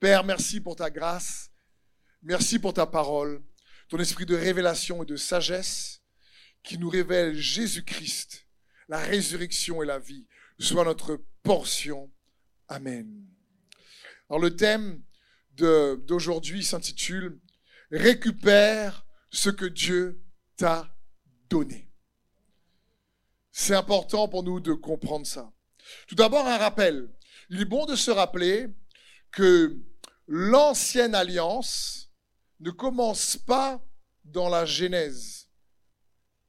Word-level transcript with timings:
Père, 0.00 0.24
merci 0.24 0.60
pour 0.60 0.76
ta 0.76 0.90
grâce. 0.90 1.50
Merci 2.22 2.58
pour 2.58 2.74
ta 2.74 2.86
parole, 2.86 3.42
ton 3.88 3.98
esprit 3.98 4.26
de 4.26 4.36
révélation 4.36 5.02
et 5.02 5.06
de 5.06 5.16
sagesse 5.16 6.02
qui 6.62 6.76
nous 6.78 6.88
révèle 6.88 7.34
Jésus-Christ, 7.34 8.46
la 8.88 8.98
résurrection 8.98 9.82
et 9.82 9.86
la 9.86 9.98
vie, 9.98 10.26
soit 10.58 10.84
notre 10.84 11.22
portion. 11.42 12.10
Amen. 12.66 13.26
Alors 14.28 14.40
le 14.40 14.54
thème 14.54 15.02
d'aujourd'hui 15.52 16.64
s'intitule 16.64 17.40
Récupère 17.90 19.06
ce 19.30 19.48
que 19.48 19.64
Dieu 19.64 20.20
t'a 20.56 20.94
donné. 21.48 21.90
C'est 23.50 23.74
important 23.74 24.28
pour 24.28 24.42
nous 24.42 24.60
de 24.60 24.74
comprendre 24.74 25.26
ça. 25.26 25.50
Tout 26.06 26.14
d'abord, 26.14 26.46
un 26.46 26.58
rappel. 26.58 27.10
Il 27.48 27.62
est 27.62 27.64
bon 27.64 27.86
de 27.86 27.96
se 27.96 28.10
rappeler 28.10 28.68
que 29.32 29.76
l'ancienne 30.26 31.14
alliance 31.14 32.10
ne 32.60 32.70
commence 32.70 33.36
pas 33.36 33.82
dans 34.24 34.48
la 34.48 34.64
Genèse. 34.64 35.48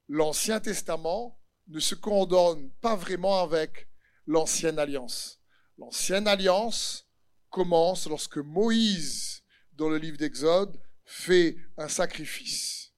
L'Ancien 0.07 0.59
Testament 0.59 1.39
ne 1.67 1.79
se 1.79 1.95
condamne 1.95 2.71
pas 2.81 2.95
vraiment 2.95 3.41
avec 3.41 3.87
l'ancienne 4.25 4.79
alliance. 4.79 5.39
L'ancienne 5.77 6.27
alliance 6.27 7.07
commence 7.49 8.07
lorsque 8.07 8.37
Moïse, 8.37 9.43
dans 9.73 9.89
le 9.89 9.97
livre 9.97 10.17
d'Exode, 10.17 10.79
fait 11.05 11.57
un 11.77 11.87
sacrifice. 11.87 12.93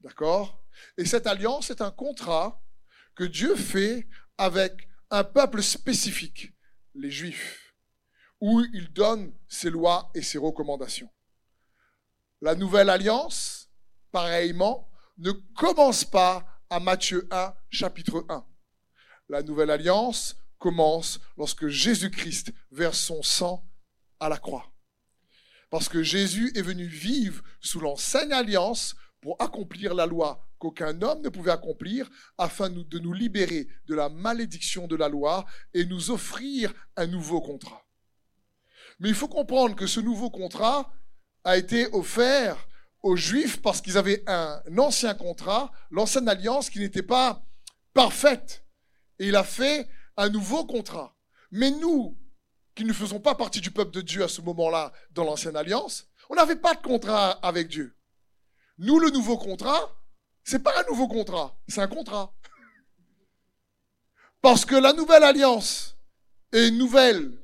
D'accord? 0.00 0.64
Et 0.96 1.04
cette 1.04 1.26
alliance 1.26 1.70
est 1.70 1.80
un 1.80 1.90
contrat 1.90 2.62
que 3.14 3.24
Dieu 3.24 3.54
fait 3.56 4.08
avec 4.36 4.88
un 5.10 5.24
peuple 5.24 5.62
spécifique, 5.62 6.52
les 6.94 7.10
Juifs, 7.10 7.61
où 8.42 8.60
il 8.74 8.92
donne 8.92 9.32
ses 9.46 9.70
lois 9.70 10.10
et 10.16 10.20
ses 10.20 10.36
recommandations. 10.36 11.08
La 12.40 12.56
nouvelle 12.56 12.90
alliance, 12.90 13.70
pareillement, 14.10 14.90
ne 15.18 15.30
commence 15.54 16.04
pas 16.04 16.44
à 16.68 16.80
Matthieu 16.80 17.28
1, 17.30 17.54
chapitre 17.70 18.26
1. 18.28 18.44
La 19.28 19.44
nouvelle 19.44 19.70
alliance 19.70 20.34
commence 20.58 21.20
lorsque 21.36 21.68
Jésus-Christ 21.68 22.52
verse 22.72 22.98
son 22.98 23.22
sang 23.22 23.64
à 24.18 24.28
la 24.28 24.38
croix. 24.38 24.72
Parce 25.70 25.88
que 25.88 26.02
Jésus 26.02 26.50
est 26.56 26.62
venu 26.62 26.84
vivre 26.84 27.44
sous 27.60 27.78
l'ancienne 27.78 28.32
alliance 28.32 28.96
pour 29.20 29.40
accomplir 29.40 29.94
la 29.94 30.06
loi 30.06 30.44
qu'aucun 30.58 31.00
homme 31.00 31.22
ne 31.22 31.28
pouvait 31.28 31.52
accomplir, 31.52 32.10
afin 32.38 32.70
de 32.70 32.98
nous 32.98 33.12
libérer 33.12 33.68
de 33.86 33.94
la 33.94 34.08
malédiction 34.08 34.88
de 34.88 34.96
la 34.96 35.08
loi 35.08 35.46
et 35.74 35.84
nous 35.84 36.10
offrir 36.10 36.74
un 36.96 37.06
nouveau 37.06 37.40
contrat. 37.40 37.84
Mais 39.00 39.08
il 39.08 39.14
faut 39.14 39.28
comprendre 39.28 39.74
que 39.74 39.86
ce 39.86 40.00
nouveau 40.00 40.30
contrat 40.30 40.92
a 41.44 41.56
été 41.56 41.86
offert 41.92 42.56
aux 43.02 43.16
Juifs 43.16 43.60
parce 43.60 43.80
qu'ils 43.80 43.98
avaient 43.98 44.22
un 44.26 44.62
ancien 44.78 45.14
contrat, 45.14 45.72
l'ancienne 45.90 46.28
alliance 46.28 46.70
qui 46.70 46.78
n'était 46.78 47.02
pas 47.02 47.44
parfaite. 47.94 48.64
Et 49.18 49.28
il 49.28 49.36
a 49.36 49.44
fait 49.44 49.88
un 50.16 50.28
nouveau 50.28 50.64
contrat. 50.64 51.16
Mais 51.50 51.70
nous, 51.70 52.16
qui 52.74 52.84
ne 52.84 52.92
faisons 52.92 53.20
pas 53.20 53.34
partie 53.34 53.60
du 53.60 53.70
peuple 53.70 53.90
de 53.92 54.00
Dieu 54.00 54.22
à 54.22 54.28
ce 54.28 54.40
moment-là 54.40 54.92
dans 55.10 55.24
l'ancienne 55.24 55.56
alliance, 55.56 56.06
on 56.30 56.34
n'avait 56.34 56.56
pas 56.56 56.74
de 56.74 56.80
contrat 56.80 57.32
avec 57.42 57.68
Dieu. 57.68 57.96
Nous, 58.78 58.98
le 58.98 59.10
nouveau 59.10 59.36
contrat, 59.36 59.94
c'est 60.44 60.62
pas 60.62 60.72
un 60.80 60.84
nouveau 60.88 61.08
contrat, 61.08 61.56
c'est 61.68 61.82
un 61.82 61.88
contrat. 61.88 62.32
Parce 64.40 64.64
que 64.64 64.74
la 64.74 64.92
nouvelle 64.92 65.24
alliance 65.24 65.96
est 66.52 66.70
nouvelle 66.70 67.41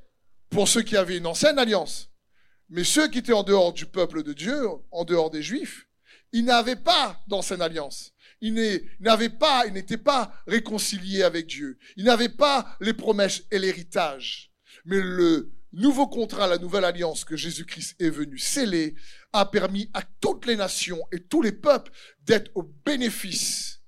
pour 0.51 0.69
ceux 0.69 0.83
qui 0.83 0.97
avaient 0.97 1.19
une 1.19 1.27
ancienne 1.27 1.59
alliance. 1.59 2.11
Mais 2.69 2.85
ceux 2.85 3.09
qui 3.09 3.19
étaient 3.19 3.33
en 3.33 3.43
dehors 3.43 3.73
du 3.73 3.87
peuple 3.87 4.23
de 4.23 4.33
Dieu, 4.33 4.67
en 4.91 5.05
dehors 5.05 5.31
des 5.31 5.43
Juifs, 5.43 5.89
ils 6.33 6.45
n'avaient 6.45 6.77
pas 6.77 7.23
d'ancienne 7.27 7.63
alliance. 7.63 8.13
Ils 8.41 8.83
n'avaient 9.01 9.31
pas, 9.31 9.67
ils 9.67 9.73
n'étaient 9.73 9.97
pas 9.97 10.33
réconciliés 10.47 11.23
avec 11.23 11.47
Dieu. 11.47 11.79
Ils 11.97 12.05
n'avaient 12.05 12.29
pas 12.29 12.77
les 12.81 12.93
promesses 12.93 13.43
et 13.51 13.59
l'héritage. 13.59 14.53
Mais 14.85 15.01
le 15.01 15.51
nouveau 15.73 16.07
contrat, 16.07 16.47
la 16.47 16.59
nouvelle 16.59 16.85
alliance 16.85 17.25
que 17.25 17.37
Jésus-Christ 17.37 17.97
est 18.01 18.11
venu 18.11 18.39
sceller, 18.39 18.95
a 19.33 19.47
permis 19.47 19.91
à 19.93 20.03
toutes 20.21 20.47
les 20.47 20.57
nations 20.57 21.01
et 21.13 21.21
tous 21.21 21.43
les 21.43 21.53
peuples 21.53 21.93
d'être 22.23 22.51
au 22.55 22.63
bénéfice 22.63 23.81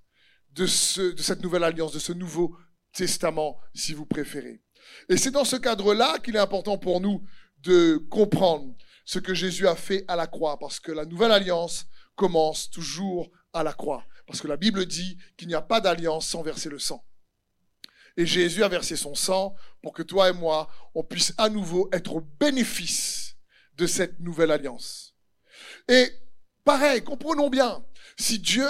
de, 0.53 0.67
ce, 0.67 1.13
de 1.13 1.23
cette 1.23 1.43
nouvelle 1.43 1.65
alliance, 1.65 1.93
de 1.93 1.99
ce 1.99 2.13
nouveau 2.13 2.57
testament, 2.93 3.59
si 3.75 3.95
vous 3.95 4.07
préférez. 4.07 4.63
Et 5.09 5.17
c'est 5.17 5.31
dans 5.31 5.45
ce 5.45 5.57
cadre-là 5.57 6.19
qu'il 6.19 6.37
est 6.37 6.41
important 6.41 6.79
pour 6.79 7.01
nous 7.01 7.23
de 7.59 7.97
comprendre 8.11 8.75
ce 9.05 9.19
que 9.19 9.35
Jésus 9.35 9.67
a 9.67 9.77
fait 9.77 10.05
à 10.09 10.17
la 10.17 10.27
croix, 10.27 10.59
parce 10.59 10.81
que 10.81 10.93
la 10.93 11.05
nouvelle 11.05 11.33
alliance 11.33 11.87
commence 12.15 12.71
toujours 12.71 13.31
à 13.53 13.63
la 13.63 13.73
croix, 13.73 14.05
parce 14.27 14.41
que 14.41 14.49
la 14.49 14.57
Bible 14.57 14.87
dit 14.87 15.19
qu'il 15.37 15.49
n'y 15.49 15.55
a 15.55 15.63
pas 15.63 15.81
d'alliance 15.81 16.27
sans 16.27 16.43
verser 16.43 16.69
le 16.69 16.79
sang. 16.79 17.05
Et 18.17 18.27
Jésus 18.27 18.63
a 18.63 18.69
versé 18.69 18.97
son 18.97 19.15
sang 19.15 19.55
pour 19.83 19.93
que 19.93 20.03
toi 20.03 20.29
et 20.29 20.33
moi, 20.33 20.69
on 20.95 21.03
puisse 21.03 21.33
à 21.39 21.49
nouveau 21.49 21.89
être 21.93 22.15
au 22.17 22.21
bénéfice 22.21 23.37
de 23.77 23.87
cette 23.87 24.21
nouvelle 24.21 24.51
alliance. 24.51 25.15
Et 25.89 26.11
pareil, 26.65 27.03
comprenons 27.03 27.49
bien, 27.49 27.85
si 28.19 28.39
Dieu, 28.39 28.69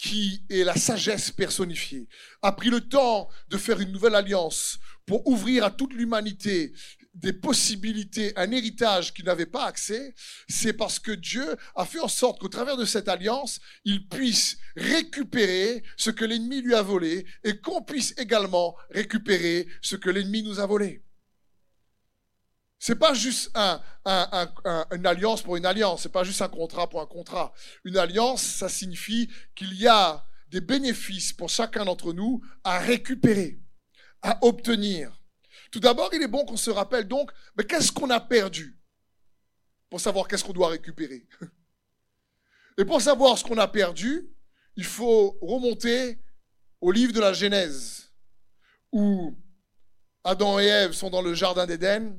qui 0.00 0.42
est 0.48 0.64
la 0.64 0.76
sagesse 0.76 1.30
personnifiée, 1.30 2.08
a 2.40 2.52
pris 2.52 2.70
le 2.70 2.80
temps 2.80 3.28
de 3.48 3.58
faire 3.58 3.80
une 3.80 3.92
nouvelle 3.92 4.14
alliance 4.14 4.78
pour 5.04 5.26
ouvrir 5.26 5.64
à 5.64 5.70
toute 5.70 5.92
l'humanité 5.92 6.72
des 7.12 7.34
possibilités, 7.34 8.32
un 8.36 8.50
héritage 8.50 9.12
qu'il 9.12 9.26
n'avait 9.26 9.44
pas 9.44 9.66
accès, 9.66 10.14
c'est 10.48 10.72
parce 10.72 10.98
que 10.98 11.12
Dieu 11.12 11.44
a 11.74 11.84
fait 11.84 12.00
en 12.00 12.08
sorte 12.08 12.40
qu'au 12.40 12.48
travers 12.48 12.78
de 12.78 12.84
cette 12.86 13.08
alliance, 13.08 13.60
il 13.84 14.08
puisse 14.08 14.56
récupérer 14.76 15.82
ce 15.96 16.10
que 16.10 16.24
l'ennemi 16.24 16.62
lui 16.62 16.74
a 16.74 16.82
volé 16.82 17.26
et 17.44 17.60
qu'on 17.60 17.82
puisse 17.82 18.14
également 18.16 18.76
récupérer 18.90 19.66
ce 19.82 19.96
que 19.96 20.08
l'ennemi 20.08 20.42
nous 20.42 20.60
a 20.60 20.66
volé. 20.66 21.02
C'est 22.82 22.96
pas 22.96 23.12
juste 23.12 23.50
un, 23.54 23.78
une 24.90 25.06
alliance 25.06 25.42
pour 25.42 25.56
une 25.56 25.66
alliance, 25.66 26.02
c'est 26.02 26.12
pas 26.12 26.24
juste 26.24 26.40
un 26.40 26.48
contrat 26.48 26.88
pour 26.88 27.02
un 27.02 27.06
contrat. 27.06 27.52
Une 27.84 27.98
alliance, 27.98 28.42
ça 28.42 28.70
signifie 28.70 29.30
qu'il 29.54 29.74
y 29.74 29.86
a 29.86 30.26
des 30.48 30.62
bénéfices 30.62 31.34
pour 31.34 31.50
chacun 31.50 31.84
d'entre 31.84 32.14
nous 32.14 32.42
à 32.64 32.78
récupérer, 32.78 33.60
à 34.22 34.42
obtenir. 34.42 35.12
Tout 35.70 35.78
d'abord, 35.78 36.08
il 36.14 36.22
est 36.22 36.26
bon 36.26 36.46
qu'on 36.46 36.56
se 36.56 36.70
rappelle 36.70 37.06
donc, 37.06 37.30
mais 37.54 37.64
qu'est-ce 37.64 37.92
qu'on 37.92 38.08
a 38.08 38.18
perdu 38.18 38.80
pour 39.90 40.00
savoir 40.00 40.26
qu'est-ce 40.26 40.42
qu'on 40.42 40.54
doit 40.54 40.70
récupérer? 40.70 41.28
Et 42.78 42.86
pour 42.86 43.02
savoir 43.02 43.36
ce 43.36 43.44
qu'on 43.44 43.58
a 43.58 43.68
perdu, 43.68 44.26
il 44.76 44.84
faut 44.84 45.38
remonter 45.42 46.18
au 46.80 46.90
livre 46.92 47.12
de 47.12 47.20
la 47.20 47.34
Genèse, 47.34 48.10
où 48.90 49.36
Adam 50.24 50.58
et 50.58 50.64
Ève 50.64 50.92
sont 50.92 51.10
dans 51.10 51.20
le 51.20 51.34
jardin 51.34 51.66
d'Éden, 51.66 52.18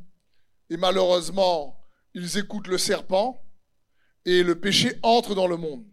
et 0.71 0.77
malheureusement, 0.77 1.77
ils 2.13 2.37
écoutent 2.37 2.69
le 2.69 2.77
serpent, 2.77 3.45
et 4.23 4.41
le 4.41 4.57
péché 4.57 4.97
entre 5.03 5.35
dans 5.35 5.47
le 5.47 5.57
monde. 5.57 5.85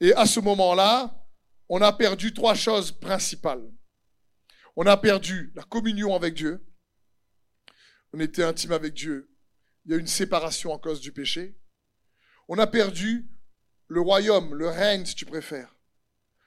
Et 0.00 0.14
à 0.14 0.26
ce 0.26 0.38
moment-là, 0.38 1.26
on 1.68 1.82
a 1.82 1.92
perdu 1.92 2.32
trois 2.32 2.54
choses 2.54 2.92
principales. 2.92 3.68
On 4.76 4.86
a 4.86 4.96
perdu 4.96 5.52
la 5.56 5.64
communion 5.64 6.14
avec 6.14 6.34
Dieu, 6.34 6.64
on 8.12 8.20
était 8.20 8.44
intime 8.44 8.72
avec 8.72 8.94
Dieu. 8.94 9.28
Il 9.84 9.90
y 9.90 9.94
a 9.94 9.98
une 9.98 10.06
séparation 10.06 10.72
en 10.72 10.78
cause 10.78 11.00
du 11.00 11.10
péché. 11.10 11.58
On 12.46 12.58
a 12.58 12.66
perdu 12.68 13.28
le 13.88 14.00
royaume, 14.00 14.54
le 14.54 14.68
règne, 14.68 15.04
si 15.04 15.16
tu 15.16 15.24
préfères. 15.24 15.74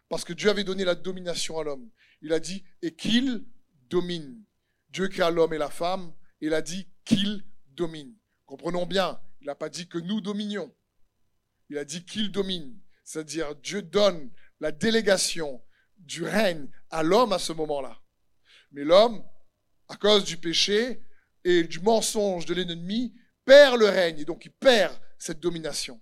Parce 0.07 0.23
que 0.23 0.33
Dieu 0.33 0.49
avait 0.49 0.63
donné 0.63 0.85
la 0.85 0.95
domination 0.95 1.59
à 1.59 1.63
l'homme. 1.65 1.89
Il 2.21 2.31
a 2.31 2.39
dit, 2.39 2.63
et 2.81 2.95
qu'il 2.95 3.45
domine. 3.89 4.45
Dieu 4.89 5.09
créa 5.09 5.29
l'homme 5.29 5.53
et 5.53 5.57
la 5.57 5.69
femme, 5.69 6.13
il 6.39 6.53
a 6.53 6.61
dit 6.61 6.89
qu'il 7.03 7.43
domine. 7.79 8.13
Comprenons 8.45 8.85
bien, 8.85 9.19
il 9.41 9.47
n'a 9.47 9.55
pas 9.55 9.69
dit 9.69 9.87
que 9.87 9.97
nous 9.97 10.21
dominions. 10.21 10.73
Il 11.69 11.77
a 11.77 11.85
dit 11.85 12.05
qu'il 12.05 12.31
domine. 12.31 12.79
C'est-à-dire, 13.03 13.55
Dieu 13.55 13.81
donne 13.81 14.31
la 14.59 14.71
délégation 14.71 15.63
du 15.97 16.23
règne 16.23 16.69
à 16.89 17.03
l'homme 17.03 17.33
à 17.33 17.39
ce 17.39 17.53
moment-là. 17.53 18.01
Mais 18.71 18.83
l'homme, 18.83 19.23
à 19.87 19.95
cause 19.95 20.23
du 20.25 20.37
péché, 20.37 21.01
et 21.43 21.63
du 21.63 21.79
mensonge 21.79 22.45
de 22.45 22.53
l'ennemi 22.53 23.15
perd 23.45 23.79
le 23.79 23.87
règne, 23.87 24.19
et 24.19 24.25
donc 24.25 24.45
il 24.45 24.51
perd 24.51 24.93
cette 25.17 25.39
domination. 25.39 26.01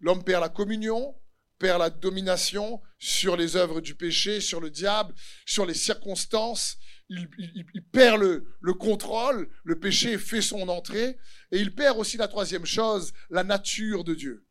L'homme 0.00 0.22
perd 0.22 0.40
la 0.40 0.48
communion, 0.48 1.20
perd 1.58 1.80
la 1.80 1.90
domination 1.90 2.80
sur 2.98 3.36
les 3.36 3.56
œuvres 3.56 3.80
du 3.80 3.94
péché, 3.94 4.40
sur 4.40 4.60
le 4.60 4.70
diable, 4.70 5.14
sur 5.44 5.66
les 5.66 5.74
circonstances. 5.74 6.78
Il, 7.10 7.28
perd 7.90 8.20
le, 8.20 8.44
le, 8.60 8.74
contrôle, 8.74 9.48
le 9.64 9.80
péché 9.80 10.18
fait 10.18 10.42
son 10.42 10.68
entrée, 10.68 11.16
et 11.50 11.58
il 11.58 11.74
perd 11.74 11.98
aussi 11.98 12.18
la 12.18 12.28
troisième 12.28 12.66
chose, 12.66 13.12
la 13.30 13.44
nature 13.44 14.04
de 14.04 14.14
Dieu 14.14 14.48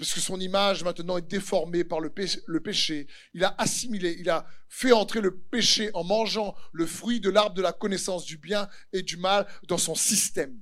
parce 0.00 0.14
que 0.14 0.20
son 0.20 0.40
image 0.40 0.82
maintenant 0.82 1.18
est 1.18 1.30
déformée 1.30 1.84
par 1.84 2.00
le 2.00 2.08
péché, 2.08 2.40
le 2.46 2.60
péché. 2.60 3.06
Il 3.34 3.44
a 3.44 3.54
assimilé, 3.58 4.16
il 4.18 4.30
a 4.30 4.46
fait 4.66 4.92
entrer 4.92 5.20
le 5.20 5.36
péché 5.36 5.90
en 5.92 6.04
mangeant 6.04 6.54
le 6.72 6.86
fruit 6.86 7.20
de 7.20 7.28
l'arbre 7.28 7.54
de 7.54 7.60
la 7.60 7.74
connaissance 7.74 8.24
du 8.24 8.38
bien 8.38 8.66
et 8.94 9.02
du 9.02 9.18
mal 9.18 9.46
dans 9.68 9.76
son 9.76 9.94
système. 9.94 10.58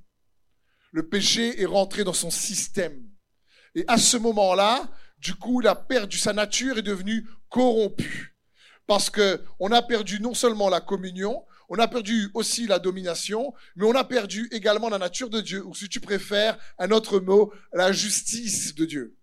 Le 0.90 1.08
péché 1.08 1.62
est 1.62 1.66
rentré 1.66 2.02
dans 2.02 2.12
son 2.12 2.32
système. 2.32 3.00
Et 3.76 3.84
à 3.86 3.96
ce 3.96 4.16
moment-là, 4.16 4.90
du 5.18 5.36
coup, 5.36 5.60
il 5.60 5.68
a 5.68 5.76
perdu 5.76 6.18
sa 6.18 6.32
nature 6.32 6.74
et 6.74 6.80
est 6.80 6.82
devenu 6.82 7.24
corrompu. 7.48 8.36
Parce 8.88 9.10
que 9.10 9.44
on 9.60 9.70
a 9.70 9.82
perdu 9.82 10.18
non 10.18 10.32
seulement 10.32 10.70
la 10.70 10.80
communion, 10.80 11.44
on 11.68 11.78
a 11.78 11.86
perdu 11.86 12.30
aussi 12.32 12.66
la 12.66 12.78
domination, 12.78 13.52
mais 13.76 13.84
on 13.84 13.94
a 13.94 14.02
perdu 14.02 14.48
également 14.50 14.88
la 14.88 14.98
nature 14.98 15.28
de 15.28 15.42
Dieu, 15.42 15.62
ou 15.66 15.74
si 15.74 15.90
tu 15.90 16.00
préfères 16.00 16.58
un 16.78 16.90
autre 16.90 17.20
mot, 17.20 17.52
la 17.74 17.92
justice 17.92 18.74
de 18.74 18.86
Dieu. 18.86 19.14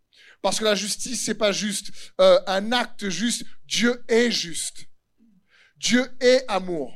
Parce 0.43 0.59
que 0.59 0.65
la 0.65 0.75
justice, 0.75 1.25
c'est 1.25 1.33
pas 1.33 1.51
juste 1.51 1.91
euh, 2.21 2.39
un 2.45 2.71
acte 2.71 3.09
juste. 3.09 3.43
Dieu 3.65 4.03
est 4.07 4.29
juste. 4.29 4.85
Dieu 5.77 6.05
est 6.19 6.45
amour. 6.47 6.93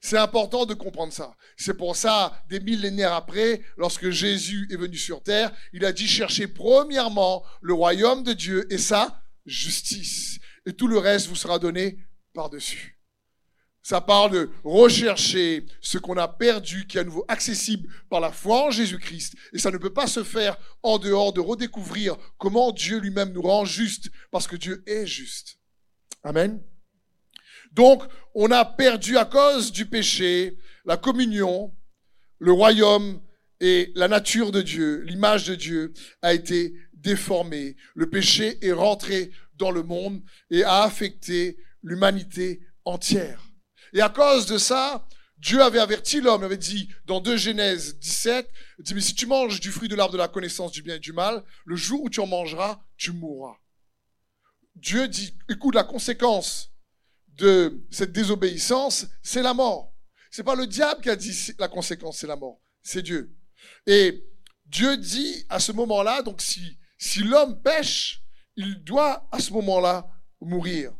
C'est 0.00 0.18
important 0.18 0.66
de 0.66 0.74
comprendre 0.74 1.12
ça. 1.12 1.36
C'est 1.56 1.76
pour 1.76 1.94
ça, 1.94 2.42
des 2.48 2.58
millénaires 2.58 3.12
après, 3.12 3.62
lorsque 3.76 4.10
Jésus 4.10 4.66
est 4.72 4.76
venu 4.76 4.96
sur 4.96 5.22
terre, 5.22 5.52
il 5.72 5.84
a 5.84 5.92
dit 5.92 6.08
chercher 6.08 6.48
premièrement 6.48 7.44
le 7.60 7.74
royaume 7.74 8.24
de 8.24 8.32
Dieu 8.32 8.66
et 8.72 8.78
sa 8.78 9.22
justice. 9.46 10.40
Et 10.66 10.74
tout 10.74 10.88
le 10.88 10.98
reste 10.98 11.28
vous 11.28 11.36
sera 11.36 11.58
donné 11.58 11.98
par-dessus. 12.34 12.98
Ça 13.82 14.00
parle 14.00 14.32
de 14.32 14.50
rechercher 14.64 15.64
ce 15.80 15.96
qu'on 15.96 16.16
a 16.16 16.26
perdu, 16.26 16.88
qui 16.88 16.98
est 16.98 17.02
à 17.02 17.04
nouveau 17.04 17.24
accessible 17.28 17.88
par 18.10 18.18
la 18.18 18.32
foi 18.32 18.66
en 18.66 18.70
Jésus-Christ. 18.72 19.36
Et 19.52 19.58
ça 19.60 19.70
ne 19.70 19.78
peut 19.78 19.92
pas 19.92 20.08
se 20.08 20.24
faire 20.24 20.56
en 20.82 20.98
dehors 20.98 21.32
de 21.32 21.40
redécouvrir 21.40 22.16
comment 22.36 22.72
Dieu 22.72 22.98
lui-même 22.98 23.32
nous 23.32 23.42
rend 23.42 23.64
juste, 23.64 24.10
parce 24.32 24.48
que 24.48 24.56
Dieu 24.56 24.82
est 24.88 25.06
juste. 25.06 25.60
Amen. 26.24 26.60
Donc, 27.70 28.02
on 28.34 28.50
a 28.50 28.64
perdu 28.64 29.18
à 29.18 29.24
cause 29.24 29.70
du 29.70 29.86
péché 29.86 30.58
la 30.84 30.96
communion, 30.96 31.72
le 32.38 32.50
royaume 32.50 33.20
et 33.60 33.92
la 33.94 34.08
nature 34.08 34.50
de 34.50 34.62
Dieu, 34.62 35.02
l'image 35.02 35.46
de 35.46 35.54
Dieu 35.54 35.94
a 36.22 36.34
été 36.34 36.74
déformée. 36.94 37.76
Le 37.94 38.10
péché 38.10 38.58
est 38.66 38.72
rentré 38.72 39.30
dans 39.56 39.70
le 39.70 39.82
monde 39.82 40.22
et 40.50 40.64
a 40.64 40.82
affecté 40.82 41.58
l'humanité 41.82 42.60
entière. 42.84 43.42
Et 43.92 44.00
à 44.00 44.08
cause 44.08 44.46
de 44.46 44.58
ça, 44.58 45.06
Dieu 45.38 45.62
avait 45.62 45.78
averti 45.78 46.20
l'homme, 46.20 46.42
avait 46.42 46.56
dit 46.56 46.88
dans 47.04 47.20
2 47.20 47.36
Genèse 47.36 47.98
17, 47.98 48.48
il 48.78 48.84
dit, 48.84 48.94
mais 48.94 49.00
si 49.00 49.14
tu 49.14 49.26
manges 49.26 49.60
du 49.60 49.70
fruit 49.70 49.88
de 49.88 49.94
l'arbre 49.94 50.12
de 50.12 50.18
la 50.18 50.28
connaissance 50.28 50.72
du 50.72 50.82
bien 50.82 50.96
et 50.96 51.00
du 51.00 51.12
mal, 51.12 51.44
le 51.64 51.76
jour 51.76 52.02
où 52.02 52.10
tu 52.10 52.20
en 52.20 52.26
mangeras, 52.26 52.80
tu 52.96 53.12
mourras. 53.12 53.56
Dieu 54.74 55.08
dit, 55.08 55.36
écoute, 55.48 55.74
la 55.74 55.84
conséquence 55.84 56.72
de 57.28 57.84
cette 57.90 58.12
désobéissance, 58.12 59.06
c'est 59.22 59.42
la 59.42 59.54
mort. 59.54 59.94
C'est 60.30 60.42
pas 60.42 60.54
le 60.54 60.66
diable 60.66 61.00
qui 61.00 61.10
a 61.10 61.16
dit 61.16 61.54
la 61.58 61.68
conséquence, 61.68 62.18
c'est 62.18 62.26
la 62.26 62.36
mort. 62.36 62.60
C'est 62.82 63.02
Dieu. 63.02 63.34
Et 63.86 64.24
Dieu 64.66 64.96
dit 64.96 65.46
à 65.48 65.60
ce 65.60 65.72
moment-là, 65.72 66.22
donc 66.22 66.40
si, 66.40 66.78
si 66.98 67.20
l'homme 67.20 67.62
pêche, 67.62 68.22
il 68.56 68.82
doit 68.82 69.28
à 69.32 69.38
ce 69.38 69.52
moment-là 69.52 70.08
mourir. 70.40 70.92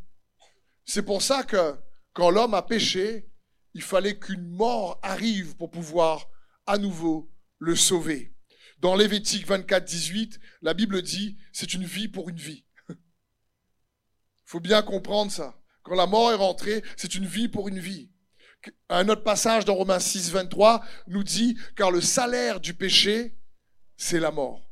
C'est 0.84 1.02
pour 1.02 1.22
ça 1.22 1.42
que 1.42 1.76
quand 2.12 2.30
l'homme 2.30 2.54
a 2.54 2.62
péché, 2.62 3.28
il 3.74 3.82
fallait 3.82 4.18
qu'une 4.18 4.48
mort 4.48 4.98
arrive 5.02 5.56
pour 5.56 5.70
pouvoir 5.70 6.28
à 6.66 6.78
nouveau 6.78 7.30
le 7.58 7.76
sauver. 7.76 8.34
Dans 8.78 8.94
Lévitique 8.94 9.46
24, 9.46 9.84
18, 9.84 10.40
la 10.62 10.74
Bible 10.74 11.02
dit, 11.02 11.38
c'est 11.52 11.74
une 11.74 11.84
vie 11.84 12.08
pour 12.08 12.28
une 12.28 12.36
vie. 12.38 12.64
Il 12.88 12.94
faut 14.44 14.60
bien 14.60 14.82
comprendre 14.82 15.32
ça. 15.32 15.58
Quand 15.82 15.94
la 15.94 16.06
mort 16.06 16.30
est 16.32 16.36
rentrée, 16.36 16.82
c'est 16.96 17.14
une 17.14 17.26
vie 17.26 17.48
pour 17.48 17.68
une 17.68 17.78
vie. 17.78 18.10
Un 18.88 19.08
autre 19.08 19.22
passage 19.22 19.64
dans 19.64 19.74
Romains 19.74 20.00
6, 20.00 20.30
23 20.30 20.84
nous 21.06 21.22
dit, 21.22 21.56
car 21.76 21.90
le 21.90 22.00
salaire 22.00 22.60
du 22.60 22.74
péché, 22.74 23.38
c'est 23.96 24.20
la 24.20 24.30
mort. 24.30 24.65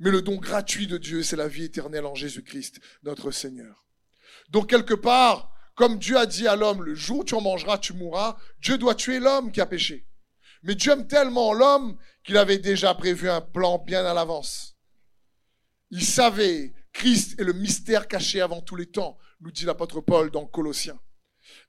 Mais 0.00 0.10
le 0.10 0.22
don 0.22 0.36
gratuit 0.36 0.86
de 0.86 0.98
Dieu, 0.98 1.22
c'est 1.22 1.36
la 1.36 1.48
vie 1.48 1.64
éternelle 1.64 2.06
en 2.06 2.14
Jésus-Christ, 2.14 2.80
notre 3.02 3.30
Seigneur. 3.30 3.86
Donc 4.50 4.70
quelque 4.70 4.94
part, 4.94 5.52
comme 5.74 5.98
Dieu 5.98 6.16
a 6.16 6.26
dit 6.26 6.46
à 6.46 6.56
l'homme, 6.56 6.82
le 6.82 6.94
jour 6.94 7.20
où 7.20 7.24
tu 7.24 7.34
en 7.34 7.40
mangeras, 7.40 7.78
tu 7.78 7.92
mourras, 7.92 8.36
Dieu 8.60 8.78
doit 8.78 8.94
tuer 8.94 9.18
l'homme 9.18 9.52
qui 9.52 9.60
a 9.60 9.66
péché. 9.66 10.06
Mais 10.62 10.74
Dieu 10.74 10.92
aime 10.92 11.06
tellement 11.06 11.52
l'homme 11.52 11.96
qu'il 12.24 12.36
avait 12.36 12.58
déjà 12.58 12.94
prévu 12.94 13.28
un 13.28 13.40
plan 13.40 13.78
bien 13.78 14.04
à 14.04 14.14
l'avance. 14.14 14.76
Il 15.90 16.04
savait, 16.04 16.74
Christ 16.92 17.38
est 17.40 17.44
le 17.44 17.52
mystère 17.52 18.08
caché 18.08 18.40
avant 18.40 18.60
tous 18.60 18.76
les 18.76 18.86
temps, 18.86 19.18
nous 19.40 19.50
dit 19.50 19.64
l'apôtre 19.64 20.00
Paul 20.00 20.30
dans 20.30 20.46
Colossiens. 20.46 20.98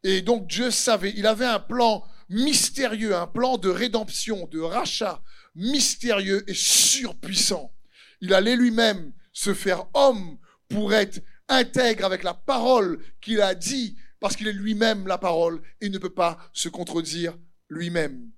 Et 0.04 0.22
donc 0.22 0.48
Dieu 0.48 0.72
savait, 0.72 1.14
il 1.16 1.28
avait 1.28 1.46
un 1.46 1.60
plan 1.60 2.04
mystérieux, 2.30 3.16
un 3.16 3.28
plan 3.28 3.58
de 3.58 3.70
rédemption, 3.70 4.48
de 4.48 4.60
rachat 4.60 5.22
mystérieux 5.56 6.44
et 6.50 6.54
surpuissant. 6.54 7.74
Il 8.22 8.34
allait 8.34 8.56
lui-même 8.56 9.14
se 9.34 9.54
faire 9.54 9.86
homme 9.94 10.38
pour 10.68 10.94
être 10.94 11.22
intègre 11.48 12.06
avec 12.06 12.24
la 12.24 12.34
parole 12.34 13.00
qu'il 13.22 13.42
a 13.42 13.56
dit, 13.56 13.98
parce 14.20 14.36
qu'il 14.36 14.48
est 14.48 14.54
lui-même 14.54 15.08
la 15.08 15.18
parole 15.18 15.62
et 15.82 15.90
ne 15.90 15.98
peut 15.98 16.14
pas 16.14 16.38
se 16.54 16.70
contredire 16.70 17.38
lui-même. 17.70 18.32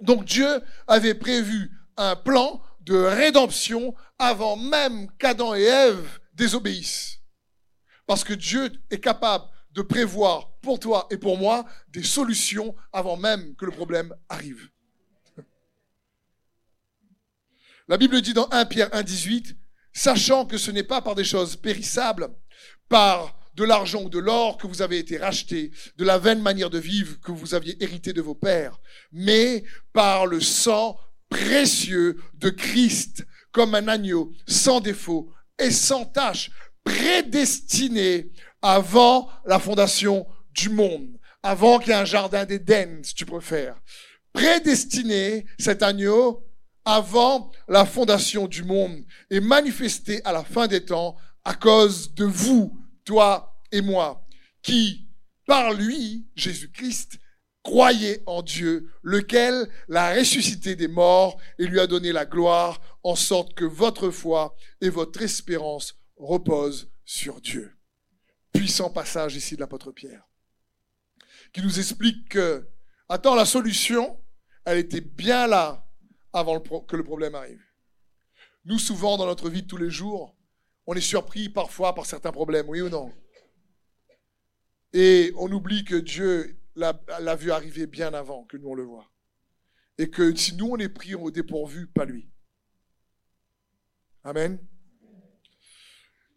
Donc 0.00 0.24
Dieu 0.24 0.60
avait 0.86 1.14
prévu 1.14 1.70
un 1.96 2.16
plan 2.16 2.62
de 2.80 2.96
rédemption 2.96 3.94
avant 4.18 4.56
même 4.56 5.08
qu'Adam 5.18 5.54
et 5.54 5.62
Ève 5.62 6.20
désobéissent. 6.34 7.20
Parce 8.06 8.24
que 8.24 8.34
Dieu 8.34 8.70
est 8.90 9.00
capable 9.00 9.44
de 9.70 9.82
prévoir 9.82 10.52
pour 10.60 10.78
toi 10.78 11.06
et 11.10 11.16
pour 11.16 11.38
moi 11.38 11.64
des 11.88 12.02
solutions 12.02 12.74
avant 12.92 13.16
même 13.16 13.54
que 13.56 13.64
le 13.64 13.72
problème 13.72 14.14
arrive. 14.28 14.68
La 17.86 17.98
Bible 17.98 18.22
dit 18.22 18.32
dans 18.32 18.48
1 18.50 18.64
Pierre 18.64 18.88
1,18, 18.90 19.56
sachant 19.92 20.46
que 20.46 20.56
ce 20.56 20.70
n'est 20.70 20.82
pas 20.82 21.02
par 21.02 21.14
des 21.14 21.24
choses 21.24 21.56
périssables, 21.56 22.28
par 22.88 23.38
de 23.54 23.64
l'argent 23.64 24.02
ou 24.02 24.08
de 24.08 24.18
l'or 24.18 24.56
que 24.56 24.66
vous 24.66 24.80
avez 24.80 24.98
été 24.98 25.18
racheté, 25.18 25.70
de 25.98 26.04
la 26.04 26.18
vaine 26.18 26.40
manière 26.40 26.70
de 26.70 26.78
vivre 26.78 27.20
que 27.20 27.30
vous 27.30 27.54
aviez 27.54 27.76
hérité 27.82 28.14
de 28.14 28.22
vos 28.22 28.34
pères, 28.34 28.80
mais 29.12 29.64
par 29.92 30.26
le 30.26 30.40
sang 30.40 30.98
précieux 31.28 32.16
de 32.34 32.48
Christ, 32.48 33.26
comme 33.52 33.74
un 33.74 33.86
agneau 33.86 34.32
sans 34.48 34.80
défaut 34.80 35.30
et 35.58 35.70
sans 35.70 36.06
tache, 36.06 36.50
prédestiné 36.84 38.30
avant 38.62 39.28
la 39.44 39.58
fondation 39.58 40.26
du 40.52 40.70
monde, 40.70 41.18
avant 41.42 41.78
qu'il 41.78 41.90
y 41.90 41.92
ait 41.92 41.98
un 41.98 42.06
jardin 42.06 42.46
d'Éden, 42.46 43.00
si 43.02 43.14
tu 43.14 43.26
préfères. 43.26 43.76
Prédestiné, 44.32 45.46
cet 45.58 45.82
agneau, 45.82 46.44
avant 46.84 47.50
la 47.68 47.86
fondation 47.86 48.46
du 48.46 48.62
monde 48.62 49.04
et 49.30 49.40
manifesté 49.40 50.22
à 50.24 50.32
la 50.32 50.44
fin 50.44 50.66
des 50.66 50.84
temps 50.84 51.16
à 51.44 51.54
cause 51.54 52.14
de 52.14 52.24
vous, 52.24 52.78
toi 53.04 53.60
et 53.72 53.80
moi, 53.80 54.26
qui, 54.62 55.08
par 55.46 55.72
lui, 55.72 56.26
Jésus-Christ, 56.36 57.18
croyez 57.62 58.22
en 58.26 58.42
Dieu, 58.42 58.90
lequel 59.02 59.68
l'a 59.88 60.14
ressuscité 60.14 60.76
des 60.76 60.88
morts 60.88 61.38
et 61.58 61.66
lui 61.66 61.80
a 61.80 61.86
donné 61.86 62.12
la 62.12 62.26
gloire, 62.26 62.80
en 63.02 63.16
sorte 63.16 63.54
que 63.54 63.64
votre 63.64 64.10
foi 64.10 64.54
et 64.80 64.88
votre 64.88 65.22
espérance 65.22 65.94
reposent 66.16 66.90
sur 67.04 67.40
Dieu. 67.40 67.76
Puissant 68.52 68.90
passage 68.90 69.34
ici 69.36 69.56
de 69.56 69.60
l'apôtre 69.60 69.90
Pierre, 69.90 70.26
qui 71.52 71.62
nous 71.62 71.78
explique 71.78 72.28
que, 72.28 72.66
attends, 73.08 73.34
la 73.34 73.44
solution, 73.44 74.18
elle 74.64 74.78
était 74.78 75.00
bien 75.00 75.46
là 75.46 75.83
avant 76.34 76.60
que 76.60 76.96
le 76.96 77.04
problème 77.04 77.34
arrive. 77.34 77.64
Nous, 78.64 78.78
souvent, 78.78 79.16
dans 79.16 79.26
notre 79.26 79.48
vie 79.48 79.62
de 79.62 79.68
tous 79.68 79.76
les 79.76 79.90
jours, 79.90 80.36
on 80.86 80.94
est 80.94 81.00
surpris 81.00 81.48
parfois 81.48 81.94
par 81.94 82.06
certains 82.06 82.32
problèmes, 82.32 82.68
oui 82.68 82.80
ou 82.80 82.88
non? 82.88 83.14
Et 84.92 85.32
on 85.36 85.50
oublie 85.50 85.84
que 85.84 85.96
Dieu 85.96 86.58
l'a 86.76 87.36
vu 87.36 87.52
arriver 87.52 87.86
bien 87.86 88.12
avant 88.14 88.44
que 88.44 88.56
nous 88.56 88.68
on 88.68 88.74
le 88.74 88.82
voit. 88.82 89.10
Et 89.96 90.10
que 90.10 90.34
si 90.34 90.54
nous 90.56 90.70
on 90.70 90.76
est 90.76 90.88
pris 90.88 91.14
au 91.14 91.30
dépourvu, 91.30 91.86
pas 91.86 92.04
lui. 92.04 92.28
Amen. 94.24 94.58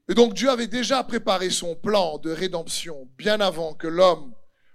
Et 0.10 0.14
donc 0.14 0.34
Dieu 0.34 0.50
avait 0.50 0.68
déjà 0.68 1.04
préparé 1.04 1.50
son 1.50 1.76
plan 1.76 2.18
de 2.20 2.32
rédemption 2.32 3.10
bien 3.18 3.42
avant 3.42 3.74
que 3.74 3.88
l'homme 3.88 4.34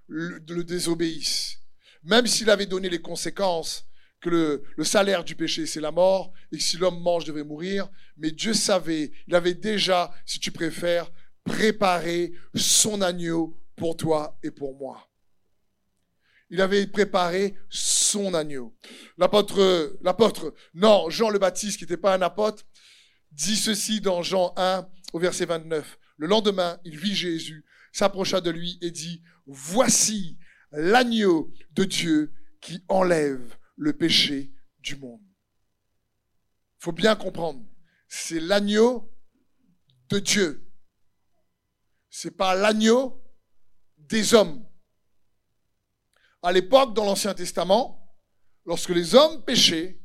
le 0.09 0.63
désobéisse. 0.63 1.59
Même 2.03 2.27
s'il 2.27 2.51
avait 2.51 2.67
donné 2.67 2.89
les 2.89 3.01
conséquences 3.01 3.87
que 4.23 4.31
le, 4.77 4.85
salaire 4.85 5.25
du 5.25 5.35
péché, 5.35 5.67
c'est 5.67 5.81
la 5.81 5.91
mort, 5.91 6.33
et 6.53 6.59
si 6.59 6.79
l'homme 6.79 7.03
mange, 7.03 7.25
devait 7.25 7.45
mourir. 7.45 7.89
Mais 8.17 8.31
Dieu 8.31 8.55
savait, 8.55 9.11
il 9.27 9.35
avait 9.35 9.55
déjà, 9.55 10.15
si 10.25 10.39
tu 10.39 10.53
préfères, 10.53 11.11
préparé 11.45 12.33
son 12.55 13.03
agneau 13.03 13.59
pour 13.77 13.97
toi 13.97 14.39
et 14.43 14.53
pour 14.53 14.77
moi. 14.77 15.09
Il 16.51 16.61
avait 16.61 16.87
préparé 16.87 17.57
son 17.69 18.33
agneau. 18.33 18.77
L'apôtre, 19.19 19.99
l'apôtre, 20.03 20.55
non, 20.73 21.11
Jean 21.11 21.29
le 21.29 21.41
Baptiste, 21.41 21.79
qui 21.79 21.85
n'était 21.85 21.97
pas 21.97 22.15
un 22.15 22.23
apôtre, 22.23 22.63
dit 23.33 23.57
ceci 23.57 24.01
dans 24.01 24.23
Jean 24.23 24.53
1 24.57 24.87
au 25.15 25.19
verset 25.19 25.47
29. 25.47 25.99
Le 26.19 26.27
lendemain, 26.29 26.79
il 26.85 26.97
vit 26.97 27.15
Jésus, 27.15 27.65
s'approcha 27.91 28.41
de 28.41 28.51
lui 28.51 28.79
et 28.83 28.93
dit, 28.93 29.21
voici 29.47 30.39
l'agneau 30.71 31.53
de 31.73 31.85
Dieu 31.85 32.33
qui 32.61 32.85
enlève 32.89 33.57
le 33.83 33.93
péché 33.93 34.53
du 34.79 34.97
monde. 34.97 35.21
Il 36.79 36.85
faut 36.85 36.93
bien 36.93 37.17
comprendre, 37.17 37.65
c'est 38.09 38.39
l'agneau 38.39 39.13
de 40.09 40.21
Dieu. 40.21 40.73
C'est 42.09 42.31
pas 42.31 42.55
l'agneau 42.55 43.21
des 43.97 44.35
hommes. 44.35 44.65
À 46.43 46.53
l'époque, 46.53 46.95
dans 46.95 47.05
l'Ancien 47.05 47.35
Testament, 47.35 48.17
lorsque 48.65 48.91
les 48.91 49.15
hommes 49.15 49.45
péchaient, 49.45 50.01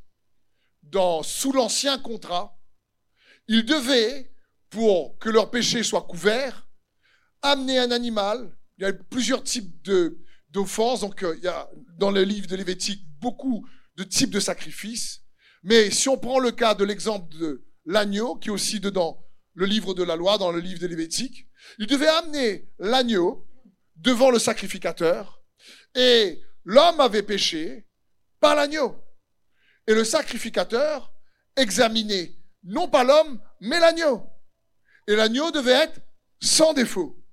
sous 1.23 1.51
l'Ancien 1.51 1.99
contrat, 1.99 2.59
ils 3.47 3.65
devaient, 3.65 4.33
pour 4.69 5.17
que 5.19 5.29
leur 5.29 5.51
péché 5.51 5.83
soit 5.83 6.01
couvert, 6.03 6.67
amener 7.41 7.77
un 7.79 7.91
animal. 7.91 8.57
Il 8.77 8.83
y 8.83 8.85
a 8.85 8.93
plusieurs 8.93 9.43
types 9.43 9.87
d'offenses. 10.49 11.01
Donc, 11.01 11.23
euh, 11.23 11.35
il 11.37 11.43
y 11.43 11.47
a 11.47 11.69
dans 11.97 12.11
le 12.11 12.23
livre 12.23 12.47
de 12.47 12.55
Lévitique 12.55 13.06
beaucoup 13.19 13.67
de 13.95 14.03
types 14.03 14.31
de 14.31 14.39
sacrifices. 14.39 15.21
Mais 15.63 15.91
si 15.91 16.09
on 16.09 16.17
prend 16.17 16.39
le 16.39 16.51
cas 16.51 16.75
de 16.75 16.83
l'exemple 16.83 17.35
de 17.35 17.65
l'agneau, 17.85 18.35
qui 18.35 18.49
est 18.49 18.51
aussi 18.51 18.79
dedans 18.79 19.23
le 19.53 19.65
livre 19.65 19.93
de 19.93 20.03
la 20.03 20.15
loi, 20.15 20.37
dans 20.37 20.51
le 20.51 20.59
livre 20.59 20.79
de 20.79 20.87
Lévitique, 20.87 21.47
il 21.79 21.87
devait 21.87 22.07
amener 22.07 22.69
l'agneau 22.77 23.47
devant 23.95 24.29
le 24.29 24.39
sacrificateur. 24.39 25.41
Et 25.95 26.41
l'homme 26.63 26.99
avait 26.99 27.23
péché 27.23 27.87
par 28.39 28.55
l'agneau. 28.55 28.95
Et 29.87 29.93
le 29.93 30.03
sacrificateur 30.03 31.11
examinait 31.55 32.35
non 32.63 32.87
pas 32.87 33.03
l'homme, 33.03 33.41
mais 33.61 33.79
l'agneau. 33.79 34.29
Et 35.07 35.15
l'agneau 35.15 35.51
devait 35.51 35.71
être 35.71 35.99
sans 36.41 36.73
défaut. 36.73 37.23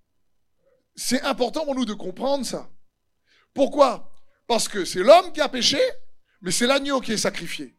C'est 0.97 1.23
important 1.23 1.64
pour 1.64 1.75
nous 1.75 1.85
de 1.85 1.93
comprendre 1.93 2.47
ça. 2.47 2.71
Pourquoi? 3.53 4.13
Parce 4.47 4.69
que 4.69 4.85
c'est 4.85 5.03
l'homme 5.03 5.33
qui 5.33 5.41
a 5.41 5.49
péché, 5.49 5.79
mais 6.43 6.51
c'est 6.51 6.67
l'agneau 6.67 7.01
qui 7.01 7.13
est 7.13 7.19
sacrifié. 7.19 7.77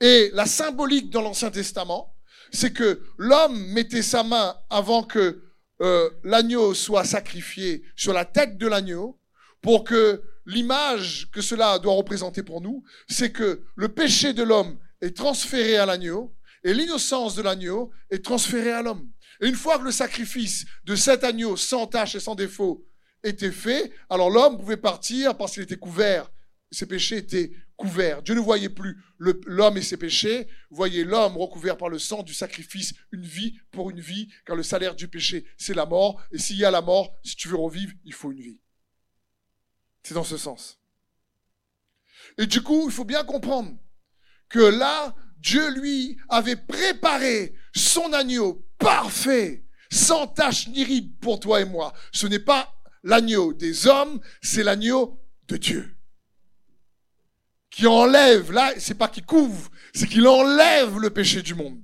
Et 0.00 0.30
la 0.34 0.46
symbolique 0.46 1.10
dans 1.10 1.22
l'Ancien 1.22 1.50
Testament, 1.50 2.14
c'est 2.52 2.72
que 2.72 3.02
l'homme 3.16 3.58
mettait 3.72 4.02
sa 4.02 4.22
main 4.22 4.56
avant 4.68 5.02
que 5.02 5.42
euh, 5.82 6.10
l'agneau 6.24 6.74
soit 6.74 7.04
sacrifié 7.04 7.82
sur 7.96 8.12
la 8.12 8.24
tête 8.24 8.58
de 8.58 8.66
l'agneau, 8.66 9.18
pour 9.62 9.84
que 9.84 10.22
l'image 10.46 11.30
que 11.32 11.40
cela 11.40 11.78
doit 11.78 11.94
représenter 11.94 12.42
pour 12.42 12.60
nous, 12.60 12.82
c'est 13.08 13.32
que 13.32 13.62
le 13.76 13.88
péché 13.88 14.32
de 14.32 14.42
l'homme 14.42 14.78
est 15.00 15.16
transféré 15.16 15.76
à 15.76 15.86
l'agneau 15.86 16.34
et 16.64 16.74
l'innocence 16.74 17.34
de 17.34 17.42
l'agneau 17.42 17.90
est 18.10 18.24
transférée 18.24 18.72
à 18.72 18.82
l'homme. 18.82 19.10
Et 19.40 19.48
une 19.48 19.54
fois 19.54 19.78
que 19.78 19.84
le 19.84 19.90
sacrifice 19.90 20.66
de 20.84 20.94
cet 20.94 21.24
agneau 21.24 21.56
sans 21.56 21.86
tache 21.86 22.14
et 22.14 22.20
sans 22.20 22.34
défaut 22.34 22.84
était 23.22 23.52
fait, 23.52 23.92
alors 24.08 24.30
l'homme 24.30 24.58
pouvait 24.58 24.76
partir 24.76 25.36
parce 25.36 25.52
qu'il 25.52 25.62
était 25.62 25.76
couvert. 25.76 26.30
Ses 26.70 26.86
péchés 26.86 27.18
étaient 27.18 27.52
couverts. 27.76 28.22
Dieu 28.22 28.34
ne 28.34 28.40
voyait 28.40 28.68
plus 28.68 29.02
l'homme 29.18 29.76
et 29.78 29.82
ses 29.82 29.96
péchés, 29.96 30.46
voyait 30.70 31.04
l'homme 31.04 31.36
recouvert 31.36 31.76
par 31.76 31.88
le 31.88 31.98
sang 31.98 32.22
du 32.22 32.34
sacrifice, 32.34 32.94
une 33.10 33.24
vie 33.24 33.58
pour 33.70 33.90
une 33.90 34.00
vie, 34.00 34.28
car 34.44 34.54
le 34.54 34.62
salaire 34.62 34.94
du 34.94 35.08
péché, 35.08 35.46
c'est 35.56 35.74
la 35.74 35.86
mort. 35.86 36.22
Et 36.30 36.38
s'il 36.38 36.56
y 36.56 36.64
a 36.64 36.70
la 36.70 36.82
mort, 36.82 37.18
si 37.24 37.36
tu 37.36 37.48
veux 37.48 37.56
revivre, 37.56 37.92
il 38.04 38.12
faut 38.12 38.30
une 38.32 38.40
vie. 38.40 38.60
C'est 40.02 40.14
dans 40.14 40.24
ce 40.24 40.36
sens. 40.36 40.78
Et 42.38 42.46
du 42.46 42.62
coup, 42.62 42.84
il 42.86 42.92
faut 42.92 43.04
bien 43.04 43.24
comprendre 43.24 43.76
que 44.48 44.60
là, 44.60 45.14
Dieu, 45.38 45.70
lui, 45.80 46.18
avait 46.28 46.56
préparé 46.56 47.54
son 47.74 48.12
agneau 48.12 48.66
parfait, 48.78 49.64
sans 49.90 50.26
tache 50.26 50.68
ni 50.68 50.84
ride 50.84 51.18
pour 51.18 51.40
toi 51.40 51.60
et 51.60 51.64
moi. 51.64 51.94
Ce 52.12 52.26
n'est 52.26 52.38
pas 52.38 52.79
l'agneau 53.02 53.52
des 53.52 53.86
hommes, 53.86 54.20
c'est 54.42 54.62
l'agneau 54.62 55.20
de 55.48 55.56
Dieu. 55.56 55.96
Qui 57.70 57.86
enlève, 57.86 58.50
là, 58.52 58.72
c'est 58.78 58.98
pas 58.98 59.08
qu'il 59.08 59.24
couvre, 59.24 59.70
c'est 59.94 60.08
qu'il 60.08 60.26
enlève 60.26 60.98
le 60.98 61.10
péché 61.10 61.42
du 61.42 61.54
monde. 61.54 61.80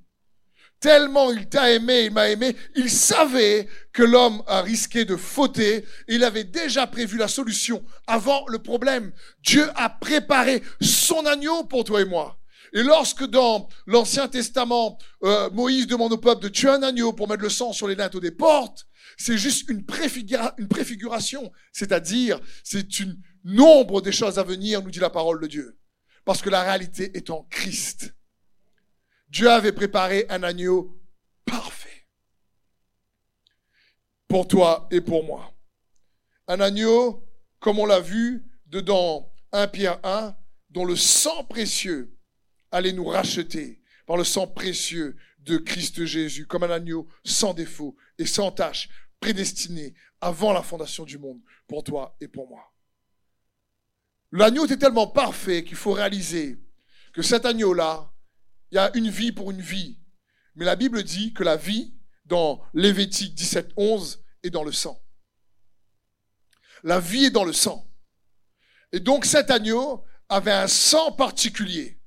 Tellement 0.80 1.30
il 1.30 1.48
t'a 1.48 1.72
aimé, 1.72 2.04
il 2.04 2.12
m'a 2.12 2.28
aimé, 2.28 2.54
il 2.74 2.90
savait 2.90 3.66
que 3.92 4.02
l'homme 4.02 4.42
a 4.46 4.60
risqué 4.60 5.06
de 5.06 5.16
fauter, 5.16 5.86
il 6.06 6.22
avait 6.22 6.44
déjà 6.44 6.86
prévu 6.86 7.16
la 7.16 7.28
solution 7.28 7.82
avant 8.06 8.44
le 8.48 8.58
problème. 8.58 9.12
Dieu 9.42 9.66
a 9.74 9.88
préparé 9.88 10.62
son 10.82 11.24
agneau 11.24 11.64
pour 11.64 11.84
toi 11.84 12.02
et 12.02 12.04
moi. 12.04 12.38
Et 12.74 12.82
lorsque 12.82 13.24
dans 13.24 13.68
l'Ancien 13.86 14.28
Testament, 14.28 14.98
euh, 15.22 15.48
Moïse 15.50 15.86
demande 15.86 16.12
au 16.12 16.18
peuple 16.18 16.42
de 16.42 16.48
tuer 16.48 16.68
un 16.68 16.82
agneau 16.82 17.12
pour 17.14 17.26
mettre 17.26 17.42
le 17.42 17.48
sang 17.48 17.72
sur 17.72 17.88
les 17.88 17.94
linteaux 17.94 18.20
des 18.20 18.32
portes, 18.32 18.86
c'est 19.16 19.38
juste 19.38 19.68
une, 19.70 19.84
préfiguration, 19.84 21.50
c'est-à-dire 21.72 22.38
c'est 22.62 23.00
une 23.00 23.20
nombre 23.44 24.02
des 24.02 24.12
choses 24.12 24.38
à 24.38 24.42
venir, 24.42 24.82
nous 24.82 24.90
dit 24.90 24.98
la 24.98 25.10
parole 25.10 25.40
de 25.40 25.46
Dieu. 25.46 25.78
Parce 26.24 26.42
que 26.42 26.50
la 26.50 26.62
réalité 26.62 27.16
est 27.16 27.30
en 27.30 27.44
Christ. 27.44 28.14
Dieu 29.28 29.50
avait 29.50 29.72
préparé 29.72 30.26
un 30.28 30.42
agneau 30.42 31.00
parfait 31.44 32.06
pour 34.28 34.46
toi 34.46 34.88
et 34.90 35.00
pour 35.00 35.24
moi. 35.24 35.54
Un 36.48 36.60
agneau, 36.60 37.26
comme 37.58 37.78
on 37.78 37.86
l'a 37.86 38.00
vu 38.00 38.44
dedans 38.66 39.32
1 39.52 39.68
Pierre 39.68 39.98
1, 40.04 40.36
dont 40.70 40.84
le 40.84 40.96
sang 40.96 41.44
précieux 41.44 42.14
allait 42.70 42.92
nous 42.92 43.06
racheter 43.06 43.80
par 44.06 44.16
le 44.16 44.24
sang 44.24 44.46
précieux 44.46 45.16
de 45.38 45.56
Christ 45.56 46.04
Jésus, 46.04 46.46
comme 46.46 46.64
un 46.64 46.70
agneau 46.70 47.08
sans 47.24 47.54
défaut 47.54 47.96
et 48.18 48.26
sans 48.26 48.50
tache, 48.50 48.88
prédestiné 49.20 49.94
avant 50.20 50.52
la 50.52 50.62
fondation 50.62 51.04
du 51.04 51.18
monde 51.18 51.40
pour 51.66 51.84
toi 51.84 52.16
et 52.20 52.28
pour 52.28 52.48
moi. 52.48 52.72
L'agneau 54.32 54.64
était 54.64 54.76
tellement 54.76 55.06
parfait 55.06 55.64
qu'il 55.64 55.76
faut 55.76 55.92
réaliser 55.92 56.60
que 57.12 57.22
cet 57.22 57.46
agneau-là, 57.46 58.12
il 58.70 58.76
y 58.76 58.78
a 58.78 58.94
une 58.96 59.08
vie 59.08 59.32
pour 59.32 59.50
une 59.50 59.60
vie. 59.60 59.98
Mais 60.54 60.64
la 60.64 60.76
Bible 60.76 61.02
dit 61.02 61.32
que 61.32 61.44
la 61.44 61.56
vie, 61.56 61.94
dans 62.24 62.60
Lévitique 62.74 63.34
17, 63.34 63.72
11, 63.76 64.24
est 64.42 64.50
dans 64.50 64.64
le 64.64 64.72
sang. 64.72 65.00
La 66.82 67.00
vie 67.00 67.26
est 67.26 67.30
dans 67.30 67.44
le 67.44 67.52
sang. 67.52 67.90
Et 68.92 69.00
donc 69.00 69.24
cet 69.24 69.50
agneau 69.50 70.04
avait 70.28 70.52
un 70.52 70.68
sang 70.68 71.12
particulier 71.12 72.00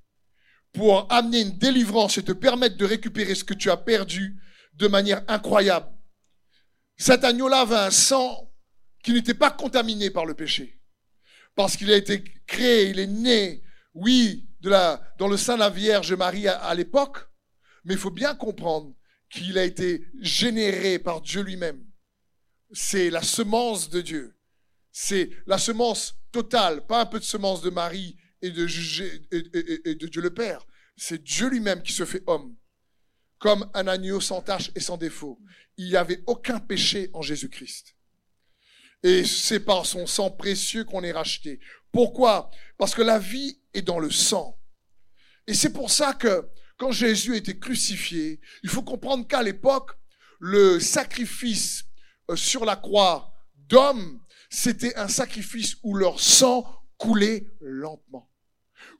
pour 0.73 1.11
amener 1.11 1.41
une 1.41 1.57
délivrance 1.57 2.17
et 2.17 2.23
te 2.23 2.31
permettre 2.31 2.77
de 2.77 2.85
récupérer 2.85 3.35
ce 3.35 3.43
que 3.43 3.53
tu 3.53 3.71
as 3.71 3.77
perdu 3.77 4.39
de 4.73 4.87
manière 4.87 5.23
incroyable. 5.27 5.87
Cet 6.99 7.23
agneau-là 7.23 7.61
avait 7.61 7.75
un 7.75 7.91
sang 7.91 8.53
qui 9.01 9.13
n'était 9.13 9.33
pas 9.33 9.51
contaminé 9.51 10.09
par 10.09 10.25
le 10.25 10.33
péché. 10.33 10.81
Parce 11.55 11.77
qu'il 11.77 11.91
a 11.91 11.95
été 11.95 12.23
créé, 12.45 12.89
il 12.89 12.99
est 12.99 13.07
né, 13.07 13.63
oui, 13.93 14.49
dans 14.61 15.27
le 15.29 15.37
sein 15.37 15.55
de 15.55 15.59
la 15.59 15.69
Vierge 15.69 16.13
Marie 16.13 16.49
à, 16.49 16.75
l'époque, 16.75 17.29
mais 17.85 17.93
il 17.93 17.99
faut 17.99 18.11
bien 18.11 18.35
comprendre 18.35 18.93
qu'il 19.29 19.57
a 19.57 19.63
été 19.63 20.05
généré 20.19 20.99
par 20.99 21.21
Dieu 21.21 21.41
lui-même. 21.41 21.85
C'est 22.73 23.09
la 23.09 23.23
semence 23.23 23.89
de 23.89 24.01
Dieu. 24.01 24.35
C'est 24.91 25.29
la 25.47 25.57
semence 25.57 26.15
totale, 26.31 26.85
pas 26.85 27.01
un 27.01 27.05
peu 27.05 27.19
de 27.19 27.23
semence 27.23 27.61
de 27.61 27.69
Marie 27.69 28.17
et, 28.41 28.51
de 28.51 28.65
Dieu 28.65 30.21
le 30.21 30.33
Père. 30.33 30.65
C'est 30.97 31.23
Dieu 31.23 31.49
lui-même 31.49 31.81
qui 31.81 31.93
se 31.93 32.03
fait 32.03 32.23
homme, 32.27 32.55
comme 33.39 33.69
un 33.73 33.87
agneau 33.87 34.19
sans 34.19 34.41
tache 34.41 34.71
et 34.75 34.79
sans 34.79 34.97
défaut. 34.97 35.39
Il 35.77 35.87
n'y 35.87 35.95
avait 35.95 36.23
aucun 36.27 36.59
péché 36.59 37.09
en 37.13 37.21
Jésus-Christ. 37.21 37.95
Et 39.01 39.23
c'est 39.23 39.61
par 39.61 39.85
son 39.85 40.05
sang 40.05 40.29
précieux 40.29 40.83
qu'on 40.83 41.03
est 41.03 41.11
racheté. 41.11 41.59
Pourquoi? 41.91 42.51
Parce 42.77 42.93
que 42.93 43.01
la 43.01 43.17
vie 43.17 43.59
est 43.73 43.81
dans 43.81 43.99
le 43.99 44.11
sang. 44.11 44.59
Et 45.47 45.53
c'est 45.53 45.71
pour 45.71 45.89
ça 45.89 46.13
que 46.13 46.47
quand 46.77 46.91
Jésus 46.91 47.35
été 47.35 47.57
crucifié, 47.57 48.39
il 48.63 48.69
faut 48.69 48.83
comprendre 48.83 49.25
qu'à 49.25 49.41
l'époque, 49.41 49.91
le 50.39 50.79
sacrifice 50.79 51.85
euh, 52.29 52.35
sur 52.35 52.65
la 52.65 52.75
croix 52.75 53.33
d'hommes, 53.55 54.21
c'était 54.49 54.95
un 54.95 55.07
sacrifice 55.07 55.77
où 55.83 55.95
leur 55.95 56.19
sang 56.19 56.65
coulait 56.97 57.47
lentement 57.61 58.29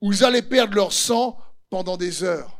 où 0.01 0.13
ils 0.13 0.23
allaient 0.23 0.41
perdre 0.41 0.75
leur 0.75 0.93
sang 0.93 1.37
pendant 1.69 1.97
des 1.97 2.23
heures. 2.23 2.58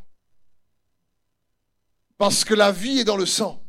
Parce 2.20 2.46
que 2.46 2.54
la 2.54 2.72
vie 2.72 3.00
est 3.00 3.06
dans 3.06 3.18
le 3.18 3.26
sang. 3.26 3.66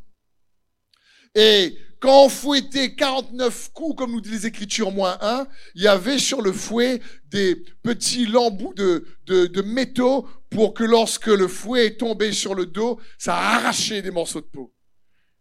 Et 1.35 1.79
quand 2.01 2.27
on 2.27 2.29
fouettait 2.29 2.95
49 2.95 3.73
coups, 3.73 3.97
comme 3.97 4.13
nous 4.13 4.21
dit 4.21 4.31
les 4.31 4.47
Écritures 4.47 4.91
moins 4.91 5.17
1, 5.23 5.47
il 5.77 5.83
y 5.83 5.89
avait 5.89 6.19
sur 6.19 6.43
le 6.43 6.53
fouet 6.53 7.01
des 7.27 7.57
petits 7.83 8.27
lambeaux 8.27 8.75
de, 8.75 9.07
de, 9.25 9.47
de 9.47 9.63
métaux 9.63 10.29
pour 10.51 10.75
que 10.75 10.85
lorsque 10.85 11.29
le 11.29 11.49
fouet 11.49 11.87
est 11.87 11.97
tombé 11.97 12.33
sur 12.33 12.55
le 12.55 12.67
dos, 12.67 13.01
ça 13.17 13.37
arrachait 13.39 14.03
des 14.03 14.11
morceaux 14.11 14.43
de 14.43 14.47
peau. 14.47 14.75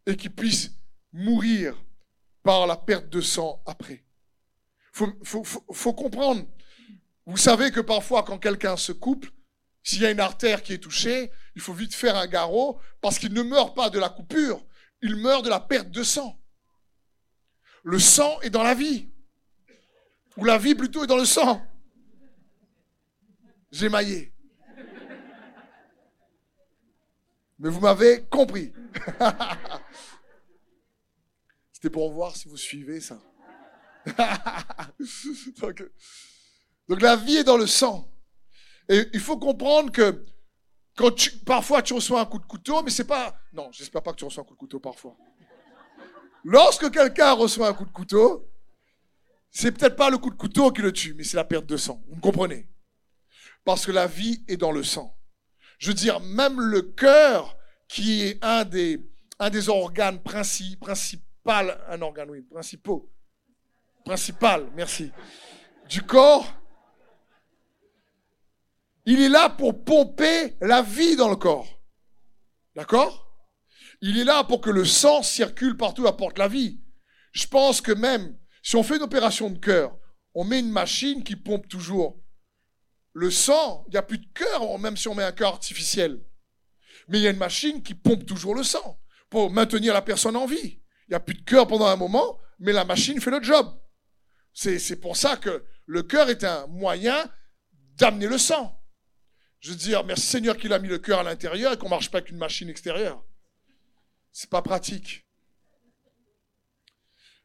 Et 0.06 0.16
qu'ils 0.16 0.34
puissent 0.34 0.72
mourir 1.12 1.76
par 2.44 2.68
la 2.68 2.78
perte 2.78 3.10
de 3.10 3.20
sang 3.20 3.62
après. 3.66 4.06
Faut, 4.94 5.44
faut, 5.44 5.94
comprendre 5.94 6.46
vous 7.30 7.38
savez 7.38 7.70
que 7.70 7.80
parfois, 7.80 8.24
quand 8.24 8.40
quelqu'un 8.40 8.76
se 8.76 8.92
coupe, 8.92 9.28
s'il 9.84 10.02
y 10.02 10.06
a 10.06 10.12
une 10.12 10.20
artère 10.20 10.62
qui 10.62 10.74
est 10.74 10.80
touchée, 10.80 11.32
il 11.56 11.62
faut 11.62 11.74
vite 11.74 11.94
faire 11.96 12.16
un 12.16 12.28
garrot 12.28 12.80
parce 13.02 13.18
qu'il 13.20 13.34
ne 13.34 13.42
meurt 13.42 13.76
pas 13.76 13.90
de 13.90 14.00
la 14.00 14.10
coupure, 14.10 14.66
il 15.02 15.16
meurt 15.16 15.44
de 15.44 15.50
la 15.50 15.60
perte 15.60 15.90
de 15.90 16.04
sang. 16.04 16.40
Le 17.84 18.00
sang 18.00 18.40
est 18.42 18.50
dans 18.50 18.64
la 18.64 18.74
vie. 18.74 19.10
Ou 20.38 20.46
la 20.46 20.58
vie 20.58 20.76
plutôt 20.76 21.04
est 21.04 21.08
dans 21.08 21.18
le 21.18 21.26
sang. 21.26 21.62
J'émaillais. 23.72 24.34
Mais 27.60 27.70
vous 27.70 27.80
m'avez 27.80 28.26
compris. 28.30 28.74
C'était 31.74 31.90
pour 31.90 32.12
voir 32.12 32.36
si 32.36 32.48
vous 32.48 32.58
suivez 32.58 33.02
ça. 33.02 33.22
donc, 35.60 35.84
donc, 36.88 37.02
la 37.02 37.16
vie 37.16 37.38
est 37.38 37.44
dans 37.44 37.58
le 37.58 37.68
sang. 37.68 38.10
Et 38.90 39.08
il 39.14 39.20
faut 39.20 39.38
comprendre 39.38 39.92
que 39.92 40.26
quand 40.98 41.12
tu, 41.12 41.32
parfois 41.40 41.82
tu 41.82 41.94
reçois 41.94 42.22
un 42.22 42.26
coup 42.26 42.40
de 42.40 42.46
couteau, 42.46 42.82
mais 42.82 42.90
c'est 42.90 43.06
pas. 43.06 43.40
Non, 43.54 43.70
j'espère 43.72 44.02
pas 44.02 44.12
que 44.12 44.18
tu 44.18 44.26
reçois 44.26 44.44
un 44.44 44.46
coup 44.46 44.56
de 44.56 44.60
couteau 44.60 44.80
parfois. 44.80 45.16
Lorsque 46.44 46.90
quelqu'un 46.92 47.34
reçoit 47.34 47.68
un 47.68 47.74
coup 47.74 47.86
de 47.86 47.92
couteau, 47.92 48.50
c'est 49.52 49.72
peut-être 49.72 49.96
pas 49.96 50.10
le 50.10 50.18
coup 50.18 50.30
de 50.30 50.36
couteau 50.36 50.72
qui 50.72 50.82
le 50.82 50.92
tue, 50.92 51.14
mais 51.14 51.24
c'est 51.24 51.38
la 51.38 51.44
perte 51.44 51.66
de 51.66 51.78
sang. 51.78 52.04
Vous 52.08 52.16
me 52.16 52.22
comprenez? 52.22 52.68
Parce 53.64 53.86
que 53.86 53.92
la 53.92 54.08
vie 54.08 54.44
est 54.48 54.58
dans 54.58 54.72
le 54.72 54.84
sang. 54.84 55.16
Je 55.78 55.90
veux 55.90 55.94
dire, 55.94 56.20
même 56.20 56.60
le 56.60 56.82
cœur, 56.82 57.58
qui 57.88 58.24
est 58.24 58.44
un 58.44 58.66
des, 58.66 59.00
un 59.38 59.50
des 59.50 59.70
organes 59.70 60.22
principaux, 60.22 60.88
un 61.46 62.02
organe, 62.02 62.30
oui, 62.30 62.42
principaux, 62.42 63.12
principal, 64.06 64.70
merci, 64.76 65.12
du 65.88 66.02
corps, 66.02 66.59
il 69.06 69.22
est 69.22 69.30
là 69.30 69.50
pour 69.50 69.84
pomper 69.84 70.56
la 70.62 70.82
vie 70.82 71.16
dans 71.16 71.30
le 71.30 71.36
corps. 71.36 71.82
D'accord? 72.76 73.30
Il 74.02 74.18
est 74.18 74.24
là 74.24 74.44
pour 74.44 74.62
que 74.62 74.70
le 74.70 74.86
sang 74.86 75.24
circule 75.24 75.78
partout, 75.78 76.08
apporte 76.08 76.38
la 76.38 76.48
vie. 76.48 76.82
Je 77.32 77.48
pense 77.48 77.82
que 77.82 77.92
même 77.92 78.38
si 78.64 78.76
on 78.76 78.84
fait 78.84 78.98
une 78.98 79.04
opération 79.04 79.50
de 79.50 79.58
cœur, 79.58 79.98
on 80.34 80.44
met 80.44 80.60
une 80.60 80.72
machine 80.72 81.24
qui 81.24 81.36
pompe 81.36 81.68
toujours 81.68 82.22
le 83.14 83.32
sang. 83.32 83.84
Il 83.88 83.92
n'y 83.92 83.98
a 83.98 84.04
plus 84.04 84.20
de 84.20 84.28
cœur, 84.34 84.78
même 84.80 84.96
si 84.96 85.08
on 85.08 85.16
met 85.16 85.24
un 85.24 85.32
cœur 85.32 85.50
artificiel. 85.50 86.24
Mais 87.08 87.20
il 87.20 87.24
y 87.24 87.28
a 87.28 87.32
une 87.32 87.38
machine 87.38 87.82
qui 87.84 87.96
pompe 87.96 88.26
toujours 88.26 88.56
le 88.56 88.64
sang 88.64 89.02
pour 89.30 89.52
maintenir 89.52 89.94
la 89.94 90.02
personne 90.02 90.36
en 90.36 90.46
vie. 90.46 90.82
Il 91.08 91.12
n'y 91.12 91.16
a 91.16 91.20
plus 91.20 91.36
de 91.36 91.44
cœur 91.44 91.68
pendant 91.68 91.88
un 91.88 91.96
moment, 91.96 92.40
mais 92.60 92.72
la 92.72 92.86
machine 92.86 93.20
fait 93.20 93.32
le 93.32 93.42
job. 93.42 93.68
C'est 94.54 95.00
pour 95.00 95.18
ça 95.18 95.38
que 95.38 95.66
le 95.86 96.04
cœur 96.04 96.30
est 96.30 96.44
un 96.44 96.68
moyen 96.68 97.30
d'amener 97.98 98.28
le 98.28 98.38
sang. 98.38 98.79
Je 99.60 99.72
veux 99.72 99.76
dire, 99.76 100.04
merci 100.06 100.26
Seigneur 100.26 100.58
qu'il 100.58 100.72
a 100.72 100.80
mis 100.80 100.88
le 100.88 101.00
cœur 101.00 101.20
à 101.20 101.24
l'intérieur 101.24 101.74
et 101.74 101.78
qu'on 101.78 101.86
ne 101.86 101.92
marche 101.92 102.10
pas 102.10 102.20
avec 102.20 102.30
une 102.30 102.38
machine 102.38 102.70
extérieure. 102.70 103.24
C'est 104.32 104.50
pas 104.50 104.62
pratique. 104.62 105.26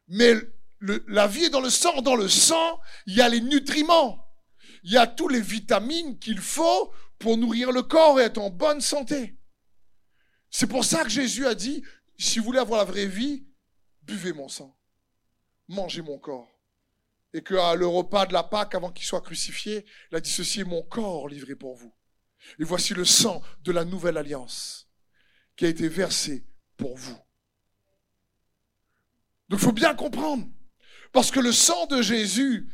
Mais 0.07 0.33
la 1.07 1.27
vie 1.27 1.45
est 1.45 1.49
dans 1.49 1.61
le 1.61 1.69
sang. 1.69 2.01
Dans 2.01 2.15
le 2.15 2.29
sang, 2.29 2.79
il 3.05 3.15
y 3.15 3.21
a 3.21 3.29
les 3.29 3.41
nutriments. 3.41 4.25
Il 4.83 4.91
y 4.91 4.97
a 4.97 5.07
tous 5.07 5.27
les 5.27 5.41
vitamines 5.41 6.19
qu'il 6.19 6.39
faut 6.39 6.93
pour 7.19 7.37
nourrir 7.37 7.71
le 7.71 7.81
corps 7.81 8.19
et 8.19 8.23
être 8.23 8.37
en 8.37 8.49
bonne 8.49 8.81
santé. 8.81 9.35
C'est 10.51 10.67
pour 10.67 10.85
ça 10.85 11.03
que 11.03 11.09
Jésus 11.09 11.45
a 11.45 11.55
dit, 11.55 11.83
si 12.17 12.39
vous 12.39 12.45
voulez 12.45 12.59
avoir 12.59 12.85
la 12.85 12.91
vraie 12.91 13.07
vie, 13.07 13.45
buvez 14.03 14.31
mon 14.31 14.47
sang, 14.47 14.77
mangez 15.67 16.01
mon 16.01 16.17
corps. 16.17 16.51
Et 17.33 17.43
qu'à 17.43 17.75
le 17.75 17.87
repas 17.87 18.25
de 18.25 18.31
la 18.33 18.43
Pâque, 18.43 18.75
avant 18.75 18.91
qu'il 18.91 19.05
soit 19.05 19.21
crucifié, 19.21 19.85
il 20.11 20.15
a 20.15 20.21
dit, 20.21 20.31
ceci 20.31 20.61
est 20.61 20.65
mon 20.65 20.83
corps 20.83 21.27
livré 21.27 21.55
pour 21.55 21.75
vous. 21.75 21.93
Et 22.59 22.63
voici 22.63 22.93
le 22.93 23.05
sang 23.05 23.41
de 23.63 23.71
la 23.71 23.85
nouvelle 23.85 24.17
alliance 24.17 24.87
qui 25.55 25.65
a 25.65 25.69
été 25.69 25.87
versé 25.87 26.45
pour 26.77 26.97
vous. 26.97 27.17
Donc 29.49 29.59
il 29.59 29.65
faut 29.65 29.71
bien 29.71 29.93
comprendre. 29.93 30.47
Parce 31.11 31.31
que 31.31 31.39
le 31.39 31.51
sang 31.51 31.85
de 31.87 32.01
Jésus, 32.01 32.69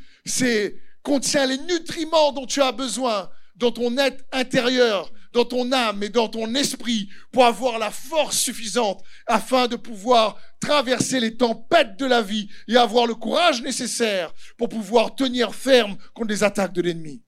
contient 1.03 1.45
les 1.45 1.57
nutriments 1.57 2.31
dont 2.31 2.45
tu 2.45 2.61
as 2.61 2.71
besoin 2.71 3.29
dans 3.55 3.71
ton 3.71 3.97
être 3.97 4.23
intérieur, 4.31 5.11
dans 5.33 5.45
ton 5.45 5.71
âme 5.71 6.03
et 6.03 6.09
dans 6.09 6.27
ton 6.27 6.53
esprit 6.55 7.09
pour 7.31 7.45
avoir 7.45 7.79
la 7.79 7.91
force 7.91 8.37
suffisante 8.37 9.03
afin 9.27 9.67
de 9.67 9.75
pouvoir 9.75 10.37
traverser 10.59 11.19
les 11.19 11.37
tempêtes 11.37 11.97
de 11.97 12.05
la 12.05 12.21
vie 12.21 12.49
et 12.67 12.77
avoir 12.77 13.07
le 13.07 13.15
courage 13.15 13.61
nécessaire 13.61 14.33
pour 14.57 14.69
pouvoir 14.69 15.15
tenir 15.15 15.55
ferme 15.55 15.97
contre 16.13 16.29
les 16.29 16.43
attaques 16.43 16.73
de 16.73 16.81
l'ennemi. 16.81 17.23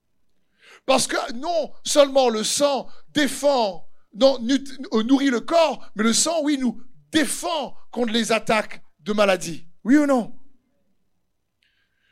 Parce 0.85 1.07
que 1.07 1.33
non 1.33 1.71
seulement 1.83 2.29
le 2.29 2.43
sang 2.43 2.87
défend, 3.09 3.87
euh, 4.21 5.03
nourrit 5.03 5.29
le 5.29 5.39
corps, 5.39 5.89
mais 5.95 6.03
le 6.03 6.13
sang, 6.13 6.41
oui, 6.43 6.57
nous 6.57 6.81
défend 7.11 7.75
contre 7.91 8.11
les 8.11 8.31
attaques 8.31 8.83
de 8.99 9.13
maladie. 9.13 9.67
Oui 9.83 9.97
ou 9.97 10.05
non? 10.05 10.35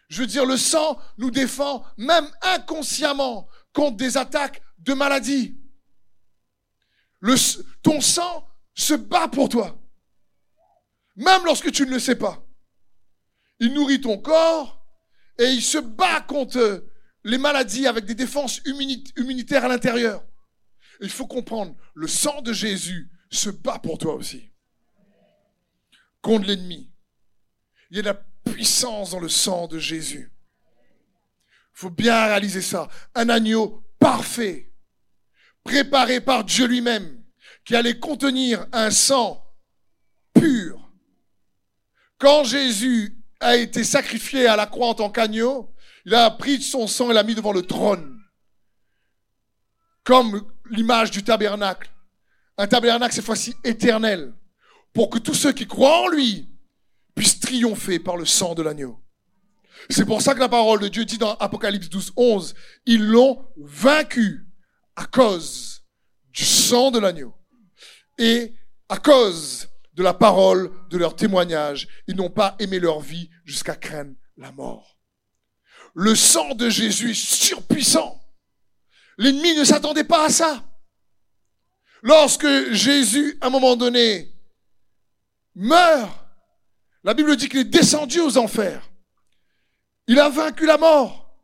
Je 0.10 0.21
veux 0.21 0.27
dire, 0.27 0.45
le 0.45 0.57
sang 0.57 0.99
nous 1.17 1.31
défend 1.31 1.86
même 1.97 2.27
inconsciemment 2.41 3.47
contre 3.73 3.97
des 3.97 4.17
attaques 4.17 4.62
de 4.79 4.93
maladie. 4.93 5.57
Le, 7.19 7.36
ton 7.81 8.01
sang 8.01 8.47
se 8.73 8.93
bat 8.93 9.27
pour 9.27 9.47
toi. 9.47 9.77
Même 11.15 11.45
lorsque 11.45 11.71
tu 11.71 11.86
ne 11.86 11.91
le 11.91 11.99
sais 11.99 12.15
pas. 12.15 12.43
Il 13.60 13.73
nourrit 13.73 14.01
ton 14.01 14.17
corps 14.17 14.86
et 15.38 15.45
il 15.45 15.62
se 15.62 15.77
bat 15.77 16.21
contre 16.21 16.84
les 17.23 17.38
maladies 17.38 17.88
avec 17.88 18.05
des 18.05 18.15
défenses 18.15 18.62
immunitaires 18.65 19.65
à 19.65 19.67
l'intérieur. 19.67 20.25
Il 21.01 21.10
faut 21.10 21.27
comprendre, 21.27 21.75
le 21.93 22.07
sang 22.07 22.41
de 22.41 22.53
Jésus 22.53 23.10
se 23.29 23.49
bat 23.49 23.79
pour 23.79 23.97
toi 23.97 24.15
aussi. 24.15 24.51
Contre 26.21 26.47
l'ennemi. 26.47 26.91
Il 27.89 27.97
y 27.97 27.99
a 27.99 28.03
la 28.03 28.13
puissance 28.13 29.12
dans 29.12 29.19
le 29.19 29.29
sang 29.29 29.67
de 29.67 29.79
Jésus. 29.79 30.31
Il 31.75 31.79
faut 31.79 31.89
bien 31.89 32.25
réaliser 32.25 32.62
ça. 32.62 32.88
Un 33.15 33.29
agneau 33.29 33.84
parfait, 33.99 34.71
préparé 35.63 36.21
par 36.21 36.43
Dieu 36.43 36.67
lui-même, 36.67 37.23
qui 37.65 37.75
allait 37.75 37.99
contenir 37.99 38.67
un 38.71 38.91
sang 38.91 39.43
pur. 40.34 40.91
Quand 42.17 42.43
Jésus 42.43 43.17
a 43.39 43.57
été 43.57 43.84
sacrifié 43.84 44.47
à 44.47 44.55
la 44.55 44.67
croix 44.67 44.89
en 44.89 44.93
tant 44.93 45.10
qu'agneau, 45.10 45.70
il 46.05 46.15
a 46.15 46.29
pris 46.31 46.61
son 46.61 46.87
sang 46.87 47.11
et 47.11 47.13
l'a 47.13 47.23
mis 47.23 47.35
devant 47.35 47.53
le 47.53 47.63
trône. 47.63 48.19
Comme 50.03 50.41
l'image 50.69 51.11
du 51.11 51.23
tabernacle. 51.23 51.91
Un 52.57 52.67
tabernacle, 52.67 53.13
cette 53.13 53.25
fois-ci, 53.25 53.55
éternel. 53.63 54.33
Pour 54.93 55.09
que 55.09 55.19
tous 55.19 55.33
ceux 55.33 55.51
qui 55.51 55.67
croient 55.67 56.03
en 56.03 56.07
lui 56.07 56.47
puisse 57.15 57.39
triompher 57.39 57.99
par 57.99 58.17
le 58.17 58.25
sang 58.25 58.55
de 58.55 58.63
l'agneau. 58.63 58.99
C'est 59.89 60.05
pour 60.05 60.21
ça 60.21 60.33
que 60.33 60.39
la 60.39 60.49
parole 60.49 60.79
de 60.79 60.87
Dieu 60.87 61.05
dit 61.05 61.17
dans 61.17 61.35
Apocalypse 61.35 61.89
12, 61.89 62.13
11, 62.15 62.55
ils 62.85 63.05
l'ont 63.05 63.45
vaincu 63.57 64.45
à 64.95 65.05
cause 65.05 65.83
du 66.31 66.43
sang 66.43 66.91
de 66.91 66.99
l'agneau 66.99 67.33
et 68.17 68.53
à 68.89 68.97
cause 68.97 69.67
de 69.93 70.03
la 70.03 70.13
parole 70.13 70.71
de 70.89 70.97
leur 70.97 71.15
témoignage. 71.15 71.87
Ils 72.07 72.15
n'ont 72.15 72.29
pas 72.29 72.55
aimé 72.59 72.79
leur 72.79 72.99
vie 72.99 73.29
jusqu'à 73.43 73.75
craindre 73.75 74.15
la 74.37 74.51
mort. 74.51 75.00
Le 75.93 76.15
sang 76.15 76.56
de 76.56 76.69
Jésus 76.69 77.15
surpuissant. 77.15 78.21
L'ennemi 79.17 79.56
ne 79.56 79.63
s'attendait 79.63 80.04
pas 80.04 80.25
à 80.25 80.30
ça. 80.30 80.63
Lorsque 82.01 82.71
Jésus, 82.71 83.38
à 83.41 83.47
un 83.47 83.49
moment 83.49 83.75
donné, 83.75 84.34
meurt, 85.56 86.12
la 87.04 87.13
Bible 87.13 87.36
dit 87.36 87.49
qu'il 87.49 87.60
est 87.60 87.65
descendu 87.65 88.19
aux 88.19 88.38
enfers. 88.38 88.89
Il 90.08 90.19
a 90.19 90.30
vaincu 90.30 90.65
la 90.65 90.77
mort. 90.77 91.38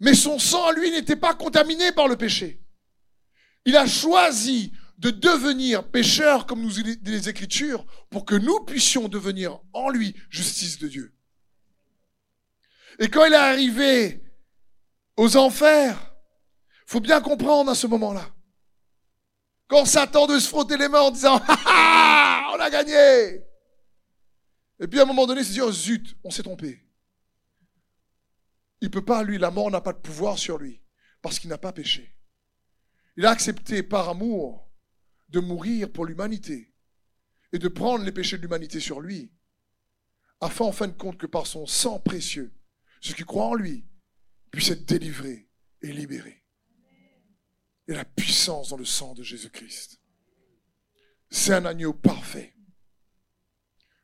Mais 0.00 0.14
son 0.14 0.38
sang 0.38 0.72
lui 0.72 0.90
n'était 0.90 1.16
pas 1.16 1.34
contaminé 1.34 1.92
par 1.92 2.08
le 2.08 2.16
péché. 2.16 2.62
Il 3.66 3.76
a 3.76 3.86
choisi 3.86 4.72
de 4.98 5.10
devenir 5.10 5.84
pécheur, 5.88 6.46
comme 6.46 6.62
nous 6.62 6.70
dit 6.70 6.98
les 7.04 7.28
Écritures, 7.28 7.86
pour 8.10 8.24
que 8.24 8.34
nous 8.34 8.64
puissions 8.64 9.08
devenir 9.08 9.58
en 9.72 9.90
lui 9.90 10.14
justice 10.30 10.78
de 10.78 10.88
Dieu. 10.88 11.14
Et 12.98 13.08
quand 13.08 13.24
il 13.24 13.32
est 13.32 13.36
arrivé 13.36 14.22
aux 15.16 15.36
enfers, 15.36 16.14
faut 16.86 17.00
bien 17.00 17.20
comprendre 17.20 17.70
à 17.70 17.74
ce 17.74 17.86
moment-là. 17.86 18.28
Quand 19.68 19.84
Satan 19.84 20.26
de 20.26 20.38
se 20.38 20.48
frotter 20.48 20.76
les 20.76 20.88
mains 20.88 21.02
en 21.02 21.10
disant, 21.10 21.40
ah, 21.48 22.50
on 22.52 22.58
a 22.58 22.68
gagné. 22.68 23.44
Et 24.80 24.88
puis 24.88 24.98
à 24.98 25.02
un 25.02 25.06
moment 25.06 25.26
donné, 25.26 25.42
il 25.42 25.46
s'est 25.46 25.52
dit, 25.52 25.60
oh 25.60 25.70
zut, 25.70 26.16
on 26.24 26.30
s'est 26.30 26.42
trompé. 26.42 26.84
Il 28.80 28.90
peut 28.90 29.04
pas, 29.04 29.22
lui, 29.22 29.38
la 29.38 29.50
mort 29.50 29.70
n'a 29.70 29.80
pas 29.80 29.92
de 29.92 29.98
pouvoir 29.98 30.38
sur 30.38 30.58
lui, 30.58 30.82
parce 31.22 31.38
qu'il 31.38 31.50
n'a 31.50 31.58
pas 31.58 31.72
péché. 31.72 32.16
Il 33.16 33.26
a 33.26 33.30
accepté 33.30 33.82
par 33.82 34.08
amour 34.08 34.68
de 35.28 35.38
mourir 35.40 35.92
pour 35.92 36.06
l'humanité 36.06 36.74
et 37.52 37.58
de 37.58 37.68
prendre 37.68 38.04
les 38.04 38.12
péchés 38.12 38.36
de 38.36 38.42
l'humanité 38.42 38.80
sur 38.80 39.00
lui, 39.00 39.32
afin 40.40 40.64
en 40.64 40.72
fin 40.72 40.88
de 40.88 40.92
compte 40.92 41.18
que 41.18 41.26
par 41.26 41.46
son 41.46 41.66
sang 41.66 42.00
précieux, 42.00 42.52
ceux 43.00 43.14
qui 43.14 43.24
croient 43.24 43.46
en 43.46 43.54
lui 43.54 43.86
puissent 44.50 44.70
être 44.70 44.86
délivrés 44.86 45.48
et 45.82 45.92
libérés. 45.92 46.44
Et 47.88 47.94
la 47.94 48.04
puissance 48.04 48.70
dans 48.70 48.76
le 48.76 48.84
sang 48.84 49.14
de 49.14 49.22
Jésus-Christ. 49.22 50.00
C'est 51.30 51.54
un 51.54 51.64
agneau 51.64 51.92
parfait 51.92 52.54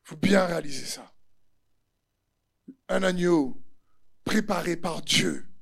faut 0.07 0.17
bien 0.17 0.47
réaliser 0.47 0.87
ça. 0.87 1.13
Un 2.89 3.03
agneau 3.03 3.61
préparé 4.25 4.77
par 4.77 5.03
Dieu 5.03 5.53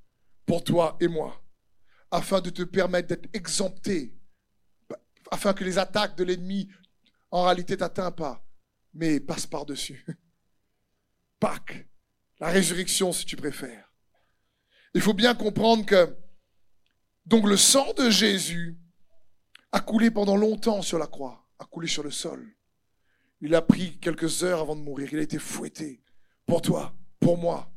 pour 0.44 0.62
toi 0.62 0.98
et 1.00 1.08
moi, 1.08 1.42
afin 2.10 2.42
de 2.42 2.50
te 2.50 2.62
permettre 2.62 3.08
d'être 3.08 3.34
exempté, 3.34 4.14
afin 5.30 5.54
que 5.54 5.64
les 5.64 5.78
attaques 5.78 6.14
de 6.16 6.24
l'ennemi 6.24 6.68
en 7.30 7.44
réalité 7.44 7.78
t'atteignent 7.78 8.10
pas, 8.10 8.46
mais 8.92 9.18
passent 9.18 9.46
par-dessus. 9.46 10.04
Pâques, 11.40 11.88
la 12.40 12.48
résurrection 12.48 13.12
si 13.12 13.24
tu 13.24 13.36
préfères. 13.36 13.92
Il 14.94 15.00
faut 15.00 15.14
bien 15.14 15.34
comprendre 15.34 15.84
que 15.84 16.16
donc 17.26 17.46
le 17.46 17.56
sang 17.56 17.92
de 17.94 18.10
Jésus 18.10 18.78
a 19.72 19.80
coulé 19.80 20.10
pendant 20.10 20.36
longtemps 20.36 20.82
sur 20.82 20.98
la 20.98 21.06
croix, 21.06 21.48
a 21.58 21.64
coulé 21.64 21.88
sur 21.88 22.02
le 22.02 22.10
sol. 22.10 22.54
Il 23.40 23.54
a 23.54 23.62
pris 23.62 23.98
quelques 23.98 24.44
heures 24.44 24.60
avant 24.60 24.76
de 24.76 24.80
mourir. 24.80 25.08
Il 25.12 25.18
a 25.18 25.22
été 25.22 25.38
fouetté 25.38 26.02
pour 26.46 26.62
toi, 26.62 26.96
pour 27.20 27.38
moi, 27.38 27.72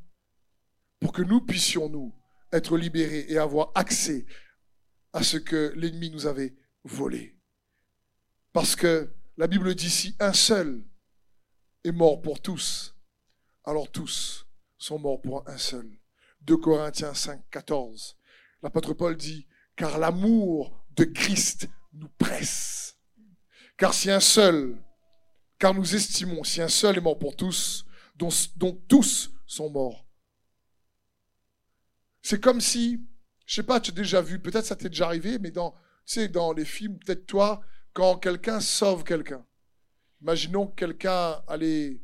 pour 1.00 1.12
que 1.12 1.22
nous 1.22 1.41
puissions, 1.41 1.89
nous, 1.89 2.13
être 2.52 2.78
libérés 2.78 3.26
et 3.30 3.38
avoir 3.38 3.72
accès 3.76 4.26
à 5.13 5.24
ce 5.24 5.38
que 5.38 5.74
l'ennemi 5.76 6.10
nous 6.10 6.28
avait 6.28 6.56
volé. 6.84 7.38
Parce 8.54 8.76
que 8.76 9.13
la 9.38 9.48
Bible 9.48 9.74
dit 9.76 9.89
si 9.89 10.15
un 10.20 10.34
seul 10.34 10.86
est 11.84 11.91
mort 11.91 12.22
pour 12.22 12.41
tous, 12.41 12.96
alors 13.63 13.91
tous 13.91 14.46
sont 14.77 14.99
morts 14.99 15.21
pour 15.21 15.47
un 15.47 15.57
seul. 15.57 15.89
2 16.41 16.57
Corinthiens 16.57 17.13
5, 17.13 17.41
14. 17.49 18.17
L'apôtre 18.63 18.93
Paul 18.93 19.15
dit, 19.15 19.47
car 19.75 19.97
l'amour 19.97 20.85
de 20.95 21.03
Christ 21.03 21.69
nous 21.93 22.09
presse. 22.17 22.97
Car 23.77 23.93
si 23.93 24.09
un 24.09 24.19
seul, 24.19 24.77
car 25.59 25.73
nous 25.73 25.95
estimons, 25.95 26.43
si 26.43 26.61
un 26.61 26.67
seul 26.67 26.97
est 26.97 27.01
mort 27.01 27.19
pour 27.19 27.35
tous, 27.35 27.85
dont, 28.15 28.29
tous 28.87 29.31
sont 29.45 29.69
morts. 29.69 30.05
C'est 32.21 32.41
comme 32.41 32.59
si, 32.59 32.99
je 33.45 33.55
sais 33.55 33.63
pas, 33.63 33.79
tu 33.79 33.91
as 33.91 33.93
déjà 33.93 34.21
vu, 34.21 34.39
peut-être 34.39 34.65
ça 34.65 34.75
t'est 34.75 34.89
déjà 34.89 35.05
arrivé, 35.05 35.37
mais 35.39 35.51
dans, 35.51 35.75
tu 36.05 36.27
dans 36.29 36.53
les 36.53 36.65
films, 36.65 36.97
peut-être 36.99 37.25
toi, 37.25 37.61
quand 37.93 38.17
quelqu'un 38.17 38.59
sauve 38.59 39.03
quelqu'un. 39.03 39.45
Imaginons 40.21 40.67
que 40.67 40.75
quelqu'un 40.75 41.43
allait 41.47 42.01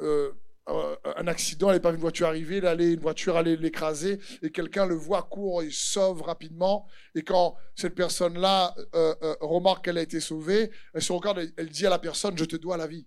euh, 0.00 0.32
euh, 0.68 0.96
un 1.16 1.26
accident, 1.26 1.68
elle 1.68 1.76
n'est 1.76 1.82
pas 1.82 1.90
une 1.90 1.96
voiture 1.96 2.26
arrivée, 2.26 2.58
une 2.58 3.00
voiture 3.00 3.36
allait 3.36 3.56
l'écraser, 3.56 4.18
et 4.40 4.50
quelqu'un 4.50 4.86
le 4.86 4.94
voit, 4.94 5.22
court 5.22 5.62
et 5.62 5.70
sauve 5.70 6.22
rapidement. 6.22 6.88
Et 7.14 7.22
quand 7.22 7.56
cette 7.74 7.94
personne-là 7.94 8.74
euh, 8.94 9.14
euh, 9.22 9.36
remarque 9.40 9.84
qu'elle 9.84 9.98
a 9.98 10.02
été 10.02 10.20
sauvée, 10.20 10.70
elle 10.94 11.02
se 11.02 11.12
regarde, 11.12 11.52
elle, 11.56 11.68
dit 11.68 11.86
à 11.86 11.90
la 11.90 11.98
personne, 11.98 12.38
je 12.38 12.44
te 12.44 12.56
dois 12.56 12.78
la 12.78 12.86
vie. 12.86 13.06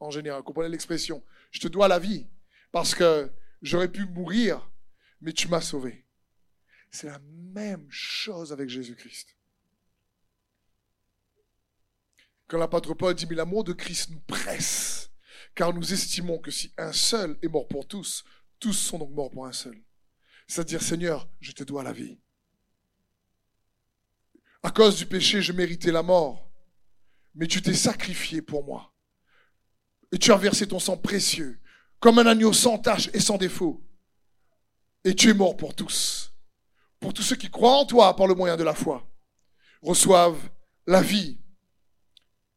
En 0.00 0.10
général, 0.10 0.42
comprenez 0.42 0.68
l'expression. 0.68 1.24
Je 1.50 1.60
te 1.60 1.68
dois 1.68 1.88
la 1.88 1.98
vie, 1.98 2.26
parce 2.72 2.94
que 2.94 3.30
j'aurais 3.62 3.90
pu 3.90 4.04
mourir, 4.04 4.70
mais 5.22 5.32
tu 5.32 5.48
m'as 5.48 5.62
sauvé. 5.62 6.04
C'est 6.90 7.06
la 7.06 7.20
même 7.20 7.86
chose 7.88 8.52
avec 8.52 8.68
Jésus-Christ. 8.68 9.34
Quand 12.48 12.58
l'apôtre 12.58 12.92
Paul 12.94 13.14
dit, 13.14 13.26
mais 13.28 13.36
l'amour 13.36 13.64
de 13.64 13.72
Christ 13.72 14.10
nous 14.10 14.20
presse 14.20 15.07
car 15.58 15.74
nous 15.74 15.92
estimons 15.92 16.38
que 16.38 16.52
si 16.52 16.72
un 16.78 16.92
seul 16.92 17.36
est 17.42 17.48
mort 17.48 17.66
pour 17.66 17.84
tous, 17.84 18.22
tous 18.60 18.74
sont 18.74 18.96
donc 18.96 19.10
morts 19.10 19.32
pour 19.32 19.44
un 19.44 19.50
seul. 19.50 19.76
C'est-à-dire, 20.46 20.80
Seigneur, 20.80 21.28
je 21.40 21.50
te 21.50 21.64
dois 21.64 21.82
la 21.82 21.92
vie. 21.92 22.16
À 24.62 24.70
cause 24.70 24.96
du 24.96 25.04
péché, 25.04 25.42
je 25.42 25.52
méritais 25.52 25.90
la 25.90 26.04
mort, 26.04 26.48
mais 27.34 27.48
tu 27.48 27.60
t'es 27.60 27.74
sacrifié 27.74 28.40
pour 28.40 28.62
moi. 28.62 28.94
Et 30.12 30.18
tu 30.18 30.30
as 30.30 30.36
versé 30.36 30.68
ton 30.68 30.78
sang 30.78 30.96
précieux, 30.96 31.60
comme 31.98 32.20
un 32.20 32.26
agneau 32.26 32.52
sans 32.52 32.78
tache 32.78 33.10
et 33.12 33.18
sans 33.18 33.36
défaut. 33.36 33.84
Et 35.02 35.12
tu 35.12 35.28
es 35.28 35.34
mort 35.34 35.56
pour 35.56 35.74
tous. 35.74 36.32
Pour 37.00 37.12
tous 37.12 37.22
ceux 37.22 37.36
qui 37.36 37.50
croient 37.50 37.78
en 37.78 37.84
toi 37.84 38.14
par 38.14 38.28
le 38.28 38.36
moyen 38.36 38.56
de 38.56 38.62
la 38.62 38.74
foi, 38.74 39.10
reçoivent 39.82 40.50
la 40.86 41.02
vie. 41.02 41.40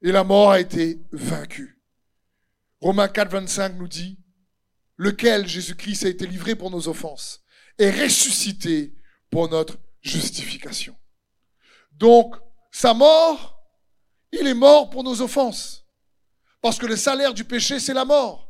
Et 0.04 0.12
la 0.12 0.24
mort 0.24 0.52
a 0.52 0.60
été 0.60 1.02
vaincue. 1.12 1.81
Romains 2.82 3.08
4, 3.08 3.32
25 3.32 3.76
nous 3.78 3.88
dit, 3.88 4.18
lequel 4.98 5.48
Jésus-Christ 5.48 6.06
a 6.06 6.10
été 6.10 6.28
livré 6.28 6.56
pour 6.56 6.72
nos 6.72 6.88
offenses 6.88 7.42
et 7.78 7.90
ressuscité 7.90 8.94
pour 9.30 9.50
notre 9.50 9.78
justification. 10.02 10.96
Donc, 11.94 12.36
sa 12.72 12.94
mort, 12.94 13.62
il 14.32 14.48
est 14.48 14.56
mort 14.56 14.90
pour 14.90 15.04
nos 15.04 15.22
offenses. 15.22 15.86
Parce 16.62 16.78
que 16.78 16.86
le 16.86 16.96
salaire 16.96 17.34
du 17.34 17.44
péché, 17.44 17.80
c'est 17.80 17.94
la 17.94 18.06
mort. 18.06 18.50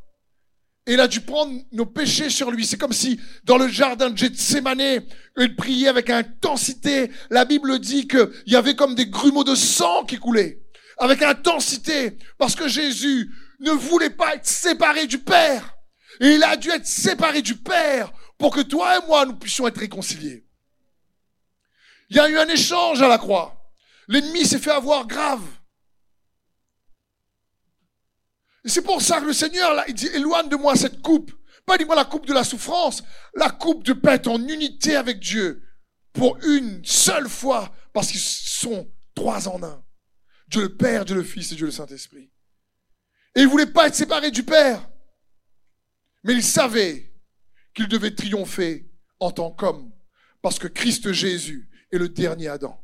Et 0.88 0.94
il 0.94 1.00
a 1.00 1.08
dû 1.08 1.22
prendre 1.22 1.62
nos 1.72 1.86
péchés 1.86 2.30
sur 2.30 2.52
lui. 2.52 2.65
C'est 2.65 2.78
comme 2.78 2.94
si 2.94 3.20
dans 3.44 3.58
le 3.58 3.67
jardin 3.67 4.10
de 4.10 4.17
Gethsemane, 4.17 5.04
il 5.38 5.56
priait 5.56 5.88
avec 5.88 6.10
intensité. 6.10 7.12
La 7.30 7.46
Bible 7.46 7.80
dit 7.80 8.08
qu'il 8.08 8.30
y 8.48 8.56
avait 8.56 8.76
comme 8.76 8.96
des 8.96 9.08
grumeaux 9.08 9.44
de 9.44 9.56
sang 9.56 10.06
qui 10.06 10.17
coulaient. 10.17 10.62
Avec 10.98 11.22
intensité. 11.22 12.17
Parce 12.38 12.56
que 12.56 12.67
Jésus 12.67 13.32
ne 13.62 13.71
voulait 13.71 14.10
pas 14.10 14.36
être 14.36 14.45
séparé 14.45 15.08
du 15.08 15.19
Père. 15.19 15.78
Et 16.19 16.36
il 16.36 16.43
a 16.43 16.58
dû 16.58 16.69
être 16.69 16.86
séparé 16.86 17.41
du 17.41 17.56
Père 17.56 18.12
pour 18.38 18.54
que 18.54 18.62
toi 18.62 18.97
et 18.97 19.06
moi, 19.08 19.26
nous 19.26 19.36
puissions 19.36 19.67
être 19.67 19.80
réconciliés. 19.80 20.45
Il 22.10 22.17
y 22.17 22.19
a 22.19 22.30
eu 22.30 22.38
un 22.38 22.47
échange 22.47 23.02
à 23.02 23.08
la 23.08 23.17
croix. 23.17 23.71
L'ennemi 24.08 24.45
s'est 24.45 24.60
fait 24.60 24.71
avoir 24.71 25.08
grave. 25.08 25.43
Et 28.65 28.69
c'est 28.69 28.82
pour 28.82 29.02
ça 29.02 29.21
que 29.21 29.26
le 29.26 29.34
Seigneur, 29.34 29.74
là, 29.74 29.86
il 29.88 29.93
dit, 29.93 30.08
éloigne 30.08 30.50
de 30.50 30.56
moi 30.56 30.76
cette 30.76 31.02
coupe. 31.02 31.32
Pas 31.65 31.78
dis-moi 31.78 31.95
la 31.95 32.06
coupe 32.06 32.26
de 32.26 32.34
la 32.34 32.43
souffrance, 32.43 33.04
la 33.36 33.50
coupe 33.50 33.84
de 33.84 33.93
paix 33.93 34.28
en 34.28 34.45
unité 34.47 34.95
avec 34.95 35.19
Dieu 35.19 35.63
pour 36.13 36.38
une 36.43 36.84
seule 36.84 37.30
fois, 37.30 37.74
parce 37.93 38.12
qu'ils 38.12 38.19
sont 38.19 38.91
trois 39.15 39.47
en 39.47 39.63
un. 39.63 39.84
Dieu 40.47 40.63
le 40.63 40.76
Père, 40.76 41.06
Dieu 41.06 41.15
le 41.15 41.24
Fils 41.24 41.52
et 41.52 41.56
Dieu 41.56 41.67
le 41.67 41.71
Saint-Esprit. 41.71 42.30
Et 43.36 43.41
il 43.41 43.48
voulait 43.48 43.65
pas 43.65 43.88
être 43.88 43.96
séparé 43.96 44.32
du 44.32 44.44
Père. 44.44 44.89
Mais 46.24 46.34
il 46.34 46.44
savait 46.44 47.13
qu'il 47.74 47.88
devait 47.88 48.13
triompher 48.13 48.91
en 49.20 49.32
tant 49.32 49.52
qu'homme. 49.52 49.91
Parce 50.41 50.60
que 50.60 50.67
Christ 50.67 51.12
Jésus 51.12 51.70
est 51.91 51.98
le 51.98 52.10
dernier 52.10 52.48
Adam. 52.48 52.84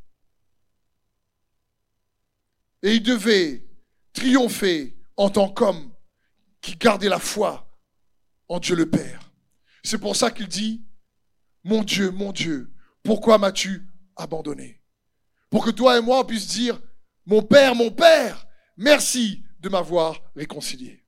Et 2.84 2.96
il 2.96 3.04
devait 3.04 3.68
triompher 4.14 4.98
en 5.18 5.30
tant 5.30 5.50
qu'homme 5.50 5.94
qui 6.62 6.76
gardait 6.76 7.10
la 7.10 7.20
foi 7.20 7.78
en 8.48 8.60
Dieu 8.60 8.76
le 8.76 8.90
Père. 8.90 9.32
C'est 9.84 9.98
pour 9.98 10.16
ça 10.16 10.32
qu'il 10.32 10.48
dit, 10.48 10.86
mon 11.64 11.84
Dieu, 11.84 12.12
mon 12.12 12.32
Dieu, 12.32 12.74
pourquoi 13.04 13.38
m'as-tu 13.38 13.88
abandonné? 14.16 14.82
Pour 15.50 15.66
que 15.66 15.72
toi 15.72 15.98
et 15.98 16.02
moi 16.02 16.26
puissions 16.28 16.64
dire, 16.64 16.82
mon 17.26 17.42
Père, 17.42 17.76
mon 17.76 17.92
Père, 17.92 18.48
merci 18.76 19.44
de 19.60 19.70
m'avoir 19.70 20.22
réconcilié. 20.36 21.06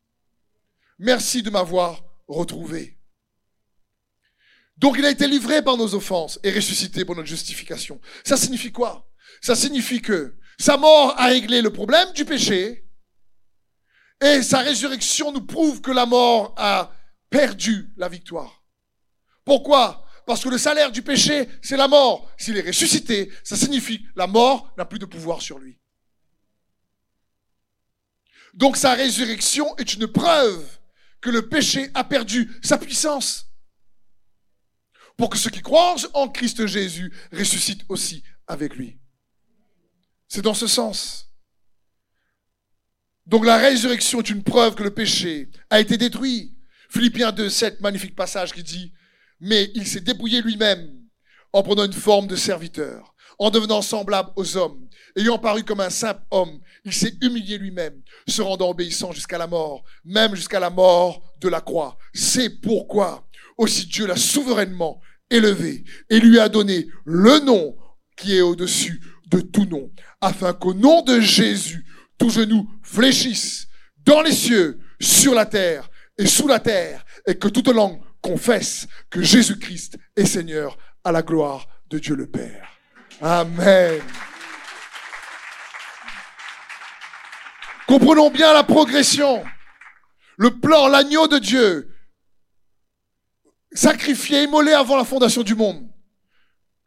Merci 0.97 1.41
de 1.41 1.49
m'avoir 1.49 2.03
retrouvé. 2.27 2.99
Donc 4.77 4.95
il 4.97 5.05
a 5.05 5.11
été 5.11 5.27
livré 5.27 5.61
par 5.61 5.77
nos 5.77 5.93
offenses 5.93 6.39
et 6.43 6.51
ressuscité 6.51 7.03
pour 7.03 7.15
notre 7.15 7.27
justification. 7.27 7.99
Ça 8.23 8.37
signifie 8.37 8.71
quoi? 8.71 9.09
Ça 9.41 9.55
signifie 9.55 10.01
que 10.01 10.37
sa 10.57 10.77
mort 10.77 11.13
a 11.17 11.27
réglé 11.27 11.61
le 11.61 11.71
problème 11.71 12.11
du 12.13 12.25
péché 12.25 12.85
et 14.21 14.41
sa 14.41 14.59
résurrection 14.59 15.31
nous 15.31 15.45
prouve 15.45 15.81
que 15.81 15.91
la 15.91 16.05
mort 16.05 16.53
a 16.57 16.91
perdu 17.29 17.93
la 17.97 18.09
victoire. 18.09 18.63
Pourquoi? 19.45 20.05
Parce 20.25 20.43
que 20.43 20.49
le 20.49 20.57
salaire 20.57 20.91
du 20.91 21.01
péché, 21.01 21.47
c'est 21.61 21.77
la 21.77 21.87
mort. 21.87 22.29
S'il 22.37 22.57
est 22.57 22.67
ressuscité, 22.67 23.31
ça 23.43 23.55
signifie 23.55 24.03
que 24.03 24.09
la 24.15 24.27
mort 24.27 24.71
n'a 24.77 24.85
plus 24.85 24.99
de 24.99 25.05
pouvoir 25.05 25.41
sur 25.41 25.57
lui. 25.59 25.79
Donc 28.53 28.77
sa 28.77 28.93
résurrection 28.93 29.75
est 29.77 29.93
une 29.93 30.07
preuve 30.07 30.65
que 31.21 31.29
le 31.29 31.47
péché 31.47 31.89
a 31.93 32.03
perdu 32.03 32.49
sa 32.61 32.77
puissance. 32.77 33.47
Pour 35.17 35.29
que 35.29 35.37
ceux 35.37 35.49
qui 35.49 35.61
croient 35.61 35.95
en 36.13 36.29
Christ 36.29 36.65
Jésus 36.65 37.13
ressuscitent 37.31 37.85
aussi 37.89 38.23
avec 38.47 38.75
lui. 38.75 38.99
C'est 40.27 40.41
dans 40.41 40.53
ce 40.53 40.67
sens. 40.67 41.29
Donc 43.25 43.45
la 43.45 43.57
résurrection 43.57 44.21
est 44.21 44.29
une 44.29 44.43
preuve 44.43 44.75
que 44.75 44.83
le 44.83 44.93
péché 44.93 45.49
a 45.69 45.79
été 45.79 45.97
détruit. 45.97 46.55
Philippiens 46.89 47.31
2, 47.31 47.49
7, 47.49 47.81
magnifique 47.81 48.15
passage 48.15 48.53
qui 48.53 48.63
dit, 48.63 48.93
mais 49.39 49.71
il 49.75 49.87
s'est 49.87 50.01
dépouillé 50.01 50.41
lui-même 50.41 50.89
en 51.53 51.63
prenant 51.63 51.85
une 51.85 51.93
forme 51.93 52.27
de 52.27 52.35
serviteur, 52.35 53.15
en 53.39 53.49
devenant 53.49 53.81
semblable 53.81 54.31
aux 54.35 54.57
hommes. 54.57 54.87
Ayant 55.15 55.39
paru 55.39 55.63
comme 55.63 55.79
un 55.79 55.89
simple 55.89 56.21
homme, 56.29 56.59
il 56.85 56.93
s'est 56.93 57.15
humilié 57.21 57.57
lui-même, 57.57 58.01
se 58.27 58.41
rendant 58.41 58.69
obéissant 58.69 59.11
jusqu'à 59.11 59.37
la 59.37 59.47
mort, 59.47 59.83
même 60.05 60.35
jusqu'à 60.35 60.59
la 60.59 60.69
mort 60.69 61.23
de 61.39 61.49
la 61.49 61.61
croix. 61.61 61.97
C'est 62.13 62.61
pourquoi 62.61 63.27
aussi 63.57 63.87
Dieu 63.87 64.05
l'a 64.05 64.17
souverainement 64.17 65.01
élevé 65.29 65.83
et 66.09 66.19
lui 66.19 66.39
a 66.39 66.49
donné 66.49 66.87
le 67.05 67.39
nom 67.39 67.75
qui 68.15 68.35
est 68.35 68.41
au-dessus 68.41 69.01
de 69.27 69.39
tout 69.39 69.65
nom, 69.65 69.91
afin 70.21 70.53
qu'au 70.53 70.73
nom 70.73 71.01
de 71.01 71.19
Jésus, 71.19 71.85
tout 72.17 72.29
genou 72.29 72.67
fléchisse 72.83 73.67
dans 74.05 74.21
les 74.21 74.31
cieux, 74.31 74.79
sur 74.99 75.33
la 75.33 75.45
terre 75.45 75.89
et 76.17 76.25
sous 76.25 76.47
la 76.47 76.59
terre, 76.59 77.05
et 77.25 77.35
que 77.35 77.47
toute 77.47 77.69
langue 77.69 78.01
confesse 78.21 78.87
que 79.09 79.21
Jésus-Christ 79.21 79.97
est 80.15 80.25
Seigneur 80.25 80.77
à 81.03 81.11
la 81.11 81.21
gloire 81.21 81.67
de 81.89 81.99
Dieu 81.99 82.15
le 82.15 82.27
Père. 82.27 82.78
Amen. 83.21 84.01
Comprenons 87.87 88.29
bien 88.29 88.53
la 88.53 88.63
progression. 88.63 89.43
Le 90.37 90.57
plan, 90.59 90.87
l'agneau 90.87 91.27
de 91.27 91.37
Dieu, 91.37 91.93
sacrifié, 93.73 94.43
immolé 94.43 94.71
avant 94.71 94.95
la 94.95 95.03
fondation 95.03 95.43
du 95.43 95.55
monde. 95.55 95.89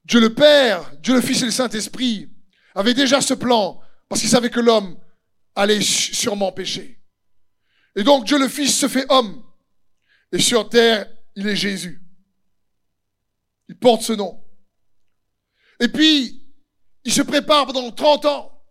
Dieu 0.05 0.21
le 0.21 0.35
Père, 0.35 0.91
Dieu 1.01 1.15
le 1.15 1.21
Fils 1.21 1.43
et 1.43 1.47
le 1.47 1.51
Saint-Esprit 1.51 2.31
avaient 2.75 2.95
déjà 2.95 3.21
ce 3.21 3.35
plan 3.35 3.81
parce 4.09 4.21
qu'ils 4.21 4.31
savaient 4.31 4.51
que 4.51 4.61
l'homme 4.61 4.99
allait 5.55 5.83
sûrement 5.83 6.51
pécher. 6.53 6.99
Et 7.95 8.03
donc 8.05 8.25
Dieu 8.25 8.39
le 8.39 8.49
Fils 8.49 8.79
se 8.79 8.89
fait 8.89 9.07
homme. 9.11 9.43
Et 10.33 10.39
sur 10.39 10.69
terre, 10.69 11.07
il 11.37 11.47
est 11.47 11.57
Jésus. 11.57 12.03
Il 13.69 13.77
porte 13.77 14.03
ce 14.03 14.15
nom. 14.15 14.43
Et 15.83 15.89
puis, 15.89 16.41
il 17.03 17.13
se 17.13 17.23
prépare 17.23 17.67
pendant 17.67 17.91
30 17.91 18.25
ans. 18.27 18.65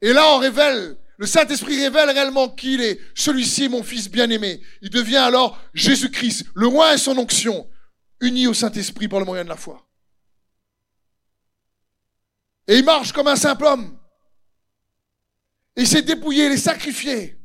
Et 0.00 0.14
là, 0.14 0.34
on 0.34 0.38
révèle, 0.38 0.96
le 1.18 1.26
Saint-Esprit 1.26 1.78
révèle 1.78 2.08
réellement 2.08 2.48
qu'il 2.48 2.80
est 2.80 2.98
celui-ci, 3.14 3.68
mon 3.68 3.82
fils 3.82 4.10
bien-aimé. 4.10 4.62
Il 4.80 4.88
devient 4.88 5.18
alors 5.18 5.60
Jésus-Christ, 5.74 6.46
le 6.54 6.66
roi 6.66 6.94
et 6.94 6.98
son 6.98 7.18
onction, 7.18 7.68
unis 8.22 8.46
au 8.46 8.54
Saint-Esprit 8.54 9.08
par 9.08 9.18
le 9.18 9.26
moyen 9.26 9.44
de 9.44 9.50
la 9.50 9.58
foi. 9.58 9.86
Et 12.66 12.78
il 12.78 12.84
marche 12.84 13.12
comme 13.12 13.28
un 13.28 13.36
simple 13.36 13.66
homme. 13.66 14.00
Et 15.76 15.82
il 15.82 15.86
s'est 15.86 16.00
dépouillé, 16.00 16.46
il 16.46 16.52
est 16.52 16.56
sacrifié. 16.56 17.38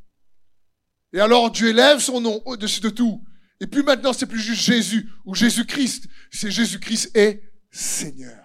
Et 1.11 1.19
alors 1.19 1.51
Dieu 1.51 1.67
élève 1.67 1.99
son 1.99 2.21
nom 2.21 2.41
au-dessus 2.45 2.79
de 2.79 2.89
tout. 2.89 3.21
Et 3.59 3.67
puis 3.67 3.83
maintenant, 3.83 4.13
c'est 4.13 4.27
plus 4.27 4.39
juste 4.39 4.63
Jésus 4.63 5.09
ou 5.25 5.35
Jésus-Christ, 5.35 6.07
c'est 6.31 6.51
Jésus-Christ 6.51 7.11
est 7.17 7.43
Seigneur. 7.69 8.42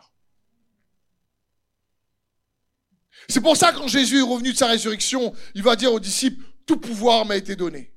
C'est 3.28 3.40
pour 3.40 3.56
ça 3.56 3.72
que 3.72 3.78
quand 3.78 3.88
Jésus 3.88 4.18
est 4.18 4.22
revenu 4.22 4.52
de 4.52 4.56
sa 4.56 4.68
résurrection, 4.68 5.34
il 5.54 5.62
va 5.62 5.76
dire 5.76 5.92
aux 5.92 6.00
disciples, 6.00 6.44
tout 6.66 6.78
pouvoir 6.78 7.26
m'a 7.26 7.36
été 7.36 7.56
donné. 7.56 7.94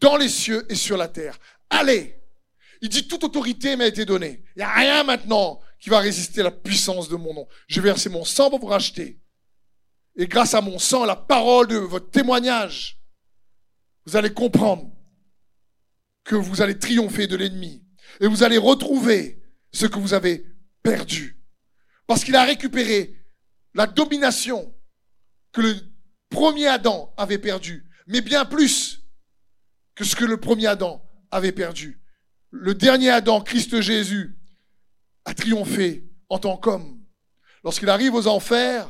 Dans 0.00 0.16
les 0.16 0.28
cieux 0.28 0.66
et 0.68 0.74
sur 0.74 0.96
la 0.96 1.08
terre. 1.08 1.38
Allez. 1.70 2.14
Il 2.80 2.88
dit, 2.88 3.08
toute 3.08 3.24
autorité 3.24 3.74
m'a 3.76 3.86
été 3.86 4.04
donnée. 4.04 4.44
Il 4.54 4.58
n'y 4.58 4.64
a 4.64 4.72
rien 4.72 5.02
maintenant 5.02 5.60
qui 5.80 5.90
va 5.90 5.98
résister 5.98 6.42
à 6.42 6.44
la 6.44 6.50
puissance 6.50 7.08
de 7.08 7.16
mon 7.16 7.34
nom. 7.34 7.48
Je 7.66 7.80
vais 7.80 7.88
verser 7.88 8.08
mon 8.08 8.24
sang 8.24 8.50
pour 8.50 8.60
vous 8.60 8.66
racheter. 8.66 9.18
Et 10.16 10.26
grâce 10.26 10.54
à 10.54 10.60
mon 10.60 10.78
sang, 10.78 11.04
la 11.04 11.16
parole 11.16 11.68
de 11.68 11.76
votre 11.76 12.10
témoignage, 12.10 13.00
vous 14.04 14.16
allez 14.16 14.32
comprendre 14.32 14.90
que 16.24 16.36
vous 16.36 16.60
allez 16.60 16.78
triompher 16.78 17.26
de 17.26 17.36
l'ennemi. 17.36 17.82
Et 18.20 18.26
vous 18.26 18.42
allez 18.42 18.58
retrouver 18.58 19.42
ce 19.72 19.86
que 19.86 19.98
vous 19.98 20.14
avez 20.14 20.44
perdu. 20.82 21.40
Parce 22.06 22.24
qu'il 22.24 22.36
a 22.36 22.44
récupéré 22.44 23.17
la 23.74 23.86
domination 23.86 24.74
que 25.52 25.60
le 25.60 25.76
premier 26.30 26.66
Adam 26.66 27.12
avait 27.16 27.38
perdu, 27.38 27.88
mais 28.06 28.20
bien 28.20 28.44
plus 28.44 29.02
que 29.94 30.04
ce 30.04 30.16
que 30.16 30.24
le 30.24 30.38
premier 30.38 30.66
Adam 30.66 31.02
avait 31.30 31.52
perdu. 31.52 32.00
Le 32.50 32.74
dernier 32.74 33.10
Adam, 33.10 33.40
Christ 33.40 33.80
Jésus, 33.80 34.38
a 35.24 35.34
triomphé 35.34 36.08
en 36.28 36.38
tant 36.38 36.56
qu'homme. 36.56 37.04
Lorsqu'il 37.64 37.90
arrive 37.90 38.14
aux 38.14 38.26
enfers 38.26 38.88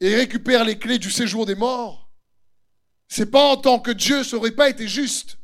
et 0.00 0.14
récupère 0.14 0.64
les 0.64 0.78
clés 0.78 0.98
du 0.98 1.10
séjour 1.10 1.44
des 1.44 1.54
morts, 1.54 2.10
c'est 3.08 3.30
pas 3.30 3.44
en 3.44 3.56
tant 3.56 3.80
que 3.80 3.90
Dieu, 3.90 4.22
ça 4.22 4.36
aurait 4.36 4.52
pas 4.52 4.68
été 4.68 4.86
juste. 4.86 5.38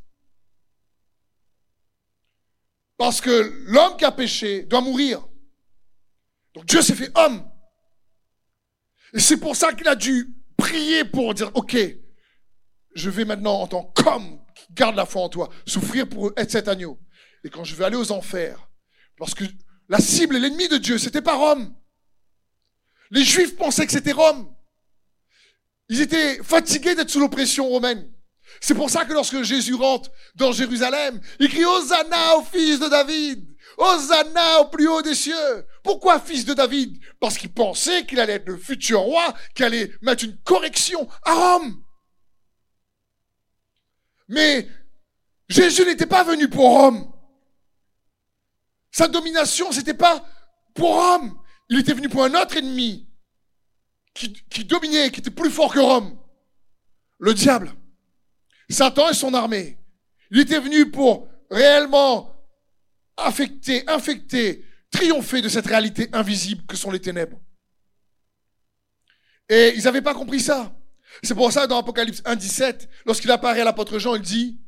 Parce 2.97 3.20
que 3.20 3.64
l'homme 3.66 3.97
qui 3.97 4.05
a 4.05 4.12
péché 4.12 4.62
doit 4.62 4.81
mourir. 4.81 5.27
Donc 6.55 6.66
Dieu 6.66 6.81
s'est 6.81 6.94
fait 6.94 7.11
homme. 7.18 7.51
Et 9.14 9.20
c'est 9.20 9.37
pour 9.37 9.57
ça 9.57 9.72
qu'il 9.72 9.88
a 9.88 9.94
dû 9.94 10.35
prier 10.57 11.05
pour 11.05 11.35
dire, 11.35 11.50
OK, 11.55 11.77
je 12.94 13.11
vais 13.11 13.24
maintenant 13.24 13.61
en 13.61 13.66
tant 13.66 13.85
qu'homme 13.94 14.40
qui 14.55 14.66
garde 14.72 14.96
la 14.96 15.07
foi 15.07 15.22
en 15.22 15.29
toi, 15.29 15.48
souffrir 15.66 16.09
pour 16.09 16.33
être 16.37 16.50
cet 16.50 16.68
agneau. 16.68 16.98
Et 17.44 17.48
quand 17.50 17.64
je 17.64 17.74
vais 17.77 17.85
aller 17.85 17.96
aux 17.96 18.12
enfers, 18.12 18.68
parce 19.16 19.35
que 19.35 19.44
la 19.88 19.98
cible 19.98 20.37
et 20.37 20.40
l'ennemi 20.40 20.68
de 20.68 20.79
Dieu, 20.79 20.98
c'était 20.98 21.22
pas 21.22 21.37
Rome. 21.37 21.74
Les 23.11 23.22
Juifs 23.22 23.57
pensaient 23.57 23.87
que 23.87 23.92
c'était 23.92 24.12
Rome. 24.12 24.53
Ils 25.88 26.00
étaient 26.00 26.42
fatigués 26.42 26.94
d'être 26.94 27.11
sous 27.11 27.20
l'oppression 27.20 27.68
romaine. 27.68 28.11
C'est 28.61 28.74
pour 28.74 28.90
ça 28.90 29.05
que 29.05 29.12
lorsque 29.12 29.42
Jésus 29.42 29.74
rentre 29.74 30.11
dans 30.35 30.53
Jérusalem, 30.53 31.20
il 31.38 31.48
crie 31.48 31.64
Hosanna 31.64 32.37
au 32.38 32.42
fils 32.42 32.81
de 32.81 32.88
David. 32.88 33.46
Hosanna 33.77 34.61
au 34.61 34.68
plus 34.68 34.88
haut 34.88 35.03
des 35.03 35.14
cieux. 35.14 35.66
Pourquoi 35.85 36.18
fils 36.18 36.47
de 36.47 36.55
David 36.55 36.99
Parce 37.20 37.37
qu'il 37.37 37.53
pensait 37.53 38.07
qu'il 38.07 38.18
allait 38.18 38.33
être 38.33 38.49
le 38.49 38.57
futur 38.57 39.01
roi, 39.01 39.35
qu'il 39.55 39.66
allait 39.66 39.92
mettre 40.01 40.25
une 40.25 40.37
correction 40.38 41.07
à 41.23 41.35
Rome. 41.35 41.85
Mais 44.29 44.66
Jésus 45.49 45.85
n'était 45.85 46.07
pas 46.07 46.25
venu 46.25 46.49
pour 46.49 46.70
Rome. 46.70 47.12
Sa 48.90 49.09
domination, 49.09 49.70
c'était 49.73 49.92
pas 49.92 50.25
pour 50.75 50.94
Rome. 50.94 51.38
Il 51.68 51.79
était 51.81 51.92
venu 51.92 52.09
pour 52.09 52.25
un 52.25 52.35
autre 52.35 52.57
ennemi 52.57 53.07
qui 54.14 54.64
dominait, 54.64 55.11
qui 55.11 55.20
était 55.20 55.31
plus 55.31 55.51
fort 55.51 55.73
que 55.73 55.81
Rome. 55.81 56.18
Le 57.18 57.35
diable. 57.35 57.75
Satan 58.70 59.11
et 59.11 59.14
son 59.14 59.35
armée. 59.35 59.79
Il 60.31 60.40
était 60.40 60.61
venu 60.61 60.90
pour 60.90 61.29
réellement 61.51 62.35
affecter, 63.18 63.88
infecter, 63.88 64.64
triompher 64.95 65.43
de 65.43 65.49
cette 65.49 65.67
réalité 65.67 66.09
invisible 66.13 66.63
que 66.67 66.77
sont 66.77 66.93
les 66.93 67.01
ténèbres. 67.01 67.41
Et 69.49 69.75
ils 69.77 69.83
n'avaient 69.83 70.03
pas 70.03 70.15
compris 70.15 70.41
ça. 70.41 70.75
C'est 71.23 71.35
pour 71.35 71.51
ça 71.53 71.67
dans 71.67 71.79
Apocalypse 71.79 72.23
1.17, 72.23 72.89
lorsqu'il 73.05 73.31
apparaît 73.31 73.61
à 73.61 73.65
l'apôtre 73.65 73.99
Jean, 73.99 74.15
il 74.15 74.23
dit, 74.23 74.61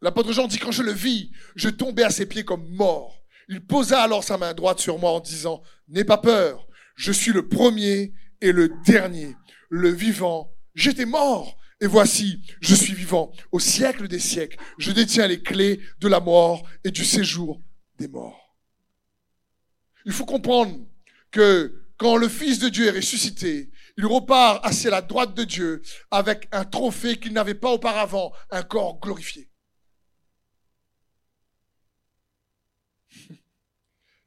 l'apôtre 0.00 0.32
Jean 0.32 0.46
dit, 0.46 0.58
quand 0.58 0.72
je 0.72 0.82
le 0.82 0.92
vis, 0.92 1.30
je 1.54 1.68
tombais 1.68 2.02
à 2.02 2.10
ses 2.10 2.26
pieds 2.26 2.44
comme 2.44 2.66
mort. 2.70 3.22
Il 3.48 3.64
posa 3.64 4.02
alors 4.02 4.24
sa 4.24 4.38
main 4.38 4.54
droite 4.54 4.80
sur 4.80 4.98
moi 4.98 5.10
en 5.10 5.20
disant, 5.20 5.62
N'aie 5.88 6.04
pas 6.04 6.18
peur, 6.18 6.66
je 6.96 7.12
suis 7.12 7.32
le 7.32 7.48
premier 7.48 8.14
et 8.40 8.52
le 8.52 8.72
dernier, 8.86 9.36
le 9.68 9.90
vivant. 9.90 10.50
J'étais 10.74 11.04
mort, 11.04 11.58
et 11.80 11.86
voici, 11.86 12.40
je 12.60 12.74
suis 12.74 12.94
vivant 12.94 13.32
au 13.50 13.58
siècle 13.58 14.08
des 14.08 14.18
siècles. 14.18 14.58
Je 14.78 14.92
détiens 14.92 15.26
les 15.26 15.42
clés 15.42 15.80
de 16.00 16.08
la 16.08 16.20
mort 16.20 16.66
et 16.84 16.90
du 16.90 17.04
séjour 17.04 17.60
des 17.98 18.08
morts. 18.08 18.41
Il 20.04 20.12
faut 20.12 20.24
comprendre 20.24 20.78
que 21.30 21.84
quand 21.96 22.16
le 22.16 22.28
Fils 22.28 22.58
de 22.58 22.68
Dieu 22.68 22.86
est 22.86 22.96
ressuscité, 22.96 23.70
il 23.96 24.06
repart 24.06 24.64
assis 24.64 24.88
à 24.88 24.90
la 24.90 25.02
droite 25.02 25.34
de 25.34 25.44
Dieu 25.44 25.82
avec 26.10 26.48
un 26.52 26.64
trophée 26.64 27.18
qu'il 27.18 27.32
n'avait 27.32 27.54
pas 27.54 27.70
auparavant, 27.70 28.32
un 28.50 28.62
corps 28.62 28.98
glorifié. 29.00 29.48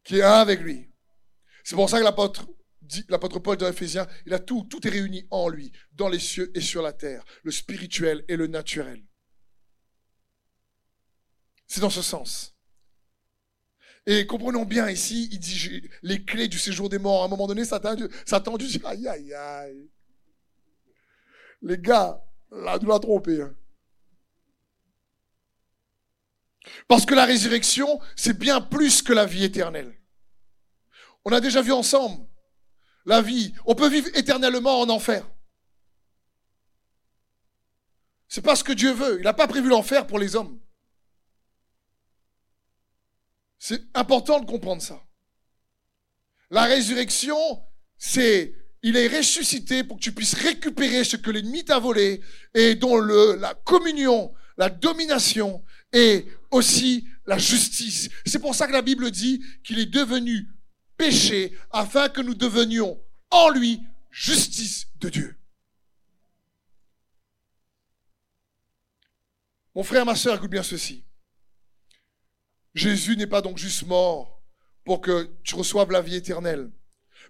qui 0.05 0.19
est 0.19 0.23
un 0.23 0.39
avec 0.39 0.61
lui. 0.61 0.91
C'est 1.63 1.75
pour 1.75 1.89
ça 1.89 1.99
que 1.99 2.03
l'apôtre 2.03 2.47
l'apôtre 3.09 3.39
Paul 3.39 3.57
dans 3.57 3.67
Ephésiens, 3.67 4.07
il 4.25 4.33
a 4.33 4.39
tout, 4.39 4.67
tout 4.69 4.85
est 4.87 4.91
réuni 4.91 5.27
en 5.31 5.49
lui, 5.49 5.71
dans 5.93 6.07
les 6.07 6.19
cieux 6.19 6.51
et 6.55 6.61
sur 6.61 6.83
la 6.83 6.93
terre, 6.93 7.25
le 7.43 7.51
spirituel 7.51 8.23
et 8.27 8.35
le 8.35 8.45
naturel. 8.45 9.03
C'est 11.65 11.81
dans 11.81 11.89
ce 11.89 12.03
sens. 12.03 12.54
Et 14.07 14.27
comprenons 14.27 14.65
bien 14.65 14.89
ici, 14.89 15.29
il 15.31 15.39
dit 15.39 15.89
les 16.03 16.23
clés 16.23 16.47
du 16.47 16.59
séjour 16.59 16.89
des 16.89 16.99
morts. 16.99 17.23
À 17.23 17.25
un 17.25 17.29
moment 17.29 17.47
donné, 17.47 17.65
Satan, 17.65 17.95
Satan 18.25 18.57
dit 18.57 18.79
aïe 18.85 19.07
aïe 19.07 19.33
aïe. 19.33 19.89
Les 21.61 21.79
gars, 21.79 22.23
là, 22.51 22.77
nous 22.79 22.89
l'a 22.89 22.99
trompé. 22.99 23.41
Hein. 23.41 23.55
Parce 26.87 27.05
que 27.05 27.15
la 27.15 27.25
résurrection, 27.25 27.99
c'est 28.15 28.37
bien 28.37 28.61
plus 28.61 29.01
que 29.01 29.13
la 29.13 29.25
vie 29.25 29.43
éternelle. 29.43 29.99
On 31.23 31.31
a 31.31 31.41
déjà 31.41 31.61
vu 31.61 31.71
ensemble 31.71 32.27
la 33.05 33.21
vie. 33.21 33.53
On 33.65 33.75
peut 33.75 33.89
vivre 33.89 34.09
éternellement 34.13 34.79
en 34.81 34.89
enfer. 34.89 35.27
C'est 38.27 38.41
pas 38.41 38.55
ce 38.55 38.63
que 38.63 38.73
Dieu 38.73 38.91
veut. 38.91 39.19
Il 39.19 39.23
n'a 39.23 39.33
pas 39.33 39.47
prévu 39.47 39.69
l'enfer 39.69 40.05
pour 40.07 40.19
les 40.19 40.35
hommes. 40.35 40.59
C'est 43.67 43.81
important 43.95 44.39
de 44.39 44.45
comprendre 44.45 44.79
ça. 44.79 45.03
La 46.51 46.65
résurrection, 46.65 47.35
c'est 47.97 48.53
il 48.83 48.95
est 48.95 49.07
ressuscité 49.07 49.83
pour 49.83 49.97
que 49.97 50.03
tu 50.03 50.11
puisses 50.11 50.35
récupérer 50.35 51.03
ce 51.03 51.15
que 51.17 51.31
l'ennemi 51.31 51.65
t'a 51.65 51.79
volé 51.79 52.21
et 52.53 52.75
dont 52.75 52.95
le, 52.95 53.37
la 53.37 53.55
communion, 53.55 54.31
la 54.57 54.69
domination 54.69 55.63
et 55.91 56.27
aussi 56.51 57.07
la 57.25 57.39
justice. 57.39 58.07
C'est 58.27 58.37
pour 58.37 58.53
ça 58.53 58.67
que 58.67 58.71
la 58.71 58.83
Bible 58.83 59.09
dit 59.09 59.43
qu'il 59.63 59.79
est 59.79 59.87
devenu 59.87 60.47
péché 60.95 61.57
afin 61.71 62.07
que 62.09 62.21
nous 62.21 62.35
devenions 62.35 63.01
en 63.31 63.49
lui 63.49 63.81
justice 64.11 64.85
de 64.99 65.09
Dieu. 65.09 65.35
Mon 69.73 69.81
frère, 69.81 70.05
ma 70.05 70.13
soeur, 70.13 70.35
écoute 70.35 70.51
bien 70.51 70.61
ceci. 70.61 71.03
Jésus 72.75 73.15
n'est 73.15 73.25
pas 73.25 73.41
donc 73.41 73.57
juste 73.57 73.87
mort 73.87 74.43
pour 74.83 75.01
que 75.01 75.33
tu 75.43 75.55
reçoives 75.55 75.91
la 75.91 76.01
vie 76.01 76.15
éternelle. 76.15 76.71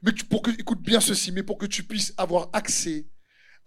Mais 0.01 0.11
pour 0.29 0.41
que, 0.41 0.51
écoute 0.59 0.81
bien 0.81 0.99
ceci, 0.99 1.31
mais 1.31 1.43
pour 1.43 1.57
que 1.57 1.67
tu 1.67 1.83
puisses 1.83 2.13
avoir 2.17 2.49
accès 2.51 3.07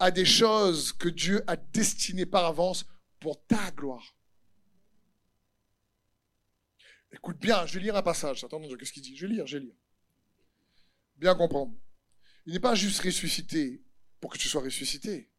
à 0.00 0.10
des 0.10 0.24
choses 0.24 0.92
que 0.92 1.08
Dieu 1.08 1.42
a 1.46 1.56
destinées 1.56 2.26
par 2.26 2.44
avance 2.44 2.84
pour 3.20 3.44
ta 3.46 3.70
gloire. 3.70 4.16
Écoute 7.12 7.38
bien, 7.38 7.64
je 7.64 7.74
vais 7.74 7.84
lire 7.84 7.96
un 7.96 8.02
passage. 8.02 8.44
Attends, 8.44 8.60
qu'est-ce 8.76 8.92
qu'il 8.92 9.02
dit? 9.02 9.16
Je 9.16 9.26
vais 9.26 9.34
lire, 9.34 9.46
je 9.46 9.56
vais 9.56 9.64
lire. 9.64 9.74
Bien 11.16 11.34
comprendre. 11.34 11.74
Il 12.44 12.52
n'est 12.52 12.60
pas 12.60 12.74
juste 12.74 13.00
ressuscité 13.02 13.82
pour 14.20 14.32
que 14.32 14.38
tu 14.38 14.48
sois 14.48 14.62
ressuscité. 14.62 15.30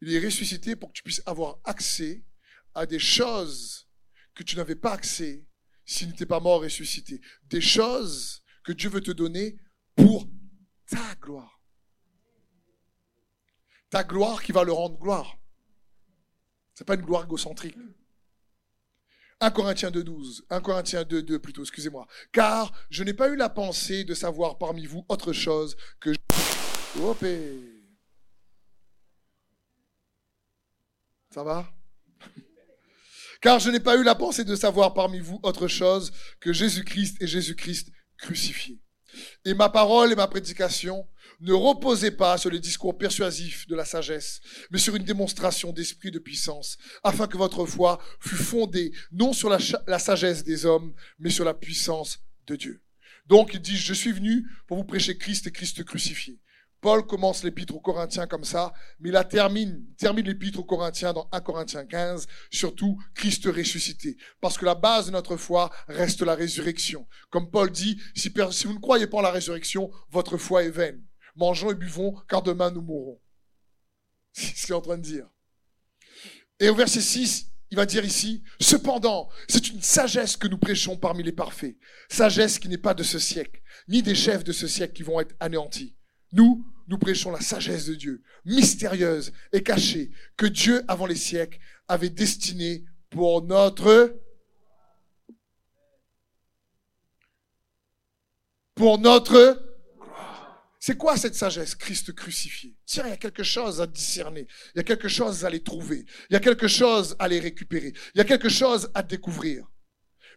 Il 0.00 0.14
est 0.14 0.24
ressuscité 0.24 0.76
pour 0.76 0.90
que 0.90 0.94
tu 0.94 1.02
puisses 1.02 1.22
avoir 1.26 1.58
accès 1.64 2.22
à 2.74 2.86
des 2.86 2.98
choses 2.98 3.88
que 4.34 4.42
tu 4.42 4.56
n'avais 4.56 4.76
pas 4.76 4.92
accès 4.92 5.44
s'il 5.84 6.08
n'était 6.08 6.26
pas 6.26 6.40
mort 6.40 6.62
ressuscité. 6.62 7.20
Des 7.44 7.60
choses 7.60 8.42
que 8.64 8.72
Dieu 8.72 8.90
veut 8.90 9.00
te 9.00 9.10
donner 9.10 9.56
pour 9.96 10.28
ta 10.86 11.14
gloire. 11.20 11.60
Ta 13.90 14.04
gloire 14.04 14.42
qui 14.42 14.52
va 14.52 14.64
le 14.64 14.72
rendre 14.72 14.98
gloire. 14.98 15.38
C'est 16.74 16.86
pas 16.86 16.94
une 16.94 17.02
gloire 17.02 17.24
égocentrique. 17.24 17.76
1 19.40 19.50
Corinthiens 19.50 19.90
2, 19.90 20.04
12. 20.04 20.46
1 20.50 20.60
Corinthiens 20.60 21.04
2, 21.04 21.22
2 21.22 21.38
plutôt, 21.40 21.62
excusez-moi. 21.62 22.06
Car 22.30 22.72
je 22.90 23.02
n'ai 23.02 23.12
pas 23.12 23.28
eu 23.28 23.36
la 23.36 23.48
pensée 23.48 24.04
de 24.04 24.14
savoir 24.14 24.56
parmi 24.56 24.86
vous 24.86 25.04
autre 25.08 25.32
chose 25.32 25.76
que... 26.00 26.10
Hop 27.00 27.24
Ça 31.30 31.42
va? 31.42 31.72
Car 33.42 33.58
je 33.58 33.70
n'ai 33.70 33.80
pas 33.80 33.96
eu 33.96 34.04
la 34.04 34.14
pensée 34.14 34.44
de 34.44 34.54
savoir 34.54 34.94
parmi 34.94 35.18
vous 35.18 35.40
autre 35.42 35.66
chose 35.66 36.12
que 36.40 36.52
Jésus-Christ 36.52 37.20
et 37.20 37.26
Jésus-Christ 37.26 37.90
crucifié. 38.16 38.80
Et 39.44 39.52
ma 39.52 39.68
parole 39.68 40.12
et 40.12 40.16
ma 40.16 40.28
prédication 40.28 41.06
ne 41.40 41.52
reposaient 41.52 42.12
pas 42.12 42.38
sur 42.38 42.50
les 42.50 42.60
discours 42.60 42.96
persuasifs 42.96 43.66
de 43.66 43.74
la 43.74 43.84
sagesse, 43.84 44.40
mais 44.70 44.78
sur 44.78 44.94
une 44.94 45.02
démonstration 45.02 45.72
d'esprit 45.72 46.12
de 46.12 46.20
puissance, 46.20 46.78
afin 47.02 47.26
que 47.26 47.36
votre 47.36 47.66
foi 47.66 48.00
fût 48.20 48.36
fondée 48.36 48.92
non 49.10 49.32
sur 49.32 49.50
la, 49.50 49.58
la 49.88 49.98
sagesse 49.98 50.44
des 50.44 50.64
hommes, 50.64 50.94
mais 51.18 51.30
sur 51.30 51.44
la 51.44 51.52
puissance 51.52 52.20
de 52.46 52.54
Dieu. 52.54 52.80
Donc 53.26 53.54
il 53.54 53.60
dit, 53.60 53.76
je 53.76 53.92
suis 53.92 54.12
venu 54.12 54.46
pour 54.68 54.76
vous 54.76 54.84
prêcher 54.84 55.18
Christ 55.18 55.48
et 55.48 55.52
Christ 55.52 55.82
crucifié. 55.82 56.38
Paul 56.82 57.06
commence 57.06 57.44
l'épître 57.44 57.76
aux 57.76 57.80
Corinthiens 57.80 58.26
comme 58.26 58.42
ça, 58.42 58.72
mais 58.98 59.10
il 59.10 59.26
termine, 59.30 59.86
termine 59.96 60.26
l'épître 60.26 60.58
aux 60.58 60.64
Corinthiens 60.64 61.12
dans 61.12 61.28
1 61.30 61.40
Corinthiens 61.40 61.86
15, 61.86 62.26
surtout 62.50 63.00
Christ 63.14 63.46
ressuscité. 63.46 64.16
Parce 64.40 64.58
que 64.58 64.64
la 64.64 64.74
base 64.74 65.06
de 65.06 65.12
notre 65.12 65.36
foi 65.36 65.70
reste 65.86 66.22
la 66.22 66.34
résurrection. 66.34 67.06
Comme 67.30 67.52
Paul 67.52 67.70
dit, 67.70 68.02
si, 68.16 68.32
si 68.50 68.66
vous 68.66 68.74
ne 68.74 68.80
croyez 68.80 69.06
pas 69.06 69.18
en 69.18 69.22
la 69.22 69.30
résurrection, 69.30 69.92
votre 70.10 70.36
foi 70.36 70.64
est 70.64 70.70
vaine. 70.70 71.00
Mangeons 71.36 71.70
et 71.70 71.76
buvons, 71.76 72.16
car 72.28 72.42
demain 72.42 72.72
nous 72.72 72.82
mourrons. 72.82 73.20
C'est 74.32 74.56
ce 74.56 74.66
qu'il 74.66 74.72
est 74.72 74.78
en 74.78 74.80
train 74.80 74.98
de 74.98 75.02
dire. 75.02 75.28
Et 76.58 76.68
au 76.68 76.74
verset 76.74 77.00
6, 77.00 77.46
il 77.70 77.76
va 77.76 77.86
dire 77.86 78.04
ici, 78.04 78.42
cependant, 78.60 79.30
c'est 79.48 79.70
une 79.70 79.80
sagesse 79.80 80.36
que 80.36 80.46
nous 80.46 80.58
prêchons 80.58 80.96
parmi 80.96 81.22
les 81.22 81.32
parfaits. 81.32 81.76
Sagesse 82.10 82.58
qui 82.58 82.68
n'est 82.68 82.76
pas 82.76 82.92
de 82.92 83.02
ce 83.02 83.18
siècle, 83.18 83.62
ni 83.88 84.02
des 84.02 84.14
chefs 84.14 84.44
de 84.44 84.52
ce 84.52 84.66
siècle 84.66 84.92
qui 84.92 85.02
vont 85.04 85.20
être 85.20 85.34
anéantis. 85.40 85.96
Nous, 86.32 86.66
nous 86.88 86.98
prêchons 86.98 87.30
la 87.30 87.40
sagesse 87.40 87.86
de 87.86 87.94
Dieu, 87.94 88.22
mystérieuse 88.44 89.32
et 89.52 89.62
cachée, 89.62 90.10
que 90.36 90.46
Dieu, 90.46 90.82
avant 90.88 91.06
les 91.06 91.16
siècles, 91.16 91.58
avait 91.88 92.10
destinée 92.10 92.84
pour 93.10 93.42
notre... 93.42 94.18
Pour 98.74 98.98
notre... 98.98 99.68
C'est 100.80 100.96
quoi 100.96 101.16
cette 101.16 101.36
sagesse 101.36 101.76
Christ 101.76 102.12
crucifié? 102.12 102.76
Tiens, 102.86 103.04
il 103.06 103.10
y 103.10 103.12
a 103.12 103.16
quelque 103.16 103.44
chose 103.44 103.80
à 103.80 103.86
discerner. 103.86 104.48
Il 104.74 104.78
y 104.78 104.80
a 104.80 104.82
quelque 104.82 105.06
chose 105.06 105.44
à 105.44 105.50
les 105.50 105.62
trouver. 105.62 106.04
Il 106.28 106.32
y 106.32 106.36
a 106.36 106.40
quelque 106.40 106.66
chose 106.66 107.14
à 107.20 107.28
les 107.28 107.38
récupérer. 107.38 107.92
Il 108.14 108.18
y 108.18 108.20
a 108.20 108.24
quelque 108.24 108.48
chose 108.48 108.90
à 108.92 109.04
découvrir. 109.04 109.70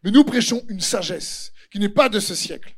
Mais 0.04 0.12
nous 0.12 0.24
prêchons 0.24 0.64
une 0.70 0.82
sagesse 0.82 1.52
qui 1.72 1.80
n'est 1.80 1.90
pas 1.90 2.10
de 2.10 2.20
ce 2.20 2.36
siècle. 2.36 2.78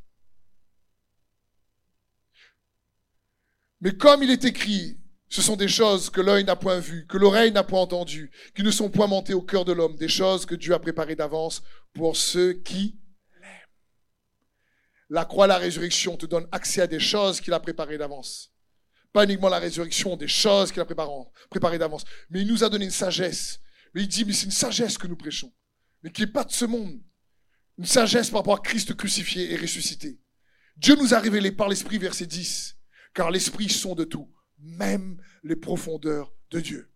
Mais 3.82 3.96
comme 3.96 4.24
il 4.24 4.32
est 4.32 4.46
écrit, 4.46 5.00
ce 5.30 5.42
sont 5.42 5.56
des 5.56 5.68
choses 5.68 6.10
que 6.10 6.22
l'œil 6.22 6.46
n'a 6.46 6.56
point 6.56 6.80
vues, 6.80 7.06
que 7.06 7.18
l'oreille 7.18 7.52
n'a 7.52 7.64
point 7.64 7.82
entendues, 7.82 8.32
qui 8.56 8.64
ne 8.64 8.72
sont 8.72 8.90
point 8.90 9.08
montées 9.08 9.34
au 9.34 9.42
cœur 9.42 9.66
de 9.66 9.74
l'homme, 9.74 9.96
des 9.98 10.08
choses 10.08 10.46
que 10.46 10.56
Dieu 10.56 10.74
a 10.74 10.80
préparées 10.80 11.16
d'avance 11.16 11.62
pour 11.94 12.16
ceux 12.16 12.54
qui 12.54 12.98
l'aiment. 13.42 13.70
La 15.10 15.26
croix, 15.26 15.48
la 15.48 15.58
résurrection 15.58 16.16
te 16.16 16.26
donne 16.26 16.48
accès 16.52 16.82
à 16.82 16.88
des 16.88 17.00
choses 17.00 17.42
qu'il 17.42 17.54
a 17.54 17.60
préparées 17.60 17.98
d'avance. 17.98 18.54
Pas 19.12 19.26
uniquement 19.26 19.50
la 19.50 19.60
résurrection, 19.60 20.16
des 20.16 20.28
choses 20.28 20.72
qu'il 20.72 20.82
a 20.82 20.86
préparées 20.86 21.78
d'avance. 21.78 22.06
Mais 22.30 22.42
il 22.42 22.48
nous 22.48 22.64
a 22.64 22.70
donné 22.70 22.86
une 22.86 22.92
sagesse. 22.92 23.60
Mais 23.94 24.04
il 24.04 24.08
dit, 24.08 24.26
mais 24.26 24.34
c'est 24.34 24.46
une 24.46 24.52
sagesse 24.52 24.98
que 24.98 25.08
nous 25.08 25.16
prêchons. 25.16 25.54
Mais 26.04 26.12
qui 26.12 26.22
n'est 26.22 26.28
pas 26.28 26.44
de 26.44 26.52
ce 26.52 26.66
monde. 26.66 27.02
Une 27.78 27.86
sagesse 27.86 28.30
par 28.30 28.40
rapport 28.40 28.56
à 28.56 28.62
Christ 28.62 28.96
crucifié 28.96 29.52
et 29.52 29.58
ressuscité. 29.58 30.20
Dieu 30.78 30.96
nous 30.96 31.14
a 31.14 31.20
révélé 31.20 31.52
par 31.52 31.70
l'Esprit, 31.70 31.98
verset 31.98 32.28
10, 32.28 32.77
car 33.18 33.32
l'Esprit 33.32 33.68
sont 33.68 33.96
de 33.96 34.04
tout, 34.04 34.32
même 34.60 35.20
les 35.42 35.56
profondeurs 35.56 36.32
de 36.52 36.60
Dieu. 36.60 36.94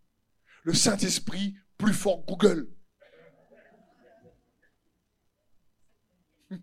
Le 0.62 0.76
Saint-Esprit, 0.76 1.56
plus 1.80 1.96
fort 1.96 2.24
Google. 2.28 2.72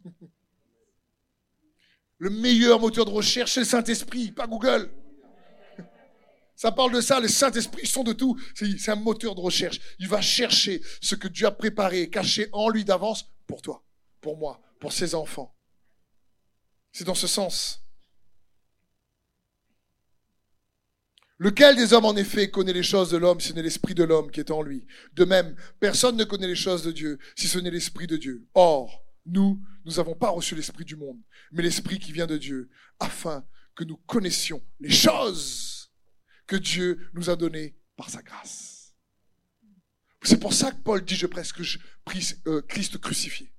Le 2.19 2.31
meilleur 2.31 2.79
moteur 2.79 3.05
de 3.05 3.11
recherche, 3.11 3.53
c'est 3.53 3.61
le 3.61 3.67
Saint-Esprit, 3.67 4.31
pas 4.33 4.47
Google. 4.47 4.93
Ça 6.55 6.71
parle 6.73 6.93
de 6.93 7.01
ça, 7.01 7.21
le 7.21 7.29
Saint-Esprit 7.29 7.87
sont 7.87 8.05
de 8.05 8.13
tout. 8.13 8.41
C'est 8.55 8.91
un 8.91 8.97
moteur 8.97 9.37
de 9.37 9.41
recherche. 9.41 9.81
Il 9.99 10.09
va 10.09 10.21
chercher 10.21 10.83
ce 11.01 11.15
que 11.17 11.29
Dieu 11.29 11.47
a 11.47 11.53
préparé, 11.53 12.11
caché 12.11 12.49
en 12.53 12.69
lui 12.69 12.85
d'avance 12.85 13.25
pour 13.47 13.63
toi, 13.63 13.85
pour 14.21 14.37
moi, 14.37 14.61
pour 14.81 14.93
ses 14.93 15.15
enfants. 15.17 15.57
C'est 16.93 17.05
dans 17.05 17.15
ce 17.15 17.29
sens. 17.29 17.88
Lequel 21.39 21.77
des 21.77 21.93
hommes, 21.93 22.05
en 22.05 22.17
effet, 22.17 22.51
connaît 22.51 22.73
les 22.73 22.83
choses 22.83 23.11
de 23.11 23.17
l'homme 23.17 23.41
si 23.41 23.49
ce 23.49 23.53
n'est 23.55 23.63
l'esprit 23.63 23.95
de 23.95 24.03
l'homme 24.03 24.31
qui 24.31 24.41
est 24.41 24.51
en 24.51 24.61
lui? 24.61 24.85
De 25.15 25.25
même, 25.25 25.55
personne 25.79 26.17
ne 26.17 26.25
connaît 26.25 26.49
les 26.49 26.57
choses 26.57 26.83
de 26.83 26.91
Dieu 26.91 27.19
si 27.37 27.47
ce 27.47 27.59
n'est 27.59 27.71
l'esprit 27.71 28.09
de 28.09 28.17
Dieu. 28.17 28.49
Or, 28.55 29.05
nous, 29.25 29.63
nous 29.85 29.93
n'avons 29.93 30.15
pas 30.15 30.31
reçu 30.31 30.57
l'esprit 30.57 30.85
du 30.85 30.97
monde, 30.97 31.21
mais 31.53 31.63
l'esprit 31.63 32.01
qui 32.01 32.13
vient 32.13 32.27
de 32.27 32.39
Dieu, 32.39 32.71
afin 32.99 33.47
que 33.77 33.85
nous 33.85 33.97
connaissions 33.97 34.61
les 34.81 34.91
choses 34.91 35.93
que 36.49 36.57
Dieu 36.57 37.09
nous 37.15 37.31
a 37.31 37.37
données 37.37 37.77
par 37.97 38.11
sa 38.11 38.23
grâce. 38.23 38.95
C'est 40.23 40.41
pour 40.41 40.53
ça 40.53 40.73
que 40.73 40.83
Paul 40.83 41.05
dit, 41.05 41.15
je 41.15 41.27
presque 41.27 41.61
euh, 42.47 42.63
Christ 42.63 42.99
crucifié. 42.99 43.53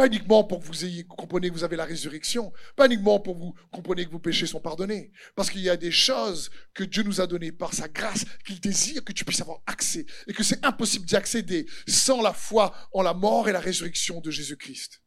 Pas 0.00 0.06
uniquement 0.06 0.44
pour 0.44 0.60
que 0.60 0.64
vous 0.64 0.86
ayez, 0.86 1.04
comprenez 1.04 1.50
que 1.50 1.52
vous 1.52 1.62
avez 1.62 1.76
la 1.76 1.84
résurrection. 1.84 2.54
Pas 2.74 2.86
uniquement 2.86 3.20
pour 3.20 3.34
que 3.34 3.40
vous 3.40 3.54
comprenez 3.70 4.06
que 4.06 4.10
vos 4.10 4.18
péchés 4.18 4.46
sont 4.46 4.58
pardonnés. 4.58 5.12
Parce 5.36 5.50
qu'il 5.50 5.60
y 5.60 5.68
a 5.68 5.76
des 5.76 5.90
choses 5.90 6.50
que 6.72 6.84
Dieu 6.84 7.02
nous 7.02 7.20
a 7.20 7.26
données 7.26 7.52
par 7.52 7.74
sa 7.74 7.86
grâce 7.86 8.24
qu'il 8.46 8.58
désire 8.60 9.04
que 9.04 9.12
tu 9.12 9.26
puisses 9.26 9.42
avoir 9.42 9.60
accès. 9.66 10.06
Et 10.26 10.32
que 10.32 10.42
c'est 10.42 10.64
impossible 10.64 11.04
d'y 11.04 11.16
accéder 11.16 11.66
sans 11.86 12.22
la 12.22 12.32
foi 12.32 12.74
en 12.94 13.02
la 13.02 13.12
mort 13.12 13.50
et 13.50 13.52
la 13.52 13.60
résurrection 13.60 14.22
de 14.22 14.30
Jésus-Christ. 14.30 15.02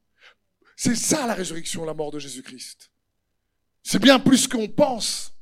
C'est 0.75 0.93
ça 0.93 1.25
la 1.25 1.33
résurrection, 1.33 1.85
la 1.85 1.95
mort 1.95 2.11
de 2.11 2.19
Jésus-Christ. 2.19 2.91
C'est 3.81 3.97
bien 3.97 4.19
plus 4.19 4.47
qu'on 4.47 4.67
pense. 4.67 5.33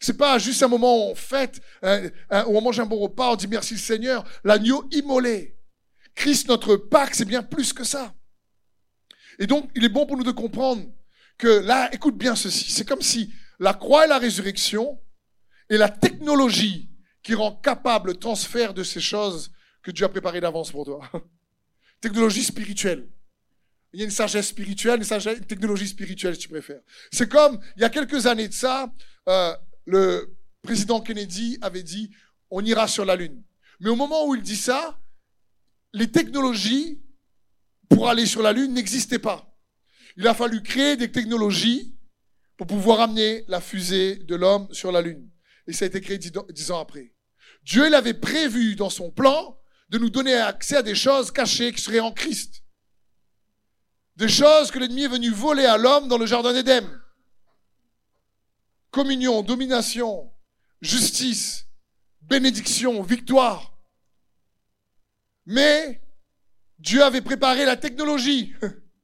C'est 0.00 0.16
pas 0.16 0.38
juste 0.38 0.62
un 0.62 0.68
moment 0.68 0.96
où 0.96 1.10
on 1.10 1.14
fête, 1.14 1.60
hein, 1.82 2.08
hein, 2.30 2.46
où 2.48 2.56
on 2.56 2.62
mange 2.62 2.80
un 2.80 2.86
bon 2.86 3.00
repas, 3.00 3.32
on 3.32 3.36
dit 3.36 3.48
merci 3.48 3.76
Seigneur, 3.76 4.24
l'agneau 4.44 4.88
immolé. 4.92 5.58
Christ, 6.14 6.48
notre 6.48 6.76
Pâque, 6.76 7.14
c'est 7.14 7.26
bien 7.26 7.42
plus 7.42 7.74
que 7.74 7.84
ça. 7.84 8.14
Et 9.38 9.46
donc, 9.46 9.70
il 9.74 9.84
est 9.84 9.88
bon 9.88 10.06
pour 10.06 10.16
nous 10.16 10.24
de 10.24 10.30
comprendre 10.30 10.84
que 11.38 11.48
là, 11.48 11.92
écoute 11.92 12.16
bien 12.16 12.36
ceci, 12.36 12.70
c'est 12.70 12.86
comme 12.86 13.02
si 13.02 13.32
la 13.58 13.74
croix 13.74 14.04
et 14.04 14.08
la 14.08 14.18
résurrection 14.18 15.00
et 15.70 15.76
la 15.76 15.88
technologie 15.88 16.90
qui 17.22 17.34
rend 17.34 17.52
capable 17.52 18.10
le 18.10 18.16
transfert 18.16 18.74
de 18.74 18.82
ces 18.82 19.00
choses 19.00 19.50
que 19.82 19.90
Dieu 19.90 20.04
a 20.04 20.08
préparées 20.08 20.40
d'avance 20.40 20.70
pour 20.70 20.84
toi. 20.84 21.00
technologie 22.00 22.44
spirituelle. 22.44 23.08
Il 23.92 24.00
y 24.00 24.02
a 24.02 24.06
une 24.06 24.10
sagesse 24.10 24.48
spirituelle, 24.48 25.00
une, 25.00 25.46
technologie 25.46 25.88
spirituelle, 25.88 26.34
si 26.34 26.42
tu 26.42 26.48
préfères. 26.48 26.80
C'est 27.12 27.28
comme, 27.28 27.60
il 27.76 27.82
y 27.82 27.84
a 27.84 27.90
quelques 27.90 28.26
années 28.26 28.48
de 28.48 28.52
ça, 28.52 28.92
euh, 29.28 29.54
le 29.86 30.36
président 30.62 31.00
Kennedy 31.00 31.58
avait 31.62 31.82
dit, 31.82 32.10
on 32.50 32.64
ira 32.64 32.88
sur 32.88 33.04
la 33.04 33.16
Lune. 33.16 33.42
Mais 33.80 33.90
au 33.90 33.96
moment 33.96 34.26
où 34.26 34.34
il 34.34 34.42
dit 34.42 34.56
ça, 34.56 34.98
les 35.92 36.10
technologies 36.10 37.00
pour 37.88 38.08
aller 38.08 38.26
sur 38.26 38.42
la 38.42 38.52
Lune 38.52 38.74
n'existait 38.74 39.18
pas. 39.18 39.54
Il 40.16 40.26
a 40.26 40.34
fallu 40.34 40.62
créer 40.62 40.96
des 40.96 41.10
technologies 41.10 41.96
pour 42.56 42.66
pouvoir 42.66 43.00
amener 43.00 43.44
la 43.48 43.60
fusée 43.60 44.16
de 44.16 44.36
l'homme 44.36 44.72
sur 44.72 44.92
la 44.92 45.02
Lune. 45.02 45.28
Et 45.66 45.72
ça 45.72 45.84
a 45.84 45.88
été 45.88 46.00
créé 46.00 46.18
dix 46.18 46.70
ans 46.70 46.80
après. 46.80 47.12
Dieu 47.64 47.88
l'avait 47.88 48.14
prévu 48.14 48.76
dans 48.76 48.90
son 48.90 49.10
plan 49.10 49.58
de 49.88 49.98
nous 49.98 50.10
donner 50.10 50.34
accès 50.34 50.76
à 50.76 50.82
des 50.82 50.94
choses 50.94 51.30
cachées 51.30 51.72
qui 51.72 51.80
seraient 51.80 52.00
en 52.00 52.12
Christ. 52.12 52.62
Des 54.16 54.28
choses 54.28 54.70
que 54.70 54.78
l'ennemi 54.78 55.04
est 55.04 55.08
venu 55.08 55.30
voler 55.30 55.64
à 55.64 55.76
l'homme 55.76 56.08
dans 56.08 56.18
le 56.18 56.26
jardin 56.26 56.52
d'Éden. 56.52 56.88
Communion, 58.90 59.42
domination, 59.42 60.32
justice, 60.80 61.66
bénédiction, 62.22 63.02
victoire. 63.02 63.76
Mais 65.46 66.03
Dieu 66.78 67.02
avait 67.02 67.20
préparé 67.20 67.64
la 67.64 67.76
technologie 67.76 68.54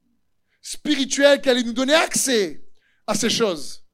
spirituelle 0.62 1.40
qui 1.40 1.48
allait 1.48 1.62
nous 1.62 1.72
donner 1.72 1.94
accès 1.94 2.64
à 3.06 3.14
ces 3.14 3.30
choses. 3.30 3.84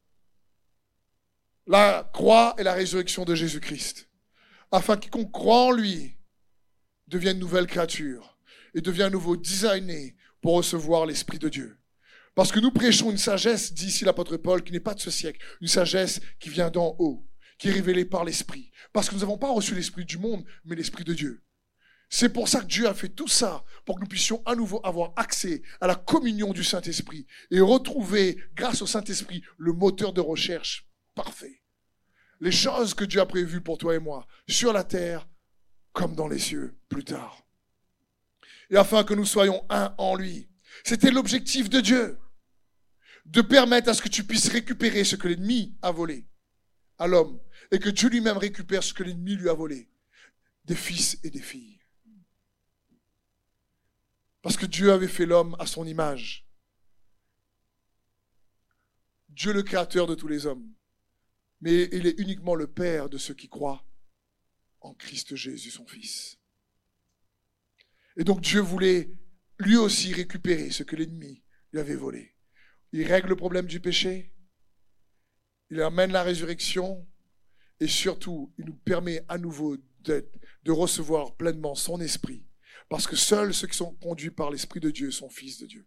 La 1.67 2.09
croix 2.13 2.55
et 2.59 2.63
la 2.63 2.75
résurrection 2.75 3.25
de 3.25 3.35
Jésus-Christ. 3.35 4.09
Afin 4.71 4.97
quiconque 4.97 5.33
croit 5.33 5.67
en 5.67 5.71
lui 5.71 6.17
devienne 7.07 7.39
nouvelle 7.39 7.67
créature 7.67 8.39
et 8.75 8.81
devienne 8.81 9.13
nouveau 9.13 9.37
designé 9.37 10.17
pour 10.41 10.55
recevoir 10.57 11.07
l'Esprit 11.07 11.39
de 11.39 11.49
Dieu. 11.49 11.79
Parce 12.35 12.53
que 12.53 12.61
nous 12.61 12.71
prêchons 12.71 13.11
une 13.11 13.19
sagesse, 13.19 13.73
dit 13.73 13.87
ici 13.87 14.05
l'apôtre 14.05 14.37
Paul, 14.37 14.63
qui 14.63 14.73
n'est 14.73 14.81
pas 14.81 14.95
de 14.95 15.01
ce 15.01 15.11
siècle, 15.11 15.41
une 15.61 15.69
sagesse 15.69 16.21
qui 16.39 16.51
vient 16.51 16.71
d'en 16.71 16.95
haut, 16.99 17.27
qui 17.59 17.69
est 17.69 17.73
révélée 17.73 18.05
par 18.05 18.25
l'Esprit. 18.25 18.71
Parce 18.93 19.09
que 19.09 19.15
nous 19.15 19.23
n'avons 19.23 19.39
pas 19.39 19.51
reçu 19.51 19.75
l'Esprit 19.75 20.05
du 20.05 20.19
monde, 20.19 20.45
mais 20.65 20.77
l'Esprit 20.77 21.05
de 21.05 21.15
Dieu. 21.15 21.46
C'est 22.09 22.29
pour 22.29 22.49
ça 22.49 22.61
que 22.61 22.67
Dieu 22.67 22.87
a 22.87 22.95
fait 22.95 23.09
tout 23.09 23.29
ça, 23.29 23.65
pour 23.85 23.97
que 23.97 24.01
nous 24.01 24.07
puissions 24.07 24.43
à 24.47 24.55
nouveau 24.55 24.81
avoir 24.85 25.13
accès 25.17 25.63
à 25.81 25.87
la 25.87 25.97
communion 25.97 26.53
du 26.53 26.63
Saint-Esprit 26.63 27.27
et 27.51 27.61
retrouver, 27.61 28.39
grâce 28.55 28.83
au 28.83 28.87
Saint-Esprit, 28.87 29.43
le 29.59 29.73
moteur 29.73 30.13
de 30.13 30.21
recherche 30.21 30.87
parfait. 31.15 31.63
Les 32.41 32.53
choses 32.53 32.95
que 32.95 33.05
Dieu 33.05 33.21
a 33.21 33.27
prévues 33.27 33.61
pour 33.61 33.79
toi 33.79 33.95
et 33.95 33.99
moi, 33.99 34.27
sur 34.49 34.73
la 34.73 34.85
terre 34.85 35.27
comme 35.93 36.15
dans 36.15 36.29
les 36.29 36.39
cieux, 36.39 36.77
plus 36.89 37.05
tard. 37.05 37.47
Et 38.71 38.77
afin 38.77 39.03
que 39.03 39.15
nous 39.15 39.25
soyons 39.25 39.65
un 39.71 39.95
en 39.99 40.15
lui. 40.15 40.49
C'était 40.85 41.11
l'objectif 41.11 41.71
de 41.71 41.81
Dieu. 41.81 42.19
De 43.25 43.41
permettre 43.41 43.89
à 43.89 43.95
ce 43.95 44.03
que 44.03 44.09
tu 44.09 44.23
puisses 44.23 44.49
récupérer 44.49 45.05
ce 45.05 45.17
que 45.17 45.27
l'ennemi 45.27 45.75
a 45.83 45.91
volé 45.91 46.29
à 46.99 47.07
l'homme 47.07 47.41
et 47.71 47.79
que 47.79 47.89
Dieu 47.89 48.09
lui-même 48.09 48.37
récupère 48.37 48.83
ce 48.83 48.95
que 48.95 49.03
l'ennemi 49.03 49.35
lui 49.35 49.49
a 49.49 49.55
volé, 49.55 49.89
des 50.65 50.77
fils 50.77 51.19
et 51.23 51.31
des 51.31 51.41
filles. 51.41 51.76
Parce 54.47 54.57
que 54.57 54.67
Dieu 54.67 54.93
avait 54.93 55.09
fait 55.09 55.27
l'homme 55.27 55.57
à 55.59 55.67
son 55.67 55.85
image. 55.85 56.47
Dieu 59.29 59.53
le 59.53 59.65
créateur 59.65 60.07
de 60.07 60.15
tous 60.15 60.29
les 60.29 60.47
hommes. 60.47 60.73
Mais 61.61 61.89
il 61.91 62.07
est 62.07 62.21
uniquement 62.21 62.55
le 62.55 62.69
Père 62.69 63.09
de 63.09 63.19
ceux 63.19 63.35
qui 63.35 63.49
croient 63.49 63.85
en 64.83 64.95
Christ 64.95 65.35
Jésus, 65.35 65.73
son 65.73 65.85
Fils. 65.85 66.39
Et 68.17 68.23
donc 68.23 68.41
Dieu 68.41 68.61
voulait 68.61 69.11
lui 69.59 69.77
aussi 69.77 70.13
récupérer 70.13 70.71
ce 70.71 70.85
que 70.85 70.95
l'ennemi 70.95 71.43
lui 71.73 71.81
avait 71.81 71.97
volé. 71.97 72.37
Il 72.93 73.05
règle 73.05 73.31
le 73.31 73.37
problème 73.37 73.67
du 73.67 73.81
péché, 73.81 74.33
il 75.71 75.83
amène 75.83 76.13
la 76.13 76.23
résurrection, 76.23 77.05
et 77.81 77.89
surtout, 77.89 78.55
il 78.59 78.67
nous 78.67 78.77
permet 78.77 79.25
à 79.27 79.39
nouveau 79.39 79.77
de 80.05 80.71
recevoir 80.71 81.35
pleinement 81.35 81.75
son 81.75 82.01
esprit 82.01 82.47
parce 82.89 83.07
que 83.07 83.17
seuls 83.17 83.55
ceux 83.55 83.67
qui 83.67 83.77
sont 83.77 83.95
conduits 83.95 84.31
par 84.31 84.51
l'Esprit 84.51 84.81
de 84.81 84.91
Dieu 84.91 85.11
sont 85.11 85.29
fils 85.29 85.59
de 85.59 85.67
Dieu. 85.67 85.87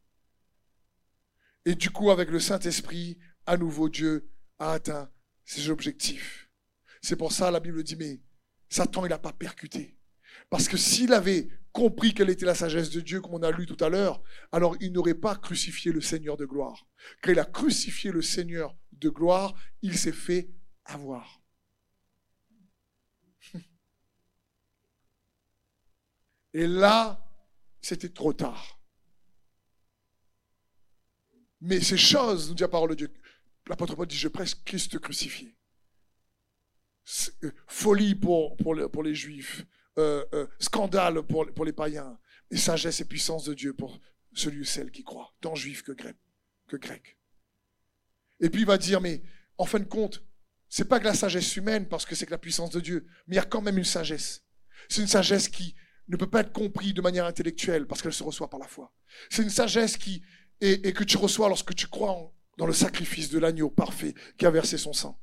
Et 1.65 1.75
du 1.75 1.89
coup, 1.89 2.11
avec 2.11 2.29
le 2.29 2.39
Saint-Esprit, 2.39 3.17
à 3.45 3.57
nouveau, 3.57 3.89
Dieu 3.89 4.29
a 4.59 4.73
atteint 4.73 5.11
ses 5.45 5.69
objectifs. 5.69 6.49
C'est 7.01 7.15
pour 7.15 7.31
ça, 7.31 7.51
la 7.51 7.59
Bible 7.59 7.83
dit, 7.83 7.95
mais 7.95 8.21
Satan, 8.69 9.05
il 9.05 9.09
n'a 9.09 9.17
pas 9.17 9.33
percuté. 9.33 9.97
Parce 10.49 10.67
que 10.67 10.77
s'il 10.77 11.13
avait 11.13 11.49
compris 11.71 12.13
quelle 12.13 12.29
était 12.29 12.45
la 12.45 12.55
sagesse 12.55 12.89
de 12.89 13.01
Dieu, 13.01 13.21
comme 13.21 13.35
on 13.35 13.43
a 13.43 13.51
lu 13.51 13.65
tout 13.65 13.83
à 13.83 13.89
l'heure, 13.89 14.21
alors 14.51 14.75
il 14.79 14.91
n'aurait 14.91 15.13
pas 15.13 15.35
crucifié 15.35 15.91
le 15.91 16.01
Seigneur 16.01 16.37
de 16.37 16.45
gloire. 16.45 16.87
Quand 17.21 17.31
il 17.31 17.39
a 17.39 17.45
crucifié 17.45 18.11
le 18.11 18.21
Seigneur 18.21 18.75
de 18.93 19.09
gloire, 19.09 19.53
il 19.81 19.97
s'est 19.97 20.11
fait 20.11 20.49
avoir. 20.85 21.38
Et 26.53 26.67
là, 26.67 27.23
c'était 27.81 28.09
trop 28.09 28.33
tard. 28.33 28.79
Mais 31.61 31.81
ces 31.81 31.97
choses, 31.97 32.49
nous 32.49 32.55
dit 32.55 32.61
la 32.61 32.69
parole 32.69 32.91
de 32.91 32.95
Dieu, 32.95 33.13
l'apôtre 33.67 33.95
Paul 33.95 34.07
dit, 34.07 34.17
je 34.17 34.27
presse 34.27 34.55
Christ 34.55 34.97
crucifié. 34.99 35.55
Euh, 37.43 37.51
folie 37.67 38.15
pour, 38.15 38.55
pour, 38.57 39.03
les 39.03 39.15
juifs, 39.15 39.65
euh, 39.97 40.23
euh, 40.33 40.47
scandale 40.59 41.23
pour, 41.23 41.51
pour 41.53 41.65
les 41.65 41.73
païens, 41.73 42.19
et 42.51 42.57
sagesse 42.57 43.01
et 43.01 43.05
puissance 43.05 43.45
de 43.45 43.53
Dieu 43.53 43.73
pour 43.73 43.99
celui 44.33 44.61
ou 44.61 44.63
celle 44.63 44.91
qui 44.91 45.03
croit, 45.03 45.33
tant 45.41 45.55
juif 45.55 45.81
que 45.83 45.91
grec. 45.91 46.15
Que 46.67 46.77
grec. 46.77 47.17
Et 48.39 48.49
puis 48.49 48.61
il 48.61 48.67
va 48.67 48.77
dire, 48.77 49.01
mais 49.01 49.23
en 49.57 49.65
fin 49.65 49.79
de 49.79 49.85
compte, 49.85 50.23
c'est 50.69 50.85
pas 50.85 50.99
que 50.99 51.05
la 51.05 51.15
sagesse 51.15 51.55
humaine, 51.57 51.87
parce 51.87 52.05
que 52.05 52.15
c'est 52.15 52.27
que 52.27 52.31
la 52.31 52.37
puissance 52.37 52.69
de 52.69 52.79
Dieu, 52.79 53.07
mais 53.27 53.35
il 53.35 53.37
y 53.37 53.41
a 53.41 53.45
quand 53.45 53.61
même 53.61 53.77
une 53.77 53.83
sagesse. 53.83 54.45
C'est 54.87 55.01
une 55.01 55.07
sagesse 55.07 55.49
qui, 55.49 55.75
ne 56.09 56.17
peut 56.17 56.29
pas 56.29 56.41
être 56.41 56.51
compris 56.51 56.93
de 56.93 57.01
manière 57.01 57.25
intellectuelle 57.25 57.85
parce 57.85 58.01
qu'elle 58.01 58.13
se 58.13 58.23
reçoit 58.23 58.49
par 58.49 58.59
la 58.59 58.67
foi. 58.67 58.91
C'est 59.29 59.43
une 59.43 59.49
sagesse 59.49 59.97
qui 59.97 60.21
et, 60.61 60.93
que 60.93 61.03
tu 61.03 61.17
reçois 61.17 61.47
lorsque 61.47 61.75
tu 61.75 61.87
crois 61.87 62.33
dans 62.57 62.65
le 62.65 62.73
sacrifice 62.73 63.29
de 63.29 63.39
l'agneau 63.39 63.69
parfait 63.69 64.13
qui 64.37 64.45
a 64.45 64.51
versé 64.51 64.77
son 64.77 64.93
sang. 64.93 65.19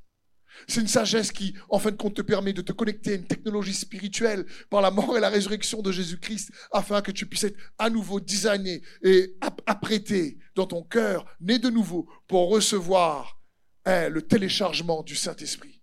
C'est 0.66 0.80
une 0.80 0.89
sagesse 0.89 1.32
qui, 1.32 1.55
en 1.68 1.78
fin 1.78 1.91
de 1.91 1.97
compte, 1.97 2.14
te 2.14 2.22
permet 2.22 2.55
de 2.55 2.62
te 2.62 2.72
connecter 2.72 3.12
à 3.12 3.16
une 3.16 3.26
technologie 3.26 3.74
spirituelle 3.74 4.47
par 4.70 4.80
la 4.80 4.91
mort 4.91 5.16
et 5.16 5.20
la 5.20 5.28
résurrection 5.28 5.82
de 5.82 5.93
Jésus-Christ, 5.93 6.51
afin 6.72 7.03
que 7.03 7.11
tu 7.11 7.26
puisses 7.26 7.45
être 7.45 7.59
à 7.78 7.91
nouveau 7.91 8.20
designé 8.20 8.82
et 9.03 9.37
apprêté 9.66 10.39
dans 10.55 10.66
ton 10.66 10.82
cœur, 10.82 11.26
né 11.41 11.59
de 11.59 11.68
nouveau, 11.68 12.09
pour 12.26 12.49
recevoir 12.49 13.39
hein, 13.84 14.09
le 14.09 14.22
téléchargement 14.22 15.03
du 15.03 15.14
Saint-Esprit 15.14 15.82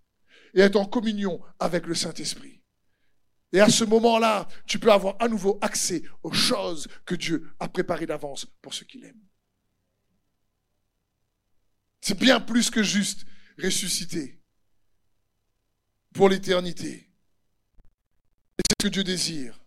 et 0.55 0.61
être 0.61 0.75
en 0.75 0.85
communion 0.85 1.39
avec 1.59 1.85
le 1.85 1.93
Saint-Esprit. 1.93 2.52
Et 3.53 3.59
à 3.59 3.69
ce 3.69 3.83
moment-là, 3.83 4.47
tu 4.65 4.79
peux 4.79 4.91
avoir 4.91 5.15
à 5.19 5.27
nouveau 5.27 5.59
accès 5.61 6.01
aux 6.23 6.33
choses 6.33 6.87
que 7.05 7.13
Dieu 7.13 7.53
a 7.59 7.69
préparées 7.69 8.07
d'avance 8.07 8.45
pour 8.61 8.73
ceux 8.73 8.85
qui 8.85 8.97
l'aiment. 8.97 9.23
C'est 12.01 12.17
bien 12.17 12.41
plus 12.41 12.71
que 12.71 12.81
juste 12.81 13.25
ressusciter 13.61 14.41
pour 16.13 16.29
l'éternité. 16.29 17.11
Et 18.57 18.61
c'est 18.67 18.75
ce 18.81 18.87
que 18.87 18.93
Dieu 18.93 19.03
désire, 19.03 19.63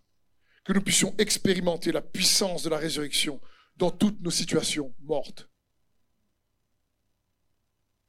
que 0.65 0.73
nous 0.73 0.81
puissions 0.81 1.15
expérimenter 1.17 1.93
la 1.93 2.01
puissance 2.01 2.63
de 2.63 2.69
la 2.69 2.77
résurrection 2.77 3.41
dans 3.77 3.89
toutes 3.89 4.19
nos 4.21 4.31
situations 4.31 4.93
mortes. 4.99 5.49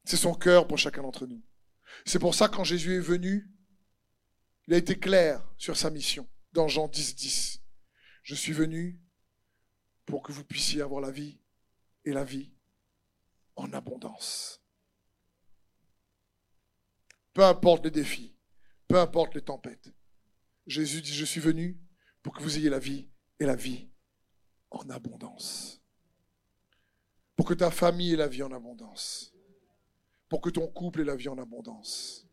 C'est 0.05 0.16
son 0.16 0.35
cœur 0.35 0.66
pour 0.66 0.79
chacun 0.79 1.03
d'entre 1.03 1.26
nous. 1.26 1.43
C'est 2.05 2.18
pour 2.18 2.35
ça 2.35 2.49
quand 2.49 2.64
Jésus 2.64 2.97
est 2.97 3.01
venu, 3.01 3.49
il 4.69 4.75
a 4.75 4.77
été 4.77 4.99
clair 4.99 5.43
sur 5.57 5.79
sa 5.79 5.89
mission 5.89 6.29
dans 6.53 6.69
Jean 6.69 6.89
10, 6.89 7.16
10. 7.16 7.62
Je 8.23 8.35
suis 8.35 8.53
venu 8.53 9.01
pour 10.05 10.23
que 10.23 10.31
vous 10.31 10.45
puissiez 10.45 10.83
avoir 10.83 11.01
la 11.01 11.11
vie 11.11 11.41
et 12.05 12.12
la 12.12 12.23
vie 12.23 12.53
en 13.57 13.73
abondance. 13.73 14.62
Peu 17.33 17.47
importe 17.47 17.87
les 17.87 17.91
défis, 17.91 18.37
peu 18.87 19.01
importe 19.01 19.35
les 19.35 19.41
tempêtes. 19.41 19.91
Jésus 20.66 21.01
dit, 21.01 21.14
je 21.14 21.25
suis 21.25 21.41
venu 21.41 21.81
pour 22.23 22.35
que 22.35 22.43
vous 22.43 22.59
ayez 22.59 22.69
la 22.69 22.79
vie 22.79 23.09
et 23.41 23.47
la 23.47 23.57
vie 23.57 23.89
en 24.71 24.87
abondance. 24.91 25.81
Pour 27.37 27.47
que 27.47 27.55
ta 27.55 27.71
famille 27.71 28.12
ait 28.12 28.16
la 28.16 28.29
vie 28.29 28.43
en 28.43 28.53
abondance. 28.53 29.33
Pour 30.29 30.43
que 30.43 30.51
ton 30.51 30.69
couple 30.69 31.01
ait 31.01 31.05
la 31.05 31.16
vie 31.16 31.29
en 31.29 31.39
abondance 31.39 32.28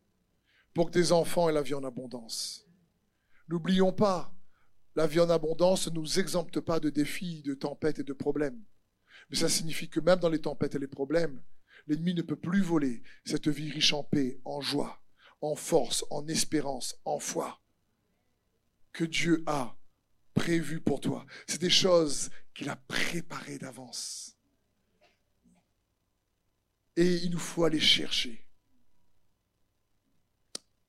pour 0.75 0.87
que 0.87 0.91
tes 0.91 1.11
enfants 1.11 1.49
aient 1.49 1.53
la 1.53 1.63
vie 1.63 1.73
en 1.73 1.83
abondance. 1.83 2.67
N'oublions 3.47 3.93
pas, 3.93 4.35
la 4.95 5.07
vie 5.07 5.21
en 5.21 5.29
abondance 5.29 5.87
ne 5.87 5.93
nous 5.93 6.19
exempte 6.19 6.59
pas 6.59 6.79
de 6.79 6.89
défis, 6.91 7.41
de 7.43 7.55
tempêtes 7.55 7.99
et 7.99 8.03
de 8.03 8.13
problèmes. 8.13 8.61
Mais 9.29 9.37
ça 9.37 9.49
signifie 9.49 9.89
que 9.89 10.01
même 10.01 10.19
dans 10.19 10.29
les 10.29 10.41
tempêtes 10.41 10.75
et 10.75 10.79
les 10.79 10.87
problèmes, 10.87 11.41
l'ennemi 11.87 12.13
ne 12.13 12.21
peut 12.21 12.35
plus 12.35 12.61
voler 12.61 13.01
cette 13.23 13.47
vie 13.47 13.71
riche 13.71 13.93
en 13.93 14.03
paix, 14.03 14.39
en 14.43 14.59
joie, 14.59 15.01
en 15.41 15.55
force, 15.55 16.05
en 16.11 16.27
espérance, 16.27 16.99
en 17.05 17.19
foi 17.19 17.61
que 18.91 19.05
Dieu 19.05 19.43
a 19.45 19.77
prévues 20.33 20.81
pour 20.81 20.99
toi. 20.99 21.25
C'est 21.47 21.61
des 21.61 21.69
choses 21.69 22.29
qu'il 22.53 22.69
a 22.69 22.75
préparées 22.75 23.59
d'avance. 23.59 24.37
Et 26.95 27.15
il 27.15 27.31
nous 27.31 27.39
faut 27.39 27.65
aller 27.65 27.79
chercher. 27.79 28.44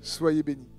Soyez 0.00 0.42
bénis. 0.42 0.77